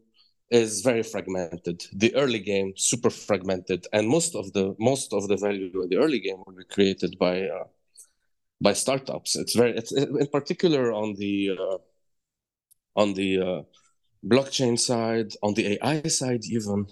is 0.49 0.81
very 0.81 1.03
fragmented. 1.03 1.83
The 1.93 2.15
early 2.15 2.39
game 2.39 2.73
super 2.75 3.11
fragmented, 3.11 3.85
and 3.93 4.07
most 4.07 4.35
of 4.35 4.51
the 4.53 4.75
most 4.79 5.13
of 5.13 5.27
the 5.27 5.37
value 5.37 5.69
in 5.83 5.89
the 5.89 5.97
early 5.97 6.19
game 6.19 6.37
will 6.45 6.55
be 6.55 6.63
created 6.63 7.17
by 7.19 7.43
uh, 7.43 7.65
by 8.59 8.73
startups. 8.73 9.35
It's 9.35 9.55
very 9.55 9.77
it's 9.77 9.91
in 9.91 10.27
particular 10.27 10.91
on 10.91 11.15
the 11.15 11.51
uh, 11.59 11.77
on 12.95 13.13
the 13.13 13.39
uh, 13.39 13.61
blockchain 14.25 14.79
side, 14.79 15.33
on 15.43 15.53
the 15.53 15.77
AI 15.77 16.01
side, 16.07 16.43
even, 16.45 16.87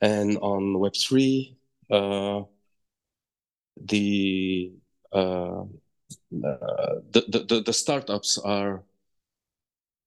and 0.00 0.38
on 0.38 0.78
Web 0.78 0.94
three. 0.96 1.58
The, 3.76 4.72
uh, 5.12 5.62
uh, 5.62 5.66
the 6.32 7.44
the 7.48 7.62
the 7.64 7.72
startups 7.72 8.38
are 8.38 8.84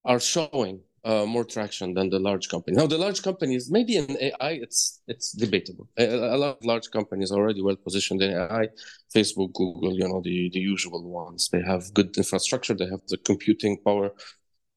are 0.05 0.19
showing 0.19 0.81
uh, 1.03 1.25
more 1.25 1.45
traction 1.45 1.93
than 1.93 2.09
the 2.09 2.19
large 2.19 2.49
companies. 2.49 2.77
Now, 2.77 2.87
the 2.87 2.97
large 2.97 3.21
companies, 3.21 3.71
maybe 3.71 3.95
in 3.95 4.17
AI, 4.19 4.51
it's 4.65 5.01
it's 5.07 5.31
debatable. 5.31 5.87
A, 5.97 6.05
a 6.05 6.37
lot 6.37 6.57
of 6.57 6.65
large 6.65 6.89
companies 6.91 7.31
are 7.31 7.39
already 7.39 7.61
well 7.61 7.75
positioned 7.77 8.21
in 8.21 8.31
AI. 8.31 8.67
Facebook, 9.15 9.53
Google, 9.53 9.93
you 9.93 10.07
know, 10.07 10.21
the 10.21 10.49
the 10.53 10.59
usual 10.59 11.03
ones. 11.09 11.49
They 11.49 11.61
have 11.61 11.93
good 11.93 12.17
infrastructure. 12.17 12.73
They 12.73 12.89
have 12.89 13.05
the 13.07 13.17
computing 13.17 13.77
power 13.85 14.11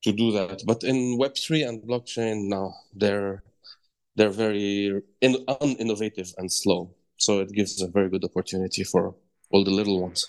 to 0.05 0.12
do 0.12 0.30
that. 0.32 0.62
But 0.66 0.84
in 0.84 1.18
Web 1.18 1.36
three 1.36 1.62
and 1.62 1.82
blockchain, 1.82 2.49
now 2.49 2.74
they're 2.95 3.43
they're 4.16 4.36
very 4.47 5.03
in, 5.20 5.32
uninnovative 5.47 6.34
and 6.38 6.53
slow. 6.53 6.95
So 7.21 7.41
it 7.41 7.53
gives 7.53 7.83
a 7.83 7.87
very 7.87 8.09
good 8.09 8.25
opportunity 8.25 8.83
for 8.83 9.14
all 9.51 9.62
the 9.62 9.71
little 9.71 10.01
ones. 10.01 10.27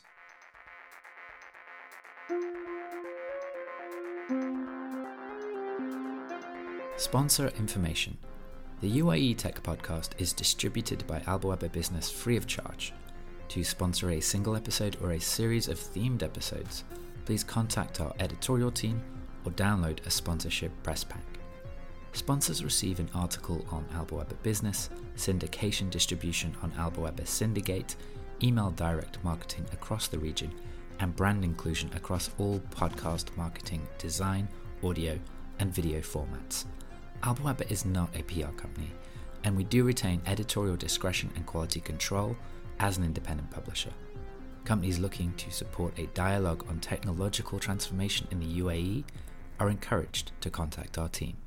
Sponsor 6.97 7.47
information. 7.57 8.17
The 8.81 8.99
UAE 8.99 9.37
Tech 9.37 9.63
Podcast 9.63 10.19
is 10.19 10.33
distributed 10.33 11.07
by 11.07 11.19
Albawaba 11.21 11.71
Business 11.71 12.11
free 12.11 12.35
of 12.35 12.45
charge. 12.45 12.91
To 13.47 13.63
sponsor 13.63 14.09
a 14.09 14.19
single 14.19 14.57
episode 14.57 14.97
or 15.01 15.11
a 15.11 15.19
series 15.19 15.69
of 15.69 15.79
themed 15.79 16.23
episodes, 16.23 16.83
please 17.23 17.43
contact 17.45 18.01
our 18.01 18.13
editorial 18.19 18.69
team 18.69 19.01
or 19.45 19.53
download 19.53 20.05
a 20.05 20.11
sponsorship 20.11 20.71
press 20.83 21.05
pack. 21.05 21.30
Sponsors 22.13 22.63
receive 22.63 22.99
an 22.99 23.09
article 23.15 23.65
on 23.71 23.85
Albawaba 23.93 24.35
Business, 24.43 24.89
syndication 25.15 25.89
distribution 25.89 26.55
on 26.61 26.71
Albawaba 26.73 27.25
Syndicate, 27.25 27.95
email 28.43 28.71
direct 28.71 29.23
marketing 29.23 29.65
across 29.71 30.07
the 30.09 30.19
region, 30.19 30.53
and 30.99 31.15
brand 31.15 31.45
inclusion 31.45 31.89
across 31.95 32.29
all 32.37 32.59
podcast 32.71 33.35
marketing, 33.37 33.87
design, 33.97 34.47
audio, 34.83 35.17
and 35.59 35.73
video 35.73 36.01
formats. 36.01 36.65
Albawaba 37.23 37.69
is 37.71 37.85
not 37.85 38.13
a 38.15 38.23
PR 38.23 38.51
company, 38.57 38.91
and 39.45 39.55
we 39.55 39.63
do 39.63 39.85
retain 39.85 40.21
editorial 40.25 40.75
discretion 40.75 41.31
and 41.35 41.45
quality 41.45 41.79
control 41.79 42.35
as 42.79 42.97
an 42.97 43.05
independent 43.05 43.49
publisher. 43.51 43.91
Companies 44.65 44.99
looking 44.99 45.33
to 45.35 45.49
support 45.49 45.97
a 45.97 46.07
dialogue 46.07 46.65
on 46.67 46.79
technological 46.79 47.57
transformation 47.57 48.27
in 48.31 48.39
the 48.39 48.59
UAE 48.59 49.05
are 49.59 49.69
encouraged 49.69 50.33
to 50.41 50.49
contact 50.49 50.97
our 50.97 51.07
team. 51.07 51.37